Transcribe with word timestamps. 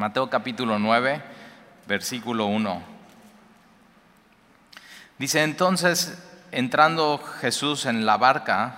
Mateo 0.00 0.30
capítulo 0.30 0.78
9, 0.78 1.20
versículo 1.86 2.46
1. 2.46 2.82
Dice 5.18 5.42
entonces, 5.42 6.18
entrando 6.52 7.18
Jesús 7.42 7.84
en 7.84 8.06
la 8.06 8.16
barca, 8.16 8.76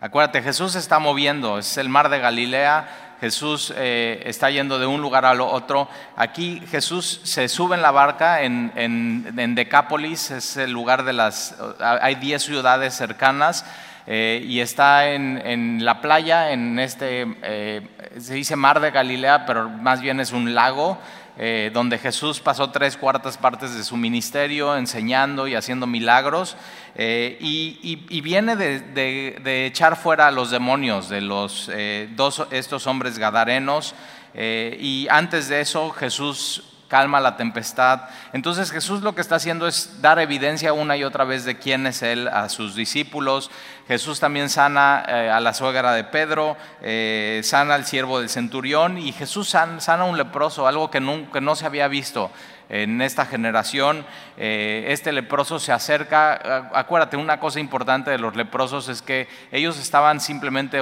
acuérdate, 0.00 0.42
Jesús 0.42 0.74
está 0.74 0.98
moviendo, 0.98 1.60
es 1.60 1.76
el 1.76 1.88
mar 1.88 2.08
de 2.08 2.18
Galilea, 2.18 3.16
Jesús 3.20 3.72
eh, 3.76 4.24
está 4.26 4.50
yendo 4.50 4.80
de 4.80 4.86
un 4.86 5.00
lugar 5.00 5.24
al 5.24 5.40
otro. 5.40 5.88
Aquí 6.16 6.60
Jesús 6.68 7.20
se 7.22 7.48
sube 7.48 7.76
en 7.76 7.82
la 7.82 7.92
barca 7.92 8.42
en, 8.42 8.72
en, 8.74 9.54
Decápolis, 9.54 10.32
es 10.32 10.56
el 10.56 10.72
lugar 10.72 11.04
de 11.04 11.12
las, 11.12 11.54
hay 11.78 12.16
10 12.16 12.42
ciudades 12.42 12.94
cercanas. 12.94 13.64
Eh, 14.06 14.42
y 14.44 14.58
está 14.58 15.10
en, 15.10 15.40
en, 15.46 15.84
la 15.84 16.00
playa, 16.00 16.50
en 16.50 16.80
este, 16.80 17.36
eh, 17.42 17.86
se 18.18 18.34
dice 18.34 18.56
mar 18.56 18.80
de 18.80 18.90
Galilea, 18.90 19.46
pero 19.46 19.68
más 19.68 20.00
bien 20.00 20.20
es 20.20 20.32
un 20.32 20.54
lago, 20.54 20.98
eh, 21.38 21.70
donde 21.72 21.98
Jesús 21.98 22.40
pasó 22.40 22.70
tres 22.70 22.96
cuartas 22.96 23.38
partes 23.38 23.74
de 23.74 23.84
su 23.84 23.96
ministerio 23.96 24.76
enseñando 24.76 25.46
y 25.46 25.54
haciendo 25.54 25.86
milagros, 25.86 26.56
y, 26.96 28.20
viene 28.20 28.56
de, 28.56 29.66
echar 29.66 29.96
fuera 29.96 30.26
a 30.26 30.30
los 30.30 30.50
demonios 30.50 31.08
de 31.08 31.20
los 31.20 31.70
dos, 32.16 32.46
estos 32.50 32.86
hombres 32.86 33.18
gadarenos, 33.18 33.94
y 34.34 35.06
antes 35.08 35.48
de 35.48 35.60
eso 35.60 35.90
Jesús 35.90 36.64
calma 36.90 37.20
la 37.20 37.36
tempestad. 37.36 38.02
Entonces 38.32 38.72
Jesús 38.72 39.00
lo 39.02 39.14
que 39.14 39.20
está 39.20 39.36
haciendo 39.36 39.68
es 39.68 40.02
dar 40.02 40.18
evidencia 40.18 40.72
una 40.72 40.96
y 40.96 41.04
otra 41.04 41.24
vez 41.24 41.44
de 41.44 41.56
quién 41.56 41.86
es 41.86 42.02
Él 42.02 42.26
a 42.26 42.48
sus 42.48 42.74
discípulos. 42.74 43.50
Jesús 43.86 44.18
también 44.18 44.50
sana 44.50 45.04
eh, 45.08 45.30
a 45.30 45.38
la 45.38 45.54
suegra 45.54 45.92
de 45.92 46.02
Pedro, 46.02 46.56
eh, 46.82 47.40
sana 47.44 47.74
al 47.74 47.86
siervo 47.86 48.18
del 48.18 48.28
centurión 48.28 48.98
y 48.98 49.12
Jesús 49.12 49.48
sana, 49.48 49.78
a 49.86 50.04
un 50.04 50.18
leproso, 50.18 50.66
algo 50.66 50.90
que 50.90 51.00
no 51.00 51.56
se 51.56 51.64
había 51.64 51.86
visto 51.86 52.30
en 52.68 53.02
esta 53.02 53.26
generación. 53.26 54.06
Eh, 54.36 54.86
este 54.88 55.12
leproso 55.12 55.58
se 55.58 55.72
acerca, 55.72 56.70
acuérdate, 56.72 57.16
una 57.16 57.40
cosa 57.40 57.60
importante 57.60 58.10
de 58.10 58.18
los 58.18 58.36
leprosos 58.36 58.88
es 58.88 59.02
que 59.02 59.28
ellos 59.50 59.78
estaban 59.78 60.20
simplemente 60.20 60.80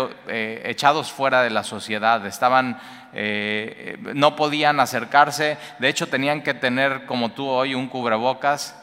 echados 0.64 1.10
fuera 1.10 1.42
de 1.42 1.50
la 1.50 1.64
sociedad, 1.64 2.24
estaban, 2.26 2.78
eh, 3.12 3.98
no 4.14 4.36
podían 4.36 4.80
acercarse, 4.80 5.56
de 5.78 5.88
hecho 5.88 6.08
tenían 6.08 6.42
que 6.42 6.54
tener 6.54 7.06
como 7.06 7.30
tú 7.30 7.46
hoy 7.46 7.74
un 7.74 7.88
cubrebocas 7.88 8.76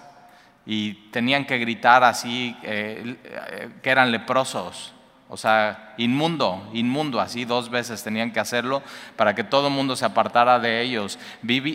y 0.66 0.94
tenían 1.12 1.46
que 1.46 1.58
gritar 1.60 2.04
así 2.04 2.56
que 2.62 3.90
eran 3.90 4.12
leprosos. 4.12 4.96
O 5.28 5.38
sea, 5.38 5.96
inmundo, 5.98 6.70
inmundo, 6.72 7.20
así 7.20 7.46
dos 7.46 7.72
veces 7.72 8.04
tenían 8.04 8.32
que 8.32 8.40
hacerlo 8.40 8.84
para 9.16 9.34
que 9.34 9.44
todo 9.44 9.70
el 9.70 9.74
mundo 9.74 9.96
se 9.96 10.06
apartara 10.06 10.60
de 10.60 10.82
ellos. 10.82 11.18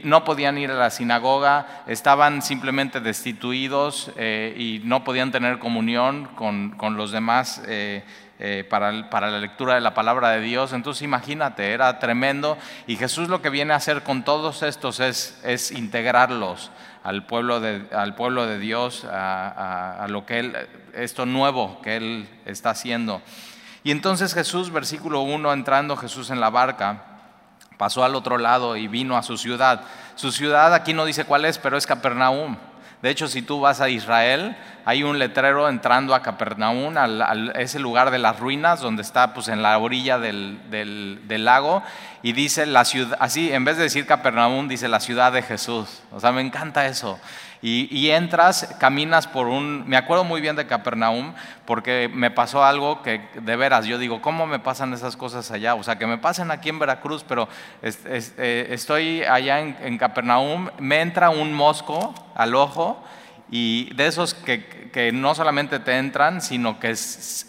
no 0.04 0.22
podían 0.22 0.56
ir 0.56 0.70
a 0.70 0.74
la 0.74 0.90
sinagoga, 0.90 1.82
estaban 1.88 2.42
simplemente 2.42 3.00
destituidos 3.00 4.12
eh, 4.16 4.54
y 4.56 4.82
no 4.84 5.02
podían 5.02 5.32
tener 5.32 5.58
comunión 5.58 6.26
con, 6.36 6.96
los 6.96 7.10
demás 7.10 7.60
eh, 7.66 8.04
eh, 8.42 8.64
para, 8.64 8.91
la 8.91 9.38
lectura 9.38 9.74
de 9.74 9.83
la 9.83 9.92
palabra 9.92 10.30
de 10.30 10.41
Dios. 10.41 10.72
Entonces 10.72 11.02
imagínate, 11.02 11.72
era 11.72 11.98
tremendo. 11.98 12.56
Y 12.86 12.96
Jesús 12.96 13.28
lo 13.28 13.42
que 13.42 13.50
viene 13.50 13.74
a 13.74 13.77
hacer 13.77 14.02
con 14.02 14.24
todos 14.24 14.62
estos 14.62 14.98
es, 14.98 15.70
integrarlos 15.72 16.70
al 17.05 17.27
pueblo 17.27 17.61
de, 17.61 17.86
al 17.92 18.14
pueblo 18.14 18.46
de 18.46 18.58
Dios, 18.58 19.05
a, 19.05 20.02
a 20.02 20.08
lo 20.08 20.24
que 20.24 20.38
Él, 20.38 20.56
esto 20.94 21.27
nuevo 21.27 21.83
que 21.83 21.96
Él 21.96 22.28
está 22.46 22.70
haciendo. 22.70 23.20
Y 23.84 23.91
entonces 23.91 24.33
Jesús, 24.33 24.72
versículo 24.72 25.20
1, 25.20 25.52
entrando 25.52 25.94
Jesús 25.98 26.30
en 26.30 26.41
la 26.41 26.48
barca, 26.48 27.05
pasó 27.77 28.05
al 28.05 28.14
otro 28.14 28.38
lado 28.38 28.74
y 28.77 28.88
vino 28.88 29.18
a 29.18 29.22
su 29.22 29.36
ciudad. 29.36 29.83
Su 30.14 30.33
ciudad 30.33 30.72
aquí 30.72 30.94
no 30.94 31.05
dice 31.05 31.27
cuál 31.27 31.44
es, 31.44 31.58
pero 31.58 31.77
es 31.77 31.86
Capernaum. 31.86 32.56
De 33.02 33.08
hecho, 33.08 33.28
si 33.28 33.40
tú 33.40 33.60
vas 33.60 33.80
a 33.80 33.88
Israel, 33.88 34.56
hay 34.84 35.02
un 35.02 35.18
letrero 35.18 35.68
entrando 35.68 36.14
a 36.14 36.22
Capernaum, 36.22 36.94
a 36.96 37.34
ese 37.58 37.78
lugar 37.78 38.11
de 38.11 38.18
las 38.18 38.38
ruinas, 38.38 38.80
donde 38.80 39.00
está 39.00 39.33
pues, 39.33 39.48
en 39.48 39.62
la 39.62 39.78
orilla 39.78 40.18
del, 40.18 40.58
del, 40.70 41.44
lago, 41.44 41.83
y 42.22 42.33
dice 42.33 42.66
la 42.66 42.84
ciudad, 42.84 43.16
así, 43.20 43.52
en 43.52 43.64
vez 43.64 43.78
de 43.78 43.84
decir 43.84 44.06
Capernaum, 44.06 44.68
dice 44.68 44.86
la 44.89 45.00
ciudad 45.00 45.33
de 45.33 45.42
Jesús. 45.42 46.02
O 46.12 46.20
sea, 46.20 46.33
me 46.33 46.42
encanta 46.42 46.86
eso. 46.86 47.18
Y, 47.62 48.08
entras, 48.10 48.74
caminas 48.80 49.26
por 49.26 49.46
un... 49.46 49.86
Me 49.86 49.98
acuerdo 49.98 50.24
muy 50.24 50.40
bien 50.40 50.56
de 50.56 50.66
Capernaum 50.66 51.34
porque 51.66 52.10
me 52.12 52.30
pasó 52.30 52.64
algo 52.64 53.02
que 53.02 53.20
de 53.34 53.56
veras, 53.56 53.84
yo 53.84 53.98
digo, 53.98 54.22
¿cómo 54.22 54.46
me 54.46 54.58
pasan 54.58 54.94
esas 54.94 55.14
cosas 55.14 55.50
allá? 55.50 55.74
O 55.74 55.82
sea, 55.82 55.98
que 55.98 56.06
me 56.06 56.16
pasen 56.16 56.50
aquí 56.50 56.70
en 56.70 56.78
Veracruz, 56.78 57.22
pero 57.28 57.48
eh, 57.82 58.66
estoy 58.70 59.24
allá 59.24 59.60
en 59.60 59.98
Capernaum, 59.98 60.70
me 60.78 61.02
entra 61.02 61.28
un 61.28 61.52
mosco 61.52 62.14
al 62.34 62.54
ojo 62.54 63.04
y 63.50 63.92
de 63.94 64.06
esos 64.06 64.32
que, 64.34 64.80
no 65.12 65.34
solamente 65.34 65.78
te 65.78 65.96
entran, 65.96 66.40
sino 66.40 66.80
que 66.80 66.95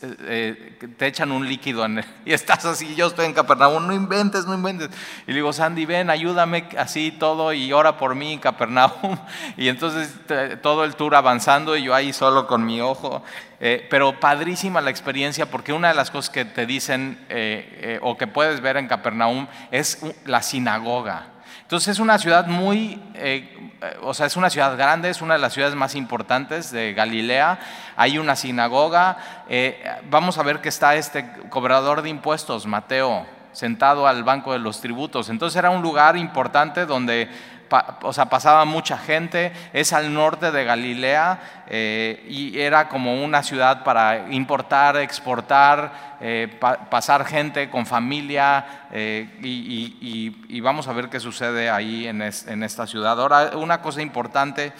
eh, 0.04 0.78
te 0.98 1.08
echan 1.08 1.32
un 1.32 1.48
líquido 1.48 1.86
en 1.86 2.04
y 2.26 2.34
estás 2.34 2.66
así, 2.66 2.96
yo 2.96 3.08
estoy 3.08 3.26
en 3.26 3.34
Capernaum, 3.34 3.86
no 3.86 3.94
inventes, 3.94 4.46
no 4.46 4.54
inventes. 4.54 4.90
Y 5.26 5.32
le 5.32 5.36
digo, 5.36 5.52
Sandy, 5.52 5.86
ven, 5.86 6.10
ayúdame 6.10 6.70
así 6.78 7.12
todo 7.12 7.54
y 7.54 7.74
ora 7.74 7.98
por 7.98 8.16
mí 8.16 8.34
en 8.34 8.40
Capernaum. 8.40 8.92
Y 9.58 9.68
entonces 9.68 10.14
todo 10.62 10.84
el 10.84 10.96
tour 10.96 11.16
avanzando 11.16 11.76
y 11.76 11.84
yo 11.84 11.94
ahí 11.94 12.14
solo 12.14 12.48
con 12.48 12.66
mi 12.66 12.82
ojo. 12.82 13.24
Eh, 13.60 13.86
pero 13.90 14.20
padrísima 14.20 14.82
la 14.82 14.90
experiencia 14.90 15.46
porque 15.46 15.74
una 15.74 15.90
de 15.90 15.94
las 15.94 16.10
cosas 16.10 16.30
que 16.30 16.46
te 16.46 16.66
dicen 16.66 17.24
eh, 17.30 18.00
o 18.02 18.18
que 18.18 18.28
puedes 18.28 18.62
ver 18.62 18.78
en 18.78 18.88
Capernaum 18.88 19.48
es 19.72 20.02
la 20.26 20.42
sinagoga. 20.42 21.41
Entonces 21.72 21.94
es 21.94 22.00
una 22.00 22.20
ciudad 22.20 22.48
muy, 22.48 23.02
eh, 23.14 23.72
o 24.02 24.14
sea, 24.14 24.26
es 24.26 24.36
una 24.36 24.50
ciudad 24.50 24.76
grande, 24.76 25.10
es 25.10 25.22
una 25.22 25.36
de 25.36 25.40
las 25.40 25.54
ciudades 25.54 25.74
más 25.74 25.96
importantes 25.96 26.70
de 26.70 26.92
Galilea. 26.94 27.60
Hay 27.96 28.18
una 28.18 28.36
sinagoga. 28.36 29.16
Eh, 29.48 29.82
vamos 30.10 30.38
a 30.38 30.44
ver 30.44 30.60
que 30.60 30.68
está 30.68 30.96
este 30.96 31.32
cobrador 31.48 32.02
de 32.02 32.10
impuestos, 32.10 32.66
Mateo, 32.66 33.26
sentado 33.54 34.06
al 34.06 34.26
banco 34.26 34.52
de 34.52 34.60
los 34.60 34.82
tributos. 34.82 35.30
Entonces 35.30 35.56
era 35.56 35.70
un 35.70 35.82
lugar 35.82 36.18
importante 36.18 36.86
donde 36.86 37.30
o 38.02 38.14
sea, 38.14 38.26
pasaba 38.26 38.66
mucha 38.66 38.98
gente, 38.98 39.52
es 39.74 39.94
al 39.94 40.14
norte 40.14 40.52
de 40.52 40.64
Galilea 40.64 41.64
eh, 41.68 42.26
y 42.30 42.60
era 42.60 42.90
como 42.90 43.24
una 43.24 43.44
ciudad 43.44 43.84
para 43.84 44.30
importar, 44.32 44.98
exportar, 44.98 46.18
eh, 46.20 46.60
pasar 46.90 47.26
gente 47.26 47.70
con 47.70 47.86
familia 47.86 48.88
eh, 48.92 49.40
y, 49.42 50.60
vamos 50.62 50.88
a 50.88 50.94
ver 50.94 51.10
qué 51.10 51.20
sucede 51.20 51.70
ahí 51.70 52.08
en, 52.08 52.22
en 52.22 52.64
esta 52.64 52.86
ciudad. 52.86 53.20
Ahora, 53.20 53.52
una 53.56 53.82
cosa 53.82 54.02
importante 54.02 54.74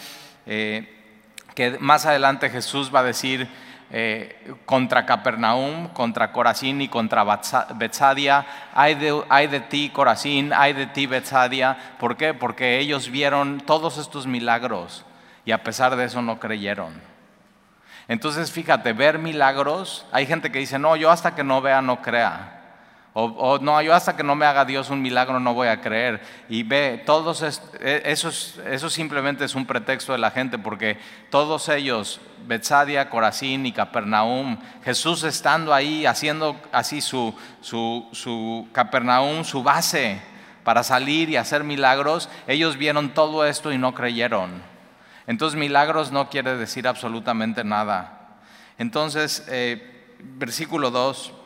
que 0.44 1.76
más 1.80 2.06
adelante 2.06 2.50
Jesús 2.50 2.94
va 2.94 3.00
a 3.00 3.04
decir, 3.04 3.48
eh, 3.94 4.54
contra 4.64 5.04
Capernaum, 5.04 5.88
contra 5.88 6.32
Corazín 6.32 6.80
y 6.80 6.88
contra 6.88 7.24
Betsadia. 7.74 8.46
Hay 8.74 8.94
de, 8.94 9.60
ti, 9.68 9.90
Corazín, 9.90 10.52
hay 10.54 10.72
de 10.72 10.86
ti, 10.86 11.06
Betsadia. 11.06 11.76
¿Por 11.98 12.16
qué? 12.16 12.32
Porque 12.32 12.78
ellos 12.78 13.10
vieron 13.10 13.60
todos 13.60 13.98
estos 13.98 14.26
milagros 14.26 15.04
y 15.44 15.52
a 15.52 15.62
pesar 15.62 15.94
de 15.94 16.06
eso 16.06 16.22
no 16.22 16.40
creyeron. 16.40 16.94
Entonces, 18.08 18.50
fíjate, 18.50 18.94
ver 18.94 19.18
milagros, 19.18 20.06
hay 20.10 20.24
gente 20.26 20.50
que 20.50 20.58
dice, 20.58 20.78
no, 20.78 20.96
yo 20.96 21.10
hasta 21.10 21.34
que 21.34 21.44
no 21.44 21.60
vea 21.60 21.82
no 21.82 22.00
crea. 22.00 22.61
O, 23.14 23.58
no, 23.60 23.82
yo 23.82 23.94
hasta 23.94 24.16
que 24.16 24.22
no 24.22 24.34
me 24.34 24.46
haga 24.46 24.64
Dios 24.64 24.88
un 24.88 25.02
milagro 25.02 25.38
no 25.38 25.52
voy 25.52 25.68
a 25.68 25.82
creer. 25.82 26.22
Y 26.48 26.62
ve, 26.62 27.02
todos 27.04 27.42
e, 27.42 28.02
eso, 28.06 28.90
simplemente 28.90 29.44
es 29.44 29.54
un 29.54 29.66
pretexto 29.66 30.12
de 30.12 30.18
la 30.18 30.30
gente 30.30 30.58
porque 30.58 30.98
todos 31.28 31.68
ellos, 31.68 32.22
Betsadia, 32.46 33.10
Corazín 33.10 33.66
y 33.66 33.72
Capernaum, 33.72 34.56
Jesús 34.82 35.24
estando 35.24 35.74
ahí 35.74 36.06
haciendo 36.06 36.56
así 36.72 37.02
su, 37.02 37.34
su, 37.60 38.08
su 38.12 38.68
Capernaum, 38.72 39.44
su 39.44 39.62
base 39.62 40.22
para 40.64 40.82
salir 40.82 41.28
y 41.28 41.36
hacer 41.36 41.64
milagros, 41.64 42.30
ellos 42.46 42.78
vieron 42.78 43.12
todo 43.12 43.44
esto 43.44 43.72
y 43.72 43.78
no 43.78 43.94
creyeron. 43.94 44.62
Entonces 45.26 45.58
milagros 45.58 46.12
no 46.12 46.30
quiere 46.30 46.56
decir 46.56 46.88
absolutamente 46.88 47.62
nada. 47.62 48.38
Entonces, 48.78 49.44
eh, 49.48 50.16
versículo 50.18 50.90
2. 50.90 51.41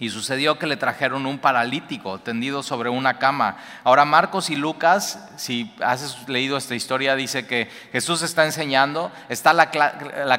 Y 0.00 0.08
sucedió 0.08 0.58
que 0.58 0.66
le 0.66 0.78
trajeron 0.78 1.26
un 1.26 1.38
paralítico 1.38 2.18
tendido 2.18 2.62
sobre 2.62 2.88
una 2.88 3.18
cama. 3.18 3.58
Ahora 3.84 4.06
Marcos 4.06 4.48
y 4.48 4.56
Lucas, 4.56 5.28
si 5.36 5.74
has 5.82 6.26
leído 6.26 6.56
esta 6.56 6.74
historia, 6.74 7.14
dice 7.14 7.46
que 7.46 7.68
Jesús 7.92 8.22
está 8.22 8.46
enseñando, 8.46 9.12
está 9.28 9.52
la, 9.52 9.70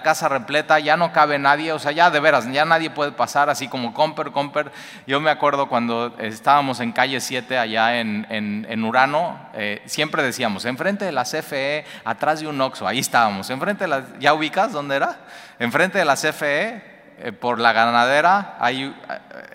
casa 0.01 0.29
repleta, 0.29 0.79
ya 0.79 0.97
no 0.97 1.13
cabe 1.13 1.37
nadie, 1.37 1.73
o 1.73 1.79
sea, 1.79 1.91
ya 1.91 2.09
de 2.09 2.19
veras, 2.19 2.51
ya 2.51 2.65
nadie 2.65 2.89
puede 2.89 3.11
pasar, 3.11 3.51
así 3.51 3.67
como 3.67 3.93
Comper, 3.93 4.31
Comper. 4.31 4.71
Yo 5.05 5.21
me 5.21 5.29
acuerdo 5.29 5.69
cuando 5.69 6.15
estábamos 6.17 6.79
en 6.79 6.91
calle 6.91 7.21
7 7.21 7.59
allá 7.59 7.99
en, 7.99 8.83
Urano, 8.83 9.39
eh, 9.53 9.83
siempre 9.85 10.23
decíamos, 10.23 10.65
enfrente 10.65 11.05
de 11.05 11.11
la 11.11 11.23
CFE, 11.23 11.85
atrás 12.03 12.39
de 12.39 12.47
un 12.47 12.59
Oxxo, 12.59 12.87
ahí 12.87 12.97
estábamos, 12.97 13.51
enfrente 13.51 13.83
de 13.83 13.89
la, 13.89 14.03
¿ya 14.19 14.33
ubicas 14.33 14.71
dónde 14.71 14.95
era? 14.95 15.19
Enfrente 15.59 15.99
de 15.99 16.05
la 16.05 16.15
CFE, 16.15 16.90
por 17.39 17.59
la 17.59 17.73
ganadera 17.73 18.55
hay, 18.59 18.95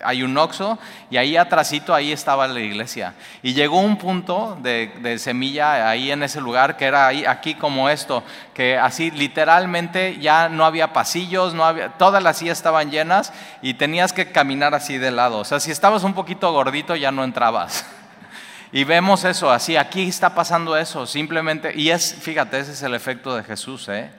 hay 0.03 0.23
un 0.23 0.37
oxo 0.37 0.79
y 1.09 1.17
ahí 1.17 1.37
atrásito 1.37 1.93
ahí 1.93 2.11
estaba 2.11 2.47
la 2.47 2.59
iglesia. 2.59 3.13
Y 3.43 3.53
llegó 3.53 3.79
un 3.79 3.97
punto 3.97 4.57
de, 4.61 5.17
semilla 5.19 5.89
ahí 5.89 6.11
en 6.11 6.23
ese 6.23 6.39
lugar 6.41 6.77
que 6.77 6.85
era 6.85 7.07
ahí, 7.07 7.25
aquí 7.25 7.55
como 7.55 7.89
esto, 7.89 8.23
que 8.53 8.77
así 8.77 9.11
literalmente 9.11 10.17
ya 10.19 10.49
no 10.49 10.65
había 10.65 10.93
pasillos, 10.93 11.53
no 11.53 11.65
había, 11.65 11.89
todas 11.89 12.21
las 12.23 12.37
sillas 12.37 12.57
estaban 12.57 12.91
llenas 12.91 13.33
y 13.61 13.73
tenías 13.73 14.13
que 14.13 14.31
caminar 14.31 14.73
así 14.73 14.97
de 14.97 15.11
lado. 15.11 15.39
O 15.39 15.45
sea, 15.45 15.59
si 15.59 15.71
estabas 15.71 16.03
un 16.03 16.13
poquito 16.13 16.51
gordito 16.51 16.95
ya 16.95 17.11
no 17.11 17.23
entrabas. 17.23 17.85
Y 18.69 18.83
vemos 18.83 19.23
eso, 19.23 19.49
así, 19.49 19.77
aquí 19.77 20.09
está 20.09 20.35
pasando 20.35 20.75
eso, 20.75 21.07
simplemente, 21.07 21.71
y 21.73 21.89
es, 21.89 22.13
fíjate, 22.13 22.59
ese 22.59 22.73
es 22.73 22.83
el 22.83 22.95
efecto 22.95 23.33
de 23.33 23.41
Jesús, 23.41 23.87
¿eh? 23.87 24.11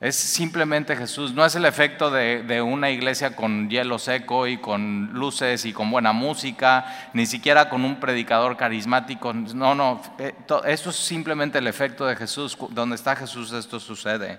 Es 0.00 0.14
simplemente 0.14 0.94
Jesús, 0.94 1.32
no 1.34 1.44
es 1.44 1.56
el 1.56 1.64
efecto 1.64 2.08
de, 2.12 2.62
una 2.62 2.88
iglesia 2.88 3.34
con 3.34 3.68
hielo 3.68 3.98
seco 3.98 4.46
y 4.46 4.58
con 4.58 5.10
luces 5.12 5.64
y 5.64 5.72
con 5.72 5.90
buena 5.90 6.12
música, 6.12 7.10
ni 7.14 7.26
siquiera 7.26 7.68
con 7.68 7.84
un 7.84 7.98
predicador 7.98 8.56
carismático. 8.56 9.32
No, 9.32 9.74
no, 9.74 10.00
eh, 10.20 10.34
esto 10.66 10.90
es 10.90 10.96
simplemente 10.96 11.58
el 11.58 11.66
efecto 11.66 12.06
de 12.06 12.14
Jesús. 12.14 12.56
Donde 12.70 12.94
está 12.94 13.16
Jesús 13.16 13.50
esto 13.50 13.80
sucede. 13.80 14.38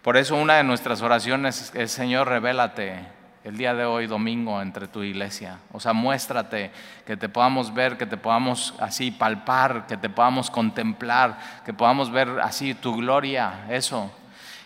Por 0.00 0.16
eso 0.16 0.34
una 0.34 0.54
de 0.54 0.64
nuestras 0.64 1.02
oraciones 1.02 1.72
es, 1.74 1.92
Señor, 1.92 2.28
revélate 2.28 3.00
el 3.44 3.58
día 3.58 3.74
de 3.74 3.84
hoy, 3.84 4.06
domingo, 4.06 4.62
entre 4.62 4.88
tu 4.88 5.02
iglesia. 5.02 5.58
O 5.72 5.80
sea, 5.80 5.92
muéstrate, 5.92 6.70
que 7.04 7.18
te 7.18 7.28
podamos 7.28 7.74
ver, 7.74 7.98
que 7.98 8.06
te 8.06 8.16
podamos 8.16 8.72
así 8.80 9.10
palpar, 9.10 9.86
que 9.86 9.98
te 9.98 10.08
podamos 10.08 10.50
contemplar, 10.50 11.38
que 11.66 11.74
podamos 11.74 12.10
ver 12.10 12.40
así 12.42 12.72
tu 12.72 12.96
gloria, 12.96 13.66
eso. 13.68 14.10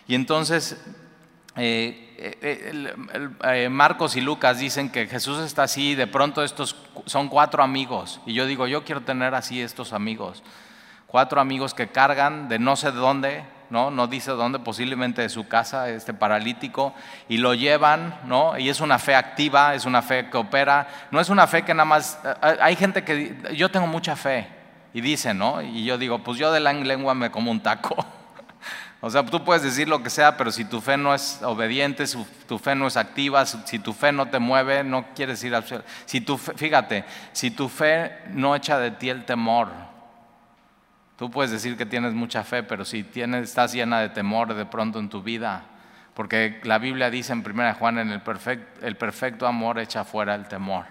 Y 0.07 0.15
entonces 0.15 0.77
eh, 1.57 2.05
eh, 2.17 2.93
eh, 3.43 3.69
Marcos 3.69 4.15
y 4.15 4.21
Lucas 4.21 4.59
dicen 4.59 4.89
que 4.89 5.07
Jesús 5.07 5.39
está 5.39 5.63
así, 5.63 5.95
de 5.95 6.07
pronto 6.07 6.43
estos 6.43 6.75
son 7.05 7.29
cuatro 7.29 7.63
amigos. 7.63 8.19
Y 8.25 8.33
yo 8.33 8.45
digo, 8.45 8.67
yo 8.67 8.83
quiero 8.83 9.01
tener 9.01 9.33
así 9.35 9.61
estos 9.61 9.93
amigos. 9.93 10.43
Cuatro 11.07 11.39
amigos 11.39 11.73
que 11.73 11.87
cargan 11.87 12.49
de 12.49 12.59
no 12.59 12.75
sé 12.75 12.91
dónde, 12.91 13.45
¿no? 13.69 13.89
No 13.89 14.07
dice 14.07 14.31
dónde, 14.31 14.59
posiblemente 14.59 15.21
de 15.21 15.29
su 15.29 15.47
casa, 15.47 15.89
este 15.89 16.13
paralítico, 16.13 16.93
y 17.29 17.37
lo 17.37 17.53
llevan, 17.53 18.19
¿no? 18.25 18.57
Y 18.57 18.69
es 18.69 18.81
una 18.81 18.99
fe 18.99 19.15
activa, 19.15 19.75
es 19.75 19.85
una 19.85 20.01
fe 20.01 20.29
que 20.29 20.37
opera. 20.37 20.87
No 21.11 21.21
es 21.21 21.29
una 21.29 21.47
fe 21.47 21.63
que 21.63 21.73
nada 21.73 21.85
más. 21.85 22.19
Hay 22.41 22.75
gente 22.75 23.03
que. 23.03 23.37
Yo 23.55 23.71
tengo 23.71 23.87
mucha 23.87 24.15
fe, 24.15 24.47
y 24.93 25.01
dicen, 25.01 25.37
¿no? 25.37 25.61
Y 25.61 25.85
yo 25.85 25.97
digo, 25.97 26.19
pues 26.19 26.37
yo 26.37 26.51
de 26.51 26.59
la 26.59 26.73
lengua 26.73 27.13
me 27.13 27.31
como 27.31 27.51
un 27.51 27.61
taco. 27.61 28.05
O 29.01 29.09
sea, 29.09 29.25
tú 29.25 29.43
puedes 29.43 29.61
decir 29.61 29.87
lo 29.87 30.01
que 30.01 30.09
sea, 30.09 30.37
pero 30.37 30.51
si 30.51 30.65
tu 30.65 30.81
fe 30.81 30.97
no 30.97 31.13
es 31.13 31.41
obediente, 31.43 32.07
si 32.07 32.17
tu 32.47 32.57
fe 32.57 32.75
no 32.75 32.87
es 32.87 32.97
activa, 32.97 33.45
si 33.45 33.79
tu 33.79 33.93
fe 33.93 34.11
no 34.11 34.27
te 34.27 34.39
mueve, 34.39 34.83
no 34.83 35.13
quiere 35.13 35.33
decir 35.33 35.53
si 36.05 36.21
tu 36.21 36.37
fíjate, 36.37 37.05
si 37.31 37.51
tu 37.51 37.69
fe 37.69 38.17
no 38.31 38.55
echa 38.55 38.79
de 38.79 38.91
ti 38.91 39.09
el 39.09 39.25
temor, 39.25 39.69
tú 41.17 41.29
puedes 41.29 41.51
decir 41.51 41.77
que 41.77 41.85
tienes 41.85 42.13
mucha 42.13 42.43
fe, 42.43 42.63
pero 42.63 42.83
si 42.83 43.03
tienes, 43.03 43.43
estás 43.43 43.73
llena 43.73 43.99
de 43.99 44.09
temor 44.09 44.53
de 44.55 44.65
pronto 44.65 44.99
en 44.99 45.09
tu 45.09 45.21
vida, 45.21 45.65
porque 46.13 46.59
la 46.63 46.79
Biblia 46.79 47.09
dice 47.09 47.33
en 47.33 47.43
1 47.45 47.75
Juan, 47.75 47.99
en 47.99 48.09
el 48.09 48.21
perfecto, 48.21 48.85
el 48.85 48.95
perfecto 48.95 49.45
amor 49.45 49.77
echa 49.77 50.03
fuera 50.03 50.33
el 50.33 50.47
temor. 50.47 50.85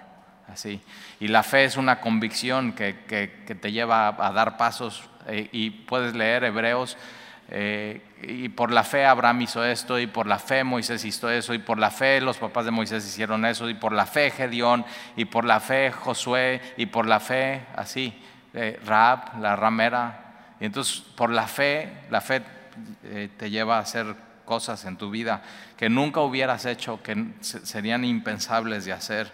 Así. 0.47 0.81
Y 1.21 1.29
la 1.29 1.43
fe 1.43 1.65
es 1.65 1.77
una 1.79 2.01
convicción 2.01 2.75
que, 2.75 2.93
te 2.93 3.73
lleva 3.73 4.09
a, 4.09 4.33
dar 4.33 4.57
pasos 4.57 5.09
eh, 5.27 5.49
y 5.53 5.71
puedes 5.71 6.15
leer 6.15 6.45
Hebreos 6.45 6.99
eh, 7.57 8.01
y 8.21 8.49
por 8.49 8.73
la 8.73 8.83
fe 8.83 9.07
Abraham 9.07 9.43
hizo 9.43 9.65
esto, 9.65 10.01
y 10.01 10.09
por 10.09 10.27
la 10.27 10.41
fe 10.41 10.65
Moisés 10.65 11.05
hizo 11.05 11.31
eso, 11.31 11.55
y 11.55 11.59
por 11.59 11.79
la 11.79 11.93
fe 11.93 12.21
los 12.21 12.37
papás 12.37 12.65
de 12.65 12.73
Moisés 12.73 13.07
hicieron 13.07 13.45
eso, 13.45 13.71
y 13.71 13.75
por 13.75 13.93
la 13.93 14.07
fe 14.07 14.33
Gedeón, 14.33 14.85
y 15.15 15.27
por 15.27 15.45
la 15.45 15.61
fe 15.61 15.93
Josué, 15.93 16.61
y 16.77 16.87
por 16.87 17.07
la 17.07 17.21
fe 17.21 17.65
así, 17.77 18.13
eh, 18.55 18.81
Raab, 18.85 19.39
la 19.41 19.55
ramera. 19.55 20.57
Y 20.59 20.65
entonces 20.65 20.99
por 21.15 21.31
la 21.31 21.47
fe, 21.47 21.93
la 22.11 22.21
fe 22.21 22.43
eh, 23.05 23.29
te 23.37 23.49
lleva 23.51 23.77
a 23.77 23.83
hacer 23.83 24.17
cosas 24.45 24.85
en 24.85 24.97
tu 24.97 25.11
vida 25.11 25.41
que 25.77 25.89
nunca 25.89 26.23
hubieras 26.23 26.67
hecho, 26.67 27.05
que 27.05 27.35
serían 27.41 28.05
impensables 28.05 28.85
de 28.85 28.95
hacer. 28.95 29.31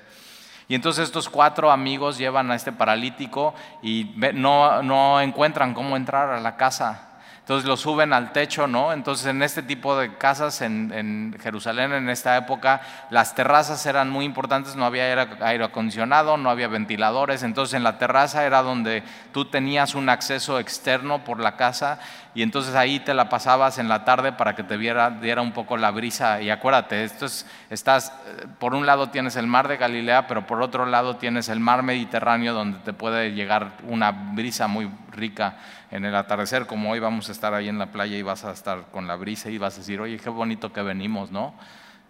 Y 0.69 0.75
entonces 0.75 1.05
estos 1.05 1.31
cuatro 1.31 1.71
amigos 1.71 2.19
llevan 2.19 2.51
a 2.51 2.55
este 2.55 2.71
paralítico 2.71 3.55
y 3.83 4.15
no, 4.35 4.83
no 4.83 5.23
encuentran 5.23 5.73
cómo 5.73 5.97
entrar 5.97 6.29
a 6.29 6.41
la 6.41 6.59
casa 6.59 7.10
entonces 7.51 7.69
lo 7.69 7.77
suben 7.77 8.13
al 8.13 8.31
techo, 8.31 8.69
¿no? 8.69 8.93
Entonces 8.93 9.27
en 9.27 9.43
este 9.43 9.65
tipo 9.65 9.99
de 9.99 10.17
casas 10.17 10.63
en, 10.63 11.37
Jerusalén 11.43 11.93
en 11.93 12.09
esta 12.09 12.37
época, 12.37 12.81
las 13.11 13.35
terrazas 13.35 13.85
eran 13.87 14.09
muy 14.09 14.25
importantes, 14.25 14.77
no 14.77 14.85
había 14.85 15.27
aire 15.41 15.65
acondicionado, 15.65 16.37
no 16.37 16.49
había 16.49 16.69
ventiladores, 16.69 17.43
entonces 17.43 17.75
en 17.75 17.83
la 17.83 17.99
terraza 17.99 18.47
era 18.47 18.63
donde 18.63 19.03
tú 19.33 19.47
tenías 19.47 19.97
un 19.97 20.11
acceso 20.11 20.61
externo 20.61 21.25
por 21.25 21.41
la 21.41 21.57
casa 21.57 21.99
y 22.35 22.43
entonces 22.43 22.77
ahí 22.77 23.01
te 23.01 23.13
la 23.13 23.29
pasabas 23.29 23.79
en 23.79 23.89
la 23.89 24.05
tarde 24.05 24.33
para 24.33 24.55
que 24.55 24.63
te 24.63 24.77
viera, 24.77 25.11
diera 25.11 25.43
un 25.43 25.53
poco 25.53 25.77
la 25.77 25.91
brisa. 25.91 26.41
Y 26.41 26.51
acuérdate, 26.51 27.03
esto 27.03 27.27
es, 27.27 27.45
estás, 27.71 28.13
por 28.59 28.75
un 28.75 28.87
lado 28.87 29.11
tienes 29.11 29.35
el 29.37 29.49
mar 29.49 29.67
de 29.67 29.77
Galilea, 29.77 30.29
pero 30.29 30.47
por 30.47 30.63
otro 30.63 30.87
lado 30.87 31.17
tienes 31.17 31.49
el 31.49 31.59
mar 31.59 31.83
Mediterráneo 31.83 32.55
donde 32.55 32.79
te 32.79 32.93
puede 32.93 33.33
llegar 33.33 33.73
una 33.89 34.13
brisa 34.13 34.69
muy 34.69 34.89
rica 35.11 35.57
en 35.91 36.05
el 36.05 36.15
atardecer, 36.15 36.67
como 36.67 36.93
hoy 36.93 37.01
vamos 37.01 37.29
a 37.29 37.33
estar 37.33 37.53
ahí 37.53 37.69
en 37.69 37.79
la 37.79 37.87
playa 37.87 38.17
y 38.17 38.23
vas 38.23 38.45
a 38.45 38.53
estar 38.53 38.87
con 38.93 39.09
la 39.09 39.17
brisa 39.17 39.51
y 39.51 39.59
vas 39.59 39.75
a 39.75 39.79
decir, 39.79 40.01
oye, 40.01 40.19
qué 40.19 40.31
bonito 40.31 40.73
que 40.73 40.83
venimos, 40.83 41.31
¿no? 41.31 41.55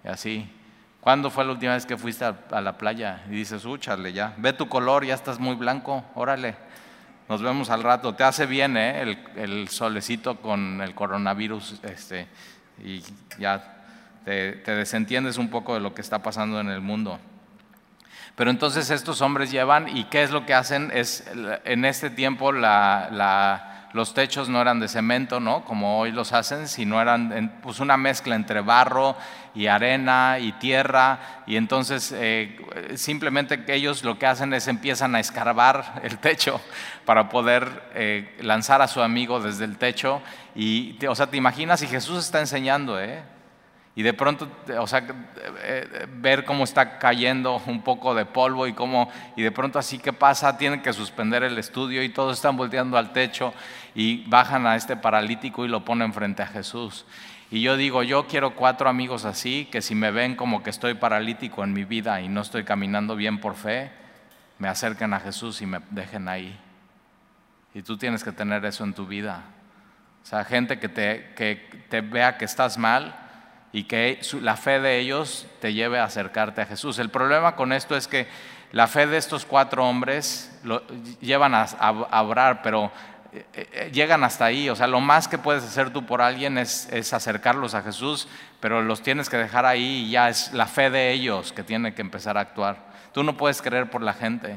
Y 0.04 0.08
así. 0.08 0.56
¿Cuándo 1.00 1.30
fue 1.30 1.46
la 1.46 1.52
última 1.52 1.72
vez 1.72 1.86
que 1.86 1.96
fuiste 1.96 2.26
a, 2.26 2.60
la 2.60 2.76
playa? 2.76 3.22
Y 3.28 3.30
dices, 3.30 3.64
úchale 3.64 4.12
ya, 4.12 4.34
ve 4.36 4.52
tu 4.52 4.68
color, 4.68 5.06
ya 5.06 5.14
estás 5.14 5.38
muy 5.38 5.54
blanco, 5.54 6.04
órale. 6.14 6.56
Nos 7.30 7.42
vemos 7.42 7.70
al 7.70 7.84
rato. 7.84 8.16
Te 8.16 8.24
hace 8.24 8.44
bien 8.44 8.76
¿eh? 8.76 9.16
el, 9.36 9.68
solecito 9.68 10.40
con 10.40 10.80
el 10.80 10.96
coronavirus 10.96 11.78
este, 11.84 12.26
y 12.84 13.04
ya 13.38 13.84
te, 14.24 14.56
desentiendes 14.56 15.38
un 15.38 15.48
poco 15.48 15.74
de 15.74 15.80
lo 15.80 15.94
que 15.94 16.00
está 16.00 16.24
pasando 16.24 16.58
en 16.58 16.68
el 16.70 16.80
mundo. 16.80 17.20
Pero 18.34 18.50
entonces 18.50 18.90
estos 18.90 19.20
hombres 19.20 19.52
llevan 19.52 19.96
y 19.96 20.06
qué 20.06 20.24
es 20.24 20.32
lo 20.32 20.44
que 20.44 20.54
hacen 20.54 20.90
es 20.92 21.24
en 21.64 21.84
este 21.84 22.10
tiempo 22.10 22.50
la 22.50 23.69
los 23.92 24.14
techos 24.14 24.48
no 24.48 24.60
eran 24.60 24.78
de 24.78 24.88
cemento, 24.88 25.40
¿no? 25.40 25.64
Como 25.64 25.98
hoy 25.98 26.12
los 26.12 26.32
hacen, 26.32 26.68
sino 26.68 27.00
eran 27.00 27.58
pues 27.62 27.80
una 27.80 27.96
mezcla 27.96 28.36
entre 28.36 28.60
barro 28.60 29.16
y 29.54 29.66
arena 29.66 30.38
y 30.38 30.52
tierra. 30.52 31.42
Y 31.46 31.56
entonces 31.56 32.14
eh, 32.16 32.56
simplemente 32.94 33.64
ellos 33.68 34.04
lo 34.04 34.18
que 34.18 34.26
hacen 34.26 34.52
es 34.54 34.68
empiezan 34.68 35.14
a 35.14 35.20
escarbar 35.20 36.00
el 36.04 36.18
techo 36.18 36.60
para 37.04 37.28
poder 37.28 37.90
eh, 37.94 38.36
lanzar 38.40 38.80
a 38.80 38.88
su 38.88 39.02
amigo 39.02 39.40
desde 39.40 39.64
el 39.64 39.76
techo. 39.76 40.22
Y, 40.54 40.96
o 41.06 41.14
sea, 41.14 41.26
te 41.26 41.36
imaginas, 41.36 41.82
y 41.82 41.86
Jesús 41.86 42.24
está 42.24 42.40
enseñando, 42.40 43.00
¿eh? 43.00 43.22
Y 43.96 44.02
de 44.02 44.14
pronto, 44.14 44.48
o 44.78 44.86
sea, 44.86 45.04
eh, 45.62 46.06
ver 46.16 46.44
cómo 46.44 46.64
está 46.64 46.98
cayendo 46.98 47.60
un 47.66 47.82
poco 47.82 48.14
de 48.14 48.24
polvo 48.24 48.66
y 48.66 48.72
cómo, 48.72 49.10
y 49.36 49.42
de 49.42 49.50
pronto 49.50 49.78
así 49.78 49.98
que 49.98 50.12
pasa, 50.12 50.56
tienen 50.56 50.80
que 50.80 50.92
suspender 50.92 51.42
el 51.42 51.58
estudio 51.58 52.02
y 52.02 52.08
todos 52.08 52.36
están 52.36 52.56
volteando 52.56 52.96
al 52.96 53.12
techo 53.12 53.52
y 53.94 54.24
bajan 54.28 54.66
a 54.66 54.76
este 54.76 54.96
paralítico 54.96 55.64
y 55.64 55.68
lo 55.68 55.84
ponen 55.84 56.12
frente 56.12 56.42
a 56.42 56.46
Jesús. 56.46 57.04
Y 57.50 57.62
yo 57.62 57.76
digo, 57.76 58.04
yo 58.04 58.28
quiero 58.28 58.54
cuatro 58.54 58.88
amigos 58.88 59.24
así, 59.24 59.68
que 59.72 59.82
si 59.82 59.96
me 59.96 60.12
ven 60.12 60.36
como 60.36 60.62
que 60.62 60.70
estoy 60.70 60.94
paralítico 60.94 61.64
en 61.64 61.72
mi 61.72 61.84
vida 61.84 62.20
y 62.20 62.28
no 62.28 62.42
estoy 62.42 62.62
caminando 62.62 63.16
bien 63.16 63.40
por 63.40 63.56
fe, 63.56 63.90
me 64.60 64.68
acerquen 64.68 65.12
a 65.14 65.20
Jesús 65.20 65.60
y 65.62 65.66
me 65.66 65.80
dejen 65.90 66.28
ahí. 66.28 66.56
Y 67.74 67.82
tú 67.82 67.98
tienes 67.98 68.22
que 68.22 68.30
tener 68.30 68.64
eso 68.64 68.84
en 68.84 68.94
tu 68.94 69.04
vida. 69.04 69.42
O 70.22 70.26
sea, 70.26 70.44
gente 70.44 70.78
que 70.78 70.88
te, 70.88 71.32
que 71.34 71.84
te 71.88 72.02
vea 72.02 72.38
que 72.38 72.44
estás 72.44 72.78
mal 72.78 73.19
y 73.72 73.84
que 73.84 74.20
la 74.40 74.56
fe 74.56 74.80
de 74.80 74.98
ellos 74.98 75.46
te 75.60 75.72
lleve 75.72 75.98
a 75.98 76.04
acercarte 76.04 76.62
a 76.62 76.66
Jesús. 76.66 76.98
El 76.98 77.10
problema 77.10 77.54
con 77.54 77.72
esto 77.72 77.96
es 77.96 78.08
que 78.08 78.26
la 78.72 78.86
fe 78.86 79.06
de 79.06 79.16
estos 79.16 79.44
cuatro 79.44 79.86
hombres 79.86 80.52
llevan 81.20 81.54
a, 81.54 82.22
orar, 82.22 82.62
pero 82.62 82.90
eh, 83.32 83.44
eh, 83.52 83.90
llegan 83.92 84.24
hasta 84.24 84.44
ahí. 84.44 84.68
O 84.68 84.76
sea, 84.76 84.86
lo 84.86 85.00
más 85.00 85.28
que 85.28 85.38
puedes 85.38 85.64
hacer 85.64 85.92
tú 85.92 86.04
por 86.04 86.20
alguien 86.20 86.58
es, 86.58 86.88
es, 86.92 87.12
acercarlos 87.12 87.74
a 87.74 87.82
Jesús, 87.82 88.28
pero 88.60 88.82
los 88.82 89.02
tienes 89.02 89.28
que 89.28 89.36
dejar 89.36 89.66
ahí 89.66 90.06
y 90.06 90.10
ya 90.10 90.28
es 90.28 90.52
la 90.52 90.66
fe 90.66 90.90
de 90.90 91.12
ellos 91.12 91.52
que 91.52 91.62
tiene 91.62 91.94
que 91.94 92.02
empezar 92.02 92.36
a 92.36 92.40
actuar. 92.40 92.90
Tú 93.12 93.22
no 93.22 93.36
puedes 93.36 93.62
creer 93.62 93.90
por 93.90 94.02
la 94.02 94.14
gente. 94.14 94.56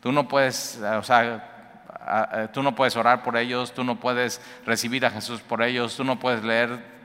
Tú 0.00 0.12
no 0.12 0.28
puedes, 0.28 0.80
o 0.82 1.02
sea, 1.02 2.48
tú 2.52 2.62
no 2.62 2.74
puedes 2.74 2.96
orar 2.96 3.22
por 3.22 3.36
ellos, 3.36 3.72
tú 3.72 3.84
no 3.84 3.96
puedes 3.96 4.40
recibir 4.64 5.04
a 5.04 5.10
Jesús 5.10 5.40
por 5.40 5.62
ellos, 5.62 5.96
tú 5.96 6.04
no 6.04 6.18
puedes 6.18 6.44
leer 6.44 6.97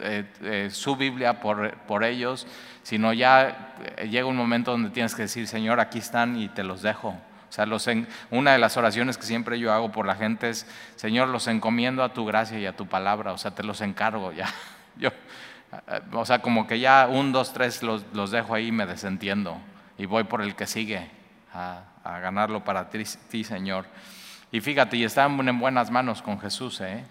eh, 0.00 0.24
eh, 0.42 0.68
su 0.70 0.96
Biblia 0.96 1.40
por, 1.40 1.76
por, 1.86 2.04
ellos, 2.04 2.46
sino 2.82 3.12
ya 3.12 3.74
eh, 3.96 4.08
llega 4.08 4.26
un 4.26 4.36
momento 4.36 4.70
donde 4.70 4.90
tienes 4.90 5.14
que 5.14 5.22
decir, 5.22 5.46
Señor, 5.46 5.80
aquí 5.80 5.98
están 5.98 6.36
y 6.36 6.48
te 6.48 6.62
los 6.62 6.82
dejo. 6.82 7.08
O 7.08 7.52
sea, 7.52 7.66
los 7.66 7.88
una 8.30 8.52
de 8.52 8.58
las 8.58 8.76
oraciones 8.76 9.18
que 9.18 9.24
siempre 9.24 9.58
yo 9.58 9.72
hago 9.72 9.90
por 9.90 10.06
la 10.06 10.14
gente 10.14 10.50
es, 10.50 10.66
Señor, 10.96 11.28
los 11.28 11.48
encomiendo 11.48 12.04
a 12.04 12.12
tu 12.12 12.24
gracia 12.24 12.58
y 12.58 12.66
a 12.66 12.76
tu 12.76 12.86
palabra, 12.86 13.32
o 13.32 13.38
sea, 13.38 13.50
te 13.52 13.62
los 13.62 13.80
encargo 13.80 14.32
ya. 14.32 14.48
Yo, 14.96 15.10
O 16.12 16.24
sea, 16.24 16.40
como 16.40 16.66
que 16.66 16.78
ya 16.78 17.08
un, 17.08 17.32
dos, 17.32 17.52
tres 17.52 17.82
los, 17.82 18.04
los 18.12 18.30
dejo 18.30 18.54
ahí 18.54 18.68
y 18.68 18.72
me 18.72 18.86
desentiendo 18.86 19.58
y 19.98 20.06
voy 20.06 20.24
por 20.24 20.42
el 20.42 20.54
que 20.54 20.66
sigue 20.66 21.10
a, 21.54 21.84
a 22.04 22.18
ganarlo 22.18 22.64
para 22.64 22.90
ti, 22.90 23.02
ti, 23.28 23.44
Señor. 23.44 23.86
Y 24.52 24.60
fíjate, 24.60 24.96
y 24.96 25.04
están 25.04 25.48
en 25.48 25.58
buenas 25.58 25.90
manos 25.90 26.22
con 26.22 26.40
Jesús, 26.40 26.80
¿eh? 26.80 27.04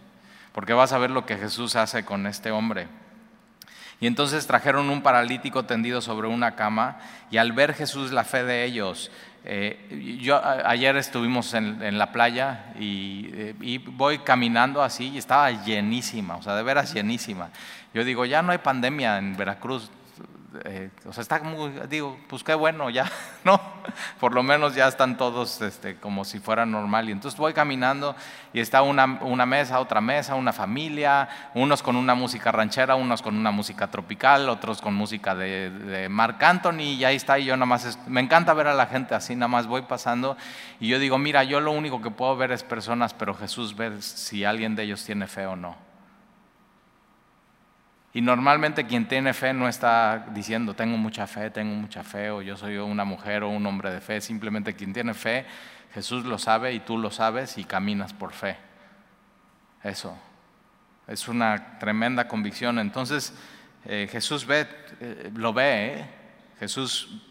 Porque 0.53 0.73
vas 0.73 0.93
a 0.93 0.97
ver 0.97 1.11
lo 1.11 1.25
que 1.25 1.37
Jesús 1.37 1.75
hace 1.75 2.05
con 2.05 2.27
este 2.27 2.51
hombre. 2.51 2.87
Y 4.01 4.07
entonces 4.07 4.47
trajeron 4.47 4.89
un 4.89 5.01
paralítico 5.01 5.65
tendido 5.65 6.01
sobre 6.01 6.27
una 6.27 6.55
cama 6.55 6.99
y 7.31 7.37
al 7.37 7.51
ver 7.51 7.73
Jesús 7.73 8.11
la 8.11 8.23
fe 8.23 8.43
de 8.43 8.63
ellos, 8.63 9.11
eh, 9.43 10.17
yo 10.21 10.41
ayer 10.65 10.95
estuvimos 10.97 11.53
en, 11.53 11.97
la 11.97 12.11
playa 12.11 12.73
y, 12.79 13.29
eh, 13.33 13.55
y, 13.61 13.77
voy 13.77 14.19
caminando 14.19 14.81
así 14.81 15.09
y 15.09 15.17
estaba 15.17 15.49
llenísima, 15.51 16.35
o 16.35 16.41
sea, 16.41 16.55
de 16.55 16.63
veras 16.63 16.93
llenísima. 16.93 17.49
Yo 17.93 18.03
digo, 18.03 18.25
ya 18.25 18.41
no 18.41 18.51
hay 18.51 18.57
pandemia 18.57 19.17
en 19.17 19.35
Veracruz, 19.35 19.91
eh, 20.65 20.89
o 21.05 21.13
sea, 21.13 21.21
está 21.21 21.39
muy, 21.39 21.71
digo, 21.89 22.17
pues 22.27 22.43
qué 22.43 22.53
bueno, 22.53 22.89
ya, 22.89 23.09
¿no? 23.43 23.59
Por 24.19 24.33
lo 24.33 24.43
menos 24.43 24.75
ya 24.75 24.87
están 24.87 25.17
todos 25.17 25.61
este, 25.61 25.95
como 25.97 26.25
si 26.25 26.39
fuera 26.39 26.65
normal. 26.65 27.09
Y 27.09 27.11
entonces 27.11 27.39
voy 27.39 27.53
caminando 27.53 28.15
y 28.53 28.59
está 28.59 28.81
una, 28.81 29.05
una, 29.21 29.45
mesa, 29.45 29.79
otra 29.79 30.01
mesa, 30.01 30.35
una 30.35 30.53
familia, 30.53 31.29
unos 31.53 31.83
con 31.83 31.95
una 31.95 32.15
música 32.15 32.51
ranchera, 32.51 32.95
unos 32.95 33.21
con 33.21 33.35
una 33.35 33.51
música 33.51 33.87
tropical, 33.87 34.49
otros 34.49 34.81
con 34.81 34.93
música 34.95 35.35
de, 35.35 35.69
de 35.69 36.09
Marc 36.09 36.41
Anthony, 36.41 36.95
y 36.97 37.05
ahí 37.05 37.15
está, 37.15 37.39
y 37.39 37.45
yo 37.45 37.55
nada 37.55 37.65
más, 37.65 37.99
me 38.07 38.21
encanta 38.21 38.53
ver 38.53 38.67
a 38.67 38.73
la 38.73 38.87
gente 38.87 39.15
así, 39.15 39.35
nada 39.35 39.47
más 39.47 39.67
voy 39.67 39.83
pasando, 39.83 40.37
y 40.79 40.87
yo 40.87 40.99
digo, 40.99 41.17
mira, 41.17 41.43
yo 41.43 41.59
lo 41.59 41.71
único 41.71 42.01
que 42.01 42.11
puedo 42.11 42.35
ver 42.35 42.51
es 42.51 42.63
personas, 42.63 43.13
pero 43.13 43.33
Jesús 43.33 43.75
ve 43.75 44.01
si 44.01 44.45
alguien 44.45 44.75
de 44.75 44.83
ellos 44.83 45.03
tiene 45.03 45.27
fe 45.27 45.45
o 45.45 45.55
no. 45.55 45.88
Y 48.13 48.21
normalmente 48.21 48.85
quien 48.85 49.07
tiene 49.07 49.33
fe 49.33 49.53
no 49.53 49.69
está 49.69 50.25
diciendo, 50.33 50.73
tengo 50.73 50.97
mucha 50.97 51.27
fe, 51.27 51.51
tengo 51.51 51.75
mucha 51.75 52.03
fe, 52.03 52.31
o 52.31 52.41
yo 52.41 52.57
soy 52.57 52.77
una 52.77 53.05
mujer 53.05 53.43
o 53.43 53.49
un 53.49 53.65
hombre 53.65 53.91
de 53.91 54.01
fe. 54.01 54.19
Simplemente 54.19 54.73
quien 54.73 54.93
tiene 54.93 55.13
fe, 55.13 55.45
Jesús 55.93 56.25
lo 56.25 56.39
sabe 56.39 56.73
y 56.73 56.79
tú 56.79 56.97
lo 56.97 57.11
sabes 57.11 57.57
y 57.57 57.63
caminas 57.63 58.13
por 58.13 58.33
fe. 58.33 58.57
Eso. 59.83 60.17
Es 61.07 61.27
una 61.27 61.79
tremenda 61.79 62.27
convicción. 62.27 62.79
Entonces, 62.79 63.33
eh, 63.85 64.07
Jesús 64.11 64.45
ve, 64.45 64.67
eh, 64.99 65.31
lo 65.35 65.53
ve, 65.53 65.99
¿eh? 65.99 66.05
Jesús 66.59 67.21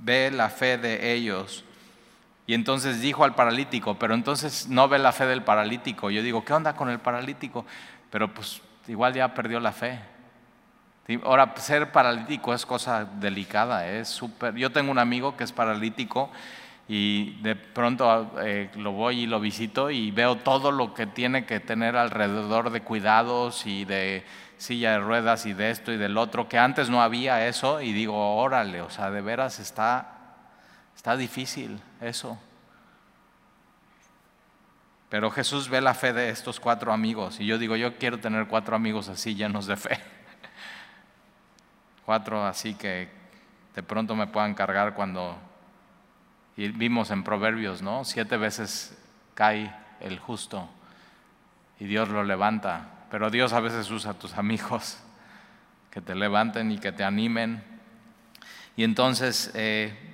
ve 0.00 0.30
la 0.30 0.48
fe 0.48 0.78
de 0.78 1.12
ellos. 1.12 1.64
Y 2.46 2.54
entonces 2.54 3.00
dijo 3.00 3.24
al 3.24 3.34
paralítico, 3.34 3.98
pero 3.98 4.14
entonces 4.14 4.68
no 4.68 4.88
ve 4.88 4.98
la 4.98 5.12
fe 5.12 5.26
del 5.26 5.42
paralítico. 5.42 6.10
Yo 6.10 6.22
digo, 6.22 6.44
¿qué 6.44 6.52
onda 6.52 6.74
con 6.74 6.88
el 6.88 6.98
paralítico? 6.98 7.64
Pero 8.10 8.32
pues 8.32 8.62
igual 8.90 9.14
ya 9.14 9.32
perdió 9.32 9.60
la 9.60 9.72
fe. 9.72 10.00
Ahora, 11.24 11.54
ser 11.56 11.90
paralítico 11.90 12.52
es 12.54 12.66
cosa 12.66 13.04
delicada, 13.04 13.88
es 13.88 14.08
súper. 14.08 14.54
Yo 14.54 14.70
tengo 14.70 14.90
un 14.90 14.98
amigo 14.98 15.36
que 15.36 15.44
es 15.44 15.52
paralítico 15.52 16.30
y 16.88 17.40
de 17.42 17.54
pronto 17.56 18.32
eh, 18.42 18.70
lo 18.76 18.92
voy 18.92 19.20
y 19.20 19.26
lo 19.26 19.40
visito 19.40 19.90
y 19.90 20.10
veo 20.10 20.36
todo 20.36 20.72
lo 20.72 20.92
que 20.92 21.06
tiene 21.06 21.46
que 21.46 21.60
tener 21.60 21.96
alrededor 21.96 22.70
de 22.70 22.82
cuidados 22.82 23.66
y 23.66 23.84
de 23.84 24.24
silla 24.56 24.92
de 24.92 24.98
ruedas 24.98 25.46
y 25.46 25.52
de 25.52 25.70
esto 25.70 25.92
y 25.92 25.96
del 25.96 26.18
otro, 26.18 26.48
que 26.48 26.58
antes 26.58 26.90
no 26.90 27.00
había 27.00 27.46
eso 27.46 27.80
y 27.80 27.92
digo, 27.92 28.36
órale, 28.36 28.82
o 28.82 28.90
sea, 28.90 29.10
de 29.10 29.20
veras 29.20 29.58
está, 29.58 30.36
está 30.94 31.16
difícil 31.16 31.80
eso. 32.00 32.38
Pero 35.10 35.30
Jesús 35.32 35.68
ve 35.68 35.80
la 35.80 35.92
fe 35.92 36.12
de 36.12 36.30
estos 36.30 36.60
cuatro 36.60 36.92
amigos 36.92 37.40
y 37.40 37.46
yo 37.46 37.58
digo, 37.58 37.74
yo 37.74 37.98
quiero 37.98 38.20
tener 38.20 38.46
cuatro 38.46 38.76
amigos 38.76 39.08
así 39.08 39.34
llenos 39.34 39.66
de 39.66 39.76
fe. 39.76 39.98
Cuatro 42.06 42.44
así 42.44 42.74
que 42.74 43.08
de 43.74 43.82
pronto 43.82 44.16
me 44.16 44.26
puedan 44.26 44.54
cargar 44.54 44.94
cuando 44.94 45.36
vimos 46.56 47.10
en 47.10 47.22
Proverbios, 47.22 47.82
¿no? 47.82 48.04
Siete 48.04 48.36
veces 48.36 48.96
cae 49.34 49.74
el 50.00 50.18
justo 50.18 50.68
y 51.78 51.84
Dios 51.84 52.08
lo 52.08 52.24
levanta. 52.24 52.88
Pero 53.10 53.30
Dios 53.30 53.52
a 53.52 53.60
veces 53.60 53.90
usa 53.90 54.12
a 54.12 54.14
tus 54.14 54.36
amigos 54.38 54.98
que 55.90 56.00
te 56.00 56.14
levanten 56.14 56.70
y 56.70 56.78
que 56.78 56.92
te 56.92 57.02
animen. 57.04 57.62
Y 58.76 58.84
entonces 58.84 59.50
eh, 59.54 60.09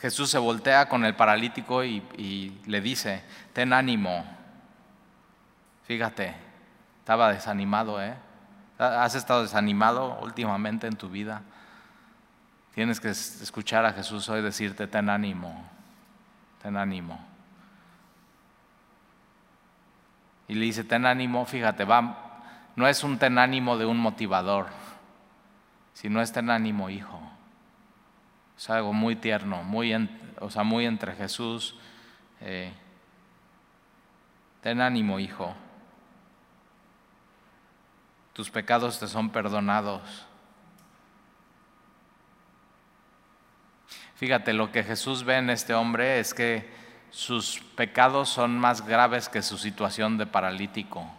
Jesús 0.00 0.30
se 0.30 0.38
voltea 0.38 0.88
con 0.88 1.04
el 1.04 1.14
paralítico 1.14 1.84
y, 1.84 2.58
le 2.66 2.80
dice, 2.80 3.22
ten 3.52 3.72
ánimo. 3.72 4.24
Fíjate, 5.84 6.34
estaba 7.00 7.32
desanimado, 7.32 8.02
¿eh? 8.02 8.14
¿Has 8.78 9.14
estado 9.14 9.42
desanimado 9.42 10.18
últimamente 10.22 10.86
en 10.86 10.96
tu 10.96 11.10
vida? 11.10 11.42
Tienes 12.74 12.98
que 12.98 13.08
escuchar 13.08 13.84
a 13.84 13.92
Jesús 13.92 14.26
hoy 14.30 14.40
decirte, 14.40 14.86
ten 14.86 15.10
ánimo, 15.10 15.68
ten 16.62 16.78
ánimo. 16.78 17.20
Y 20.48 20.54
le 20.54 20.64
dice, 20.64 20.82
ten 20.82 21.04
ánimo, 21.04 21.44
fíjate, 21.44 21.84
va, 21.84 22.40
no 22.74 22.88
es 22.88 23.04
un 23.04 23.18
ten 23.18 23.36
ánimo 23.38 23.76
de 23.76 23.84
un 23.84 23.98
motivador, 23.98 24.68
sino 25.92 26.22
es 26.22 26.32
ten 26.32 26.48
ánimo, 26.48 26.88
hijo. 26.88 27.20
Es 28.60 28.68
algo 28.68 28.92
muy 28.92 29.16
tierno, 29.16 29.62
muy, 29.62 29.94
o 30.38 30.50
sea, 30.50 30.64
muy 30.64 30.84
entre 30.84 31.14
Jesús. 31.14 31.74
Eh, 32.42 32.70
ten 34.60 34.82
ánimo, 34.82 35.18
hijo. 35.18 35.54
Tus 38.34 38.50
pecados 38.50 39.00
te 39.00 39.06
son 39.08 39.30
perdonados. 39.30 40.02
Fíjate, 44.16 44.52
lo 44.52 44.70
que 44.70 44.84
Jesús 44.84 45.24
ve 45.24 45.38
en 45.38 45.48
este 45.48 45.72
hombre 45.72 46.20
es 46.20 46.34
que 46.34 46.70
sus 47.08 47.60
pecados 47.76 48.28
son 48.28 48.58
más 48.58 48.84
graves 48.84 49.30
que 49.30 49.40
su 49.40 49.56
situación 49.56 50.18
de 50.18 50.26
paralítico. 50.26 51.10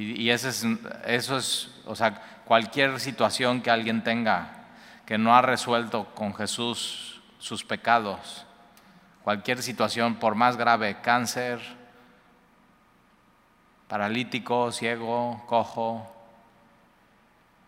Y, 0.00 0.22
y 0.22 0.30
eso, 0.30 0.48
es, 0.48 0.66
eso 1.04 1.36
es, 1.36 1.70
o 1.84 1.94
sea, 1.94 2.42
cualquier 2.44 2.98
situación 3.00 3.60
que 3.60 3.70
alguien 3.70 4.02
tenga 4.02 4.56
que 5.10 5.18
no 5.18 5.34
ha 5.34 5.42
resuelto 5.42 6.04
con 6.14 6.32
Jesús 6.36 7.20
sus 7.40 7.64
pecados, 7.64 8.46
cualquier 9.24 9.60
situación, 9.60 10.14
por 10.14 10.36
más 10.36 10.56
grave, 10.56 11.00
cáncer, 11.02 11.60
paralítico, 13.88 14.70
ciego, 14.70 15.42
cojo, 15.48 16.14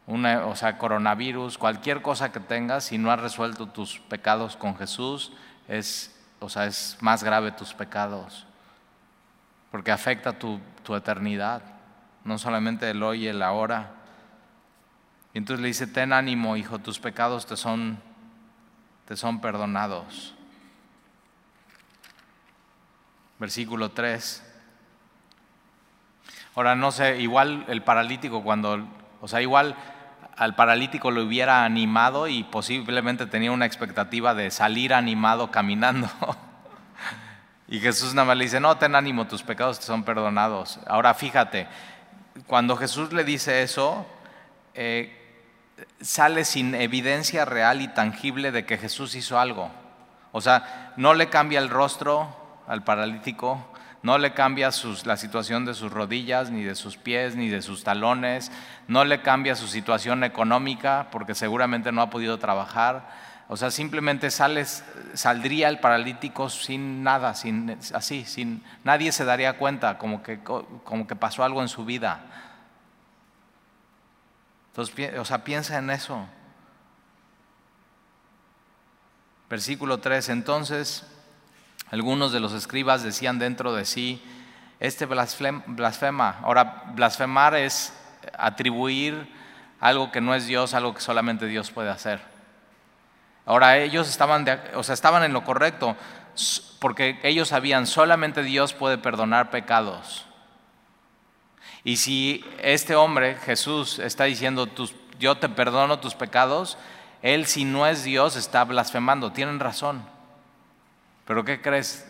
una, 0.07 0.47
o 0.47 0.55
sea, 0.55 0.79
coronavirus, 0.79 1.59
cualquier 1.59 2.01
cosa 2.01 2.31
que 2.31 2.39
tengas, 2.39 2.85
si 2.85 2.97
no 2.97 3.11
has 3.11 3.19
resuelto 3.19 3.67
tus 3.67 3.99
pecados 3.99 4.57
con 4.57 4.77
Jesús, 4.77 5.33
es, 5.67 6.17
o 6.39 6.49
sea, 6.49 6.67
es 6.67 6.97
más 7.01 7.25
grave 7.25 7.51
tus 7.51 7.75
pecados, 7.75 8.47
porque 9.73 9.91
afecta 9.91 10.33
tu, 10.33 10.61
tu 10.85 10.95
eternidad, 10.95 11.63
no 12.25 12.39
solamente 12.39 12.91
el 12.91 13.03
hoy 13.03 13.25
y 13.25 13.29
el 13.29 13.43
ahora. 13.43 13.95
Y 15.35 15.39
entonces 15.39 15.63
le 15.63 15.69
dice, 15.69 15.87
ten 15.87 16.13
ánimo, 16.13 16.57
hijo, 16.57 16.79
tus 16.79 16.99
pecados 16.99 17.47
te 17.47 17.57
son, 17.57 17.99
te 19.07 19.17
son 19.17 19.41
perdonados. 19.41 20.35
Versículo 23.39 23.91
3. 23.91 24.49
Ahora 26.55 26.75
no 26.77 26.93
sé, 26.93 27.21
igual 27.21 27.65
el 27.69 27.83
paralítico 27.83 28.43
cuando, 28.43 28.87
o 29.21 29.29
sea, 29.29 29.41
igual 29.41 29.75
al 30.37 30.55
paralítico 30.55 31.11
lo 31.11 31.25
hubiera 31.25 31.65
animado 31.65 32.29
y 32.29 32.45
posiblemente 32.45 33.27
tenía 33.27 33.53
una 33.53 33.67
expectativa 33.67 34.35
de 34.35 34.51
salir 34.51 34.93
animado 34.93 35.51
caminando. 35.51 36.11
y 37.69 37.81
Jesús 37.81 38.15
nada 38.15 38.29
más 38.29 38.37
le 38.37 38.45
dice, 38.45 38.61
no, 38.61 38.77
ten 38.77 38.95
ánimo, 38.95 39.27
tus 39.27 39.43
pecados 39.43 39.81
te 39.81 39.87
son 39.87 40.05
perdonados. 40.05 40.79
Ahora 40.87 41.15
fíjate, 41.15 41.69
cuando 42.47 42.77
Jesús 42.77 43.13
le 43.13 43.25
dice 43.25 43.63
eso, 43.63 44.07
eh, 44.75 45.19
sale 46.01 46.45
sin 46.45 46.75
evidencia 46.75 47.45
real 47.45 47.81
y 47.81 47.89
tangible 47.89 48.53
de 48.53 48.65
que 48.65 48.79
Jesús 48.79 49.15
hizo 49.15 49.39
algo. 49.39 49.71
O 50.33 50.41
sea, 50.41 50.93
no 50.97 51.15
le 51.15 51.29
cambia 51.29 51.59
el 51.59 51.69
rostro 51.69 52.35
al 52.67 52.85
paralítico, 52.85 53.65
no 54.03 54.19
le 54.19 54.33
cambia 54.33 54.71
la 55.05 55.17
situación 55.17 55.65
de 55.65 55.75
sus 55.75 55.93
rodillas, 55.93 56.51
ni 56.51 56.63
de 56.63 56.75
sus 56.75 56.97
pies, 56.97 57.37
ni 57.37 57.49
de 57.49 57.63
sus 57.63 57.85
talones, 57.85 58.51
no 58.89 59.05
le 59.05 59.23
cambia 59.23 59.55
su 59.55 59.69
situación 59.69 60.25
económica, 60.25 61.09
porque 61.13 61.35
seguramente 61.35 61.93
no 61.93 62.03
ha 62.03 62.11
podido 62.11 62.39
trabajar. 62.39 63.09
O 63.53 63.57
sea, 63.59 63.71
simplemente 63.71 64.31
sales, 64.31 64.83
saldría 65.13 65.69
el 65.69 65.79
paralítico 65.79 66.49
sin 66.49 67.03
nada, 67.03 67.35
sin, 67.35 67.79
así, 67.93 68.25
sin, 68.25 68.65
nadie 68.83 69.13
se 69.13 69.27
daría 69.27 69.59
cuenta, 69.59 69.99
como 69.99 70.23
que, 70.23 70.43
como 70.43 71.07
que 71.07 71.17
pasó 71.17 71.45
algo 71.45 71.61
en 71.61 71.69
su 71.69 71.85
vida. 71.85 72.25
Entonces, 74.69 75.19
o 75.19 75.25
sea, 75.27 75.45
piensa 75.45 75.77
en 75.77 75.91
eso. 75.91 76.27
Versículo 79.51 80.01
3, 80.01 80.31
entonces 80.31 81.05
algunos 81.91 82.33
de 82.33 82.41
los 82.41 82.55
escribas 82.55 83.03
decían 83.03 83.39
dentro 83.39 83.75
de 83.75 83.85
sí, 83.85 84.25
este 84.81 85.05
blasfema. 85.05 86.39
Ahora, 86.43 86.85
blasfemar 86.95 87.55
es 87.57 87.93
atribuir 88.33 89.31
algo 89.79 90.11
que 90.11 90.23
no 90.23 90.35
es 90.35 90.47
Dios, 90.47 90.73
algo 90.73 90.95
que 90.95 91.03
solamente 91.03 91.45
Dios 91.45 91.71
puede 91.71 91.91
hacer. 91.91 92.32
Ahora, 93.45 93.79
ellos 93.79 94.09
estaban, 94.09 94.47
o 94.75 94.83
sea, 94.83 94.95
estaban 94.95 95.25
en 95.25 95.33
lo 95.33 95.45
correcto, 95.45 95.97
porque 96.79 97.19
ellos 97.23 97.49
sabían, 97.49 97.87
solamente 97.87 98.43
Dios 98.43 98.73
puede 98.73 98.99
perdonar 98.99 99.51
pecados. 99.51 100.27
Y 101.85 101.97
si 101.97 102.45
este 102.61 102.95
hombre, 102.95 103.37
Jesús, 103.37 103.99
está 103.99 104.25
diciendo, 104.25 104.69
yo 105.19 105.37
te 105.37 105.49
perdono 105.49 105.99
tus 105.99 106.15
pecados, 106.15 106.79
él 107.23 107.47
si 107.47 107.65
no 107.65 107.87
es 107.87 108.05
Dios 108.05 108.37
está 108.37 108.65
blasfemando, 108.65 109.33
tienen 109.33 109.61
razón. 109.61 110.05
Pero 111.27 111.45
¿qué 111.45 111.61
crees? 111.61 112.09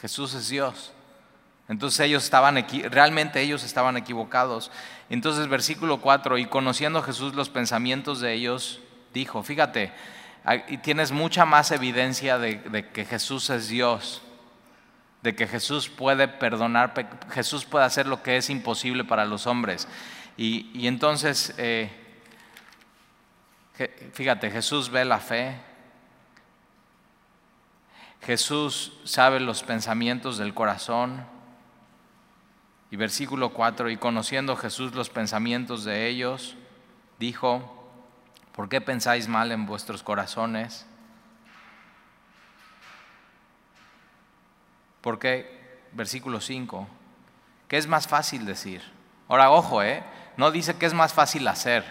Jesús 0.00 0.34
es 0.34 0.48
Dios. 0.48 0.92
Entonces 1.68 2.00
ellos 2.00 2.24
estaban, 2.24 2.64
realmente 2.90 3.40
ellos 3.40 3.62
estaban 3.62 3.96
equivocados. 3.96 4.72
Entonces 5.08 5.46
versículo 5.48 6.00
4, 6.00 6.38
y 6.38 6.46
conociendo 6.46 7.02
Jesús 7.02 7.34
los 7.34 7.48
pensamientos 7.48 8.20
de 8.20 8.32
ellos, 8.32 8.80
dijo, 9.14 9.42
fíjate, 9.42 9.92
y 10.68 10.78
tienes 10.78 11.12
mucha 11.12 11.44
más 11.44 11.70
evidencia 11.70 12.38
de, 12.38 12.88
que 12.92 13.04
Jesús 13.04 13.50
es 13.50 13.68
Dios, 13.68 14.22
de 15.22 15.34
que 15.34 15.46
Jesús 15.46 15.88
puede 15.88 16.28
perdonar, 16.28 16.94
Jesús 17.30 17.64
puede 17.64 17.84
hacer 17.84 18.06
lo 18.06 18.22
que 18.22 18.36
es 18.36 18.48
imposible 18.48 19.04
para 19.04 19.24
los 19.26 19.46
hombres. 19.46 19.86
Y, 20.36 20.86
entonces, 20.86 21.54
eh, 21.58 21.90
fíjate, 24.12 24.50
Jesús 24.50 24.90
ve 24.90 25.04
la 25.04 25.18
fe, 25.18 25.60
Jesús 28.22 28.92
sabe 29.04 29.40
los 29.40 29.62
pensamientos 29.62 30.38
del 30.38 30.54
corazón. 30.54 31.24
Y 32.90 32.96
versículo 32.96 33.50
4, 33.52 33.90
y 33.90 33.96
conociendo 33.98 34.56
Jesús 34.56 34.94
los 34.94 35.10
pensamientos 35.10 35.84
de 35.84 36.08
ellos, 36.08 36.56
dijo, 37.20 37.79
¿por 38.54 38.68
qué 38.68 38.80
pensáis 38.80 39.28
mal 39.28 39.52
en 39.52 39.66
vuestros 39.66 40.02
corazones? 40.02 40.86
Porque, 45.00 45.80
versículo 45.92 46.40
5, 46.40 46.86
¿qué 47.68 47.78
es 47.78 47.86
más 47.86 48.06
fácil 48.06 48.44
decir? 48.44 48.82
Ahora, 49.28 49.50
ojo, 49.50 49.82
¿eh? 49.82 50.02
no 50.36 50.50
dice 50.50 50.76
que 50.76 50.86
es 50.86 50.94
más 50.94 51.12
fácil 51.12 51.46
hacer. 51.48 51.84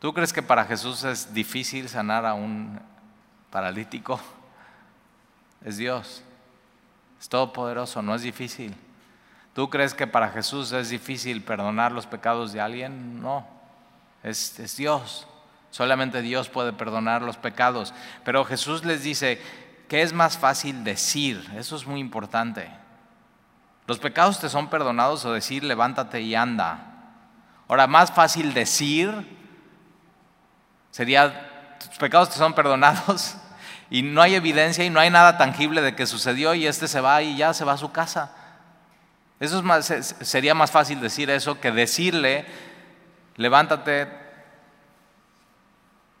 ¿Tú 0.00 0.12
crees 0.12 0.32
que 0.32 0.42
para 0.42 0.64
Jesús 0.64 1.04
es 1.04 1.32
difícil 1.32 1.88
sanar 1.88 2.26
a 2.26 2.34
un 2.34 2.80
paralítico? 3.50 4.20
es 5.64 5.76
Dios. 5.76 6.22
Es 7.20 7.28
todopoderoso, 7.28 8.02
no 8.02 8.14
es 8.14 8.22
difícil. 8.22 8.74
¿Tú 9.54 9.68
crees 9.70 9.94
que 9.94 10.06
para 10.06 10.28
Jesús 10.28 10.72
es 10.72 10.88
difícil 10.88 11.42
perdonar 11.42 11.92
los 11.92 12.06
pecados 12.06 12.52
de 12.52 12.60
alguien? 12.60 13.20
No, 13.20 13.46
es, 14.22 14.58
es 14.58 14.76
Dios. 14.76 15.26
Solamente 15.70 16.22
Dios 16.22 16.48
puede 16.48 16.72
perdonar 16.72 17.22
los 17.22 17.36
pecados. 17.36 17.94
Pero 18.24 18.44
Jesús 18.44 18.84
les 18.84 19.02
dice, 19.02 19.40
¿qué 19.88 20.02
es 20.02 20.12
más 20.12 20.38
fácil 20.38 20.84
decir? 20.84 21.48
Eso 21.56 21.76
es 21.76 21.86
muy 21.86 22.00
importante. 22.00 22.70
Los 23.86 23.98
pecados 23.98 24.38
te 24.38 24.48
son 24.48 24.68
perdonados 24.68 25.24
o 25.24 25.32
decir, 25.32 25.64
levántate 25.64 26.20
y 26.20 26.34
anda. 26.34 26.88
Ahora, 27.68 27.86
más 27.86 28.10
fácil 28.10 28.54
decir 28.54 29.38
sería, 30.90 31.76
tus 31.78 31.96
pecados 31.98 32.30
te 32.30 32.36
son 32.36 32.54
perdonados 32.54 33.36
y 33.90 34.02
no 34.02 34.20
hay 34.20 34.34
evidencia 34.34 34.84
y 34.84 34.90
no 34.90 35.00
hay 35.00 35.10
nada 35.10 35.38
tangible 35.38 35.80
de 35.80 35.94
que 35.94 36.06
sucedió 36.06 36.54
y 36.54 36.66
este 36.66 36.88
se 36.88 37.00
va 37.00 37.22
y 37.22 37.36
ya 37.36 37.54
se 37.54 37.64
va 37.64 37.74
a 37.74 37.78
su 37.78 37.92
casa. 37.92 38.32
Eso 39.40 39.58
es 39.58 39.62
más, 39.62 39.86
sería 39.86 40.54
más 40.54 40.70
fácil 40.70 41.00
decir 41.00 41.30
eso 41.30 41.60
que 41.60 41.70
decirle, 41.70 42.44
levántate 43.38 44.08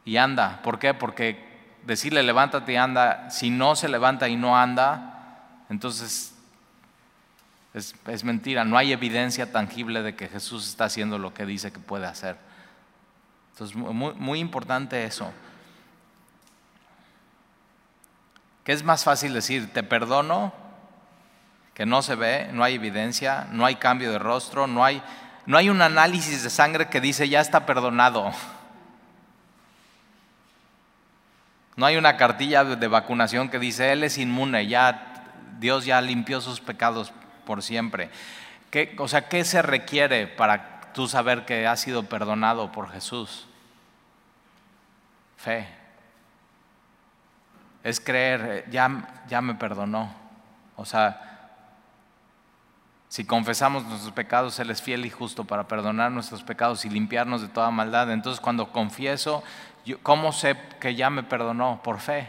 y 0.06 0.16
anda. 0.16 0.62
¿Por 0.62 0.78
qué? 0.78 0.94
Porque 0.94 1.46
decirle 1.84 2.22
levántate 2.22 2.72
y 2.72 2.76
anda, 2.76 3.28
si 3.30 3.50
no 3.50 3.76
se 3.76 3.88
levanta 3.88 4.28
y 4.28 4.36
no 4.36 4.58
anda, 4.58 5.64
entonces 5.68 6.34
es, 7.74 8.24
mentira. 8.24 8.64
No 8.64 8.78
hay 8.78 8.92
evidencia 8.92 9.52
tangible 9.52 10.02
de 10.02 10.16
que 10.16 10.28
Jesús 10.28 10.66
está 10.66 10.84
haciendo 10.84 11.18
lo 11.18 11.34
que 11.34 11.44
dice 11.44 11.72
que 11.72 11.78
puede 11.78 12.06
hacer. 12.06 12.36
Entonces, 13.52 13.76
muy, 13.76 14.14
muy 14.14 14.38
importante 14.38 15.04
eso. 15.04 15.32
¿Qué 18.64 18.72
es 18.72 18.82
más 18.82 19.04
fácil 19.04 19.32
decir, 19.32 19.72
te 19.72 19.82
perdono, 19.82 20.52
que 21.74 21.86
no 21.86 22.02
se 22.02 22.16
ve, 22.16 22.50
no 22.52 22.64
hay 22.64 22.74
evidencia, 22.74 23.46
no 23.50 23.64
hay 23.64 23.76
cambio 23.76 24.10
de 24.12 24.18
rostro, 24.18 24.66
no 24.66 24.84
hay, 24.84 25.02
no 25.48 25.56
hay 25.56 25.70
un 25.70 25.80
análisis 25.80 26.42
de 26.42 26.50
sangre 26.50 26.90
que 26.90 27.00
dice, 27.00 27.26
ya 27.26 27.40
está 27.40 27.64
perdonado? 27.64 28.32
No 31.74 31.86
hay 31.86 31.96
una 31.96 32.18
cartilla 32.18 32.64
de 32.64 32.86
vacunación 32.86 33.48
que 33.48 33.58
dice, 33.58 33.92
él 33.92 34.04
es 34.04 34.18
inmune, 34.18 34.66
ya 34.66 35.24
Dios 35.58 35.86
ya 35.86 36.02
limpió 36.02 36.42
sus 36.42 36.60
pecados 36.60 37.14
por 37.46 37.62
siempre. 37.62 38.10
¿Qué, 38.70 38.94
o 38.98 39.08
sea, 39.08 39.30
¿qué 39.30 39.42
se 39.42 39.62
requiere 39.62 40.26
para 40.26 40.92
tú 40.92 41.08
saber 41.08 41.46
que 41.46 41.66
has 41.66 41.80
sido 41.80 42.02
perdonado 42.02 42.70
por 42.70 42.90
Jesús? 42.90 43.46
Fe 45.38 45.66
es 47.82 48.00
creer, 48.00 48.66
ya, 48.70 49.22
ya 49.28 49.40
me 49.40 49.54
perdonó. 49.54 50.14
O 50.76 50.84
sea, 50.84 51.27
si 53.08 53.24
confesamos 53.24 53.84
nuestros 53.84 54.12
pecados, 54.12 54.58
Él 54.58 54.70
es 54.70 54.82
fiel 54.82 55.06
y 55.06 55.10
justo 55.10 55.44
para 55.44 55.66
perdonar 55.66 56.12
nuestros 56.12 56.42
pecados 56.42 56.84
y 56.84 56.90
limpiarnos 56.90 57.40
de 57.40 57.48
toda 57.48 57.70
maldad. 57.70 58.12
Entonces 58.12 58.40
cuando 58.40 58.70
confieso, 58.70 59.42
¿cómo 60.02 60.32
sé 60.32 60.56
que 60.78 60.94
ya 60.94 61.08
me 61.08 61.22
perdonó? 61.22 61.80
Por 61.82 62.00
fe, 62.00 62.28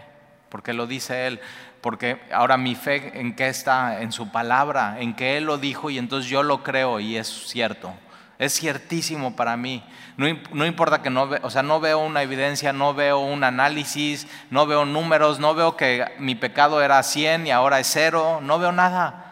porque 0.50 0.74
lo 0.74 0.88
dice 0.88 1.28
Él. 1.28 1.42
Porque 1.82 2.22
ahora 2.34 2.58
mi 2.58 2.76
fe 2.76 3.20
en 3.20 3.36
qué 3.36 3.48
está, 3.48 4.02
en 4.02 4.12
su 4.12 4.32
palabra, 4.32 4.98
en 5.00 5.16
que 5.16 5.38
Él 5.38 5.46
lo 5.46 5.58
dijo 5.58 5.90
y 5.90 5.98
entonces 5.98 6.30
yo 6.30 6.44
lo 6.44 6.64
creo 6.64 7.00
y 7.00 7.18
es 7.18 7.28
cierto. 7.28 7.94
Es 8.38 8.54
ciertísimo 8.58 9.36
para 9.36 9.58
mí. 9.58 9.84
No, 10.16 10.66
importa 10.66 11.02
que 11.02 11.10
no, 11.10 11.28
ve, 11.28 11.40
o 11.44 11.50
sea, 11.50 11.62
no 11.62 11.80
veo 11.82 12.00
una 12.00 12.24
evidencia, 12.24 12.72
no 12.74 12.94
veo 12.94 13.20
un 13.20 13.44
análisis, 13.44 14.28
no 14.50 14.66
veo 14.66 14.86
números, 14.86 15.40
no 15.40 15.56
veo 15.56 15.78
que 15.78 16.06
mi 16.20 16.36
pecado 16.36 16.82
era 16.82 17.04
100 17.04 17.48
y 17.48 17.52
ahora 17.52 17.80
es 17.80 17.88
cero, 17.88 18.40
no 18.42 18.60
veo 18.60 18.72
nada. 18.72 19.29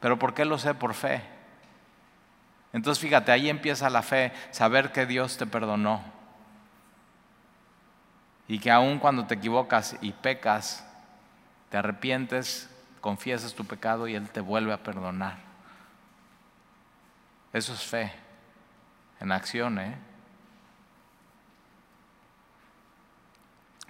Pero 0.00 0.18
¿por 0.18 0.34
qué 0.34 0.44
lo 0.44 0.58
sé? 0.58 0.74
Por 0.74 0.94
fe. 0.94 1.22
Entonces 2.72 3.02
fíjate, 3.02 3.32
ahí 3.32 3.48
empieza 3.48 3.90
la 3.90 4.02
fe, 4.02 4.32
saber 4.50 4.92
que 4.92 5.06
Dios 5.06 5.36
te 5.36 5.46
perdonó. 5.46 6.02
Y 8.46 8.58
que 8.58 8.70
aun 8.70 8.98
cuando 8.98 9.26
te 9.26 9.34
equivocas 9.34 9.96
y 10.00 10.12
pecas, 10.12 10.86
te 11.70 11.76
arrepientes, 11.76 12.70
confiesas 13.00 13.54
tu 13.54 13.64
pecado 13.64 14.08
y 14.08 14.14
Él 14.14 14.30
te 14.30 14.40
vuelve 14.40 14.72
a 14.72 14.82
perdonar. 14.82 15.36
Eso 17.52 17.72
es 17.72 17.82
fe 17.82 18.12
en 19.20 19.32
acción. 19.32 19.78
¿eh? 19.78 19.96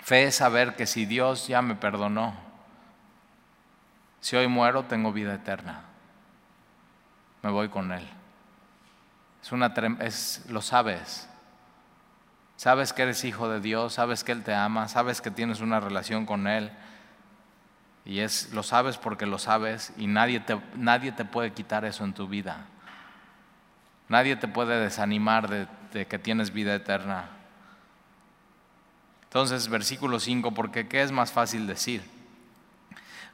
Fe 0.01 0.25
es 0.25 0.37
saber 0.37 0.75
que 0.77 0.87
si 0.87 1.07
Dios 1.07 1.49
ya 1.49 1.63
me 1.63 1.75
perdonó, 1.75 2.35
si 4.21 4.37
hoy 4.37 4.49
muero 4.49 4.85
tengo 4.85 5.13
vida 5.13 5.35
eterna. 5.35 5.88
Me 7.43 7.51
voy 7.51 7.69
con 7.69 7.93
Él. 7.93 8.07
Es 9.43 9.53
una, 9.53 9.73
es, 10.01 10.45
lo 10.49 10.61
sabes. 10.61 11.29
Sabes 12.57 12.93
que 12.93 13.03
eres 13.03 13.25
hijo 13.25 13.49
de 13.49 13.61
Dios, 13.61 13.95
sabes 13.95 14.25
que 14.25 14.33
Él 14.33 14.43
te 14.43 14.55
ama, 14.55 14.89
sabes 14.89 15.21
que 15.21 15.31
tienes 15.31 15.61
una 15.61 15.79
relación 15.79 16.27
con 16.27 16.47
Él. 16.47 16.73
Y 18.05 18.21
es, 18.21 18.53
lo 18.53 18.63
sabes 18.63 18.97
porque 18.97 19.27
lo 19.27 19.39
sabes 19.39 19.93
y 19.97 20.07
nadie 20.07 20.41
te, 20.41 20.61
nadie 20.75 21.13
te 21.13 21.25
puede 21.25 21.53
quitar 21.53 21.85
eso 21.85 22.05
en 22.05 22.15
tu 22.15 22.27
vida. 22.27 22.67
Nadie 24.09 24.37
te 24.37 24.49
puede 24.49 24.81
desanimar 24.81 25.49
de, 25.49 26.07
que 26.07 26.19
tienes 26.19 26.53
vida 26.53 26.75
eterna. 26.75 27.29
Entonces, 29.25 29.69
versículo 29.69 30.19
5, 30.19 30.53
porque 30.53 30.89
¿qué 30.89 31.03
es 31.03 31.13
más 31.13 31.31
fácil 31.31 31.67
decir? 31.67 32.03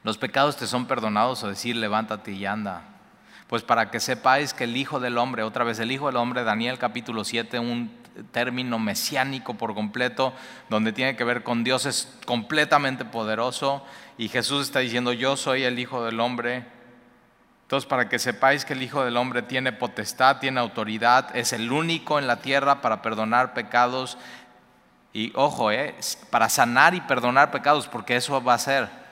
Los 0.03 0.17
pecados 0.17 0.57
te 0.57 0.67
son 0.67 0.85
perdonados 0.85 1.43
o 1.43 1.47
decir 1.47 1.77
levántate 1.77 2.33
y 2.33 2.45
anda. 2.45 2.83
Pues 3.47 3.63
para 3.63 3.91
que 3.91 3.99
sepáis 3.99 4.53
que 4.53 4.63
el 4.63 4.75
Hijo 4.75 4.99
del 4.99 5.17
Hombre, 5.17 5.43
otra 5.43 5.63
vez 5.63 5.79
el 5.79 5.91
Hijo 5.91 6.07
del 6.07 6.17
Hombre, 6.17 6.43
Daniel 6.43 6.79
capítulo 6.79 7.23
7, 7.23 7.59
un 7.59 7.91
término 8.31 8.79
mesiánico 8.79 9.53
por 9.55 9.75
completo, 9.75 10.33
donde 10.69 10.93
tiene 10.93 11.15
que 11.15 11.23
ver 11.23 11.43
con 11.43 11.63
Dios, 11.63 11.85
es 11.85 12.17
completamente 12.25 13.05
poderoso. 13.05 13.85
Y 14.17 14.29
Jesús 14.29 14.63
está 14.63 14.79
diciendo, 14.79 15.13
yo 15.13 15.37
soy 15.37 15.63
el 15.63 15.77
Hijo 15.77 16.03
del 16.03 16.19
Hombre, 16.19 16.65
entonces, 17.65 17.89
para 17.89 18.07
que 18.07 18.19
sepáis 18.19 18.63
que 18.63 18.73
el 18.73 18.83
Hijo 18.83 19.03
del 19.03 19.17
Hombre 19.17 19.41
tiene 19.41 19.71
potestad, 19.71 20.37
tiene 20.37 20.59
autoridad, 20.59 21.35
es 21.35 21.51
el 21.51 21.71
único 21.71 22.19
en 22.19 22.27
la 22.27 22.39
tierra 22.39 22.79
para 22.79 23.01
perdonar 23.01 23.55
pecados. 23.55 24.19
Y 25.13 25.31
ojo, 25.33 25.71
eh, 25.71 25.95
para 26.29 26.47
sanar 26.47 26.93
y 26.93 27.01
perdonar 27.01 27.49
pecados, 27.49 27.87
porque 27.87 28.17
eso 28.17 28.43
va 28.43 28.53
a 28.53 28.59
ser. 28.59 29.04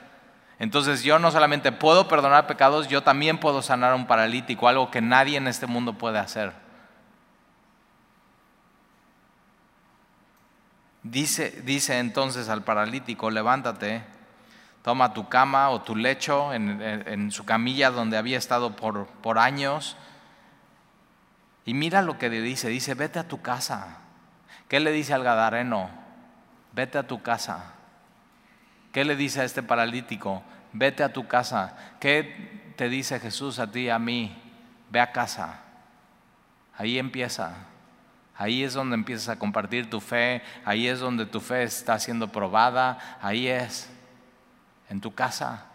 Entonces 0.58 1.02
yo 1.02 1.18
no 1.18 1.30
solamente 1.30 1.72
puedo 1.72 2.06
perdonar 2.08 2.46
pecados, 2.46 2.88
yo 2.88 3.02
también 3.02 3.38
puedo 3.38 3.62
sanar 3.62 3.92
a 3.92 3.96
un 3.96 4.06
paralítico, 4.06 4.68
algo 4.68 4.90
que 4.90 5.00
nadie 5.00 5.36
en 5.36 5.48
este 5.48 5.66
mundo 5.66 5.94
puede 5.94 6.18
hacer. 6.18 6.52
Dice, 11.02 11.62
dice 11.64 11.98
entonces 11.98 12.48
al 12.48 12.62
paralítico, 12.62 13.30
levántate, 13.30 14.04
toma 14.82 15.12
tu 15.12 15.28
cama 15.28 15.70
o 15.70 15.82
tu 15.82 15.96
lecho 15.96 16.54
en, 16.54 17.30
su 17.30 17.44
camilla 17.44 17.90
donde 17.90 18.16
había 18.16 18.38
estado 18.38 18.74
por, 18.76 19.06
por 19.06 19.38
años 19.38 19.96
y 21.66 21.74
mira 21.74 22.02
lo 22.02 22.18
que 22.18 22.28
le 22.28 22.40
dice, 22.42 22.68
dice, 22.68 22.94
vete 22.94 23.18
a 23.18 23.28
tu 23.28 23.40
casa. 23.40 23.98
¿Qué 24.68 24.80
le 24.80 24.92
dice 24.92 25.14
al 25.14 25.24
Gadareno? 25.24 25.90
Vete 26.72 26.98
a 26.98 27.06
tu 27.06 27.22
casa. 27.22 27.72
¿Qué 28.94 29.04
le 29.04 29.16
dice 29.16 29.40
a 29.40 29.44
este 29.44 29.64
paralítico? 29.64 30.44
Vete 30.72 31.02
a 31.02 31.12
tu 31.12 31.26
casa. 31.26 31.76
¿Qué 31.98 32.72
te 32.76 32.88
dice 32.88 33.18
Jesús 33.18 33.58
a 33.58 33.68
ti, 33.68 33.90
a 33.90 33.98
mí? 33.98 34.40
Ve 34.88 35.00
a 35.00 35.10
casa. 35.10 35.62
Ahí 36.78 37.00
empieza. 37.00 37.56
Ahí 38.36 38.62
es 38.62 38.72
donde 38.72 38.94
empiezas 38.94 39.30
a 39.30 39.38
compartir 39.38 39.90
tu 39.90 40.00
fe, 40.00 40.42
ahí 40.64 40.86
es 40.86 41.00
donde 41.00 41.26
tu 41.26 41.40
fe 41.40 41.64
está 41.64 41.98
siendo 41.98 42.28
probada, 42.28 43.18
ahí 43.20 43.48
es, 43.48 43.90
en 44.88 45.00
tu 45.00 45.12
casa. 45.12 45.66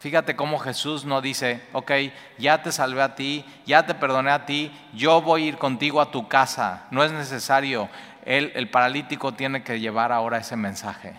Fíjate 0.00 0.36
cómo 0.36 0.60
Jesús 0.60 1.04
no 1.04 1.20
dice, 1.20 1.62
ok, 1.72 1.90
ya 2.38 2.62
te 2.62 2.70
salvé 2.70 3.02
a 3.02 3.16
ti, 3.16 3.44
ya 3.66 3.86
te 3.86 3.94
perdoné 3.94 4.30
a 4.30 4.46
ti, 4.46 4.72
yo 4.94 5.20
voy 5.20 5.42
a 5.42 5.46
ir 5.46 5.58
contigo 5.58 6.00
a 6.00 6.12
tu 6.12 6.28
casa. 6.28 6.86
No 6.92 7.02
es 7.02 7.10
necesario. 7.10 7.88
Él, 8.28 8.52
el 8.56 8.68
paralítico 8.68 9.32
tiene 9.32 9.62
que 9.62 9.80
llevar 9.80 10.12
ahora 10.12 10.36
ese 10.36 10.54
mensaje. 10.54 11.14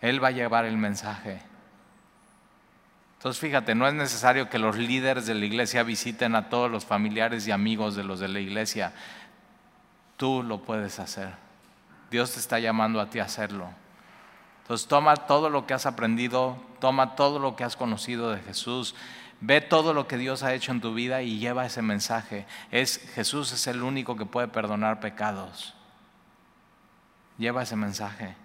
Él 0.00 0.22
va 0.22 0.28
a 0.28 0.32
llevar 0.32 0.64
el 0.64 0.76
mensaje. 0.76 1.40
Entonces 3.16 3.40
fíjate, 3.40 3.76
no 3.76 3.86
es 3.86 3.94
necesario 3.94 4.50
que 4.50 4.58
los 4.58 4.76
líderes 4.76 5.26
de 5.26 5.34
la 5.34 5.44
iglesia 5.44 5.84
visiten 5.84 6.34
a 6.34 6.48
todos 6.48 6.68
los 6.68 6.84
familiares 6.84 7.46
y 7.46 7.52
amigos 7.52 7.94
de 7.94 8.02
los 8.02 8.18
de 8.18 8.26
la 8.26 8.40
iglesia. 8.40 8.92
Tú 10.16 10.42
lo 10.42 10.62
puedes 10.62 10.98
hacer. 10.98 11.32
Dios 12.10 12.32
te 12.32 12.40
está 12.40 12.58
llamando 12.58 13.00
a 13.00 13.08
ti 13.08 13.20
a 13.20 13.24
hacerlo. 13.24 13.70
Entonces 14.62 14.88
toma 14.88 15.14
todo 15.14 15.48
lo 15.48 15.64
que 15.64 15.74
has 15.74 15.86
aprendido, 15.86 16.60
toma 16.80 17.14
todo 17.14 17.38
lo 17.38 17.54
que 17.54 17.62
has 17.62 17.76
conocido 17.76 18.32
de 18.32 18.40
Jesús, 18.40 18.96
ve 19.40 19.60
todo 19.60 19.94
lo 19.94 20.06
que 20.06 20.18
Dios 20.18 20.42
ha 20.42 20.54
hecho 20.54 20.72
en 20.72 20.80
tu 20.80 20.94
vida 20.94 21.22
y 21.22 21.38
lleva 21.38 21.66
ese 21.66 21.82
mensaje. 21.82 22.46
Es 22.70 22.98
Jesús 23.14 23.52
es 23.52 23.66
el 23.66 23.82
único 23.82 24.16
que 24.16 24.26
puede 24.26 24.48
perdonar 24.48 25.00
pecados. 25.00 25.74
Lleva 27.38 27.62
ese 27.62 27.76
mensaje 27.76 28.36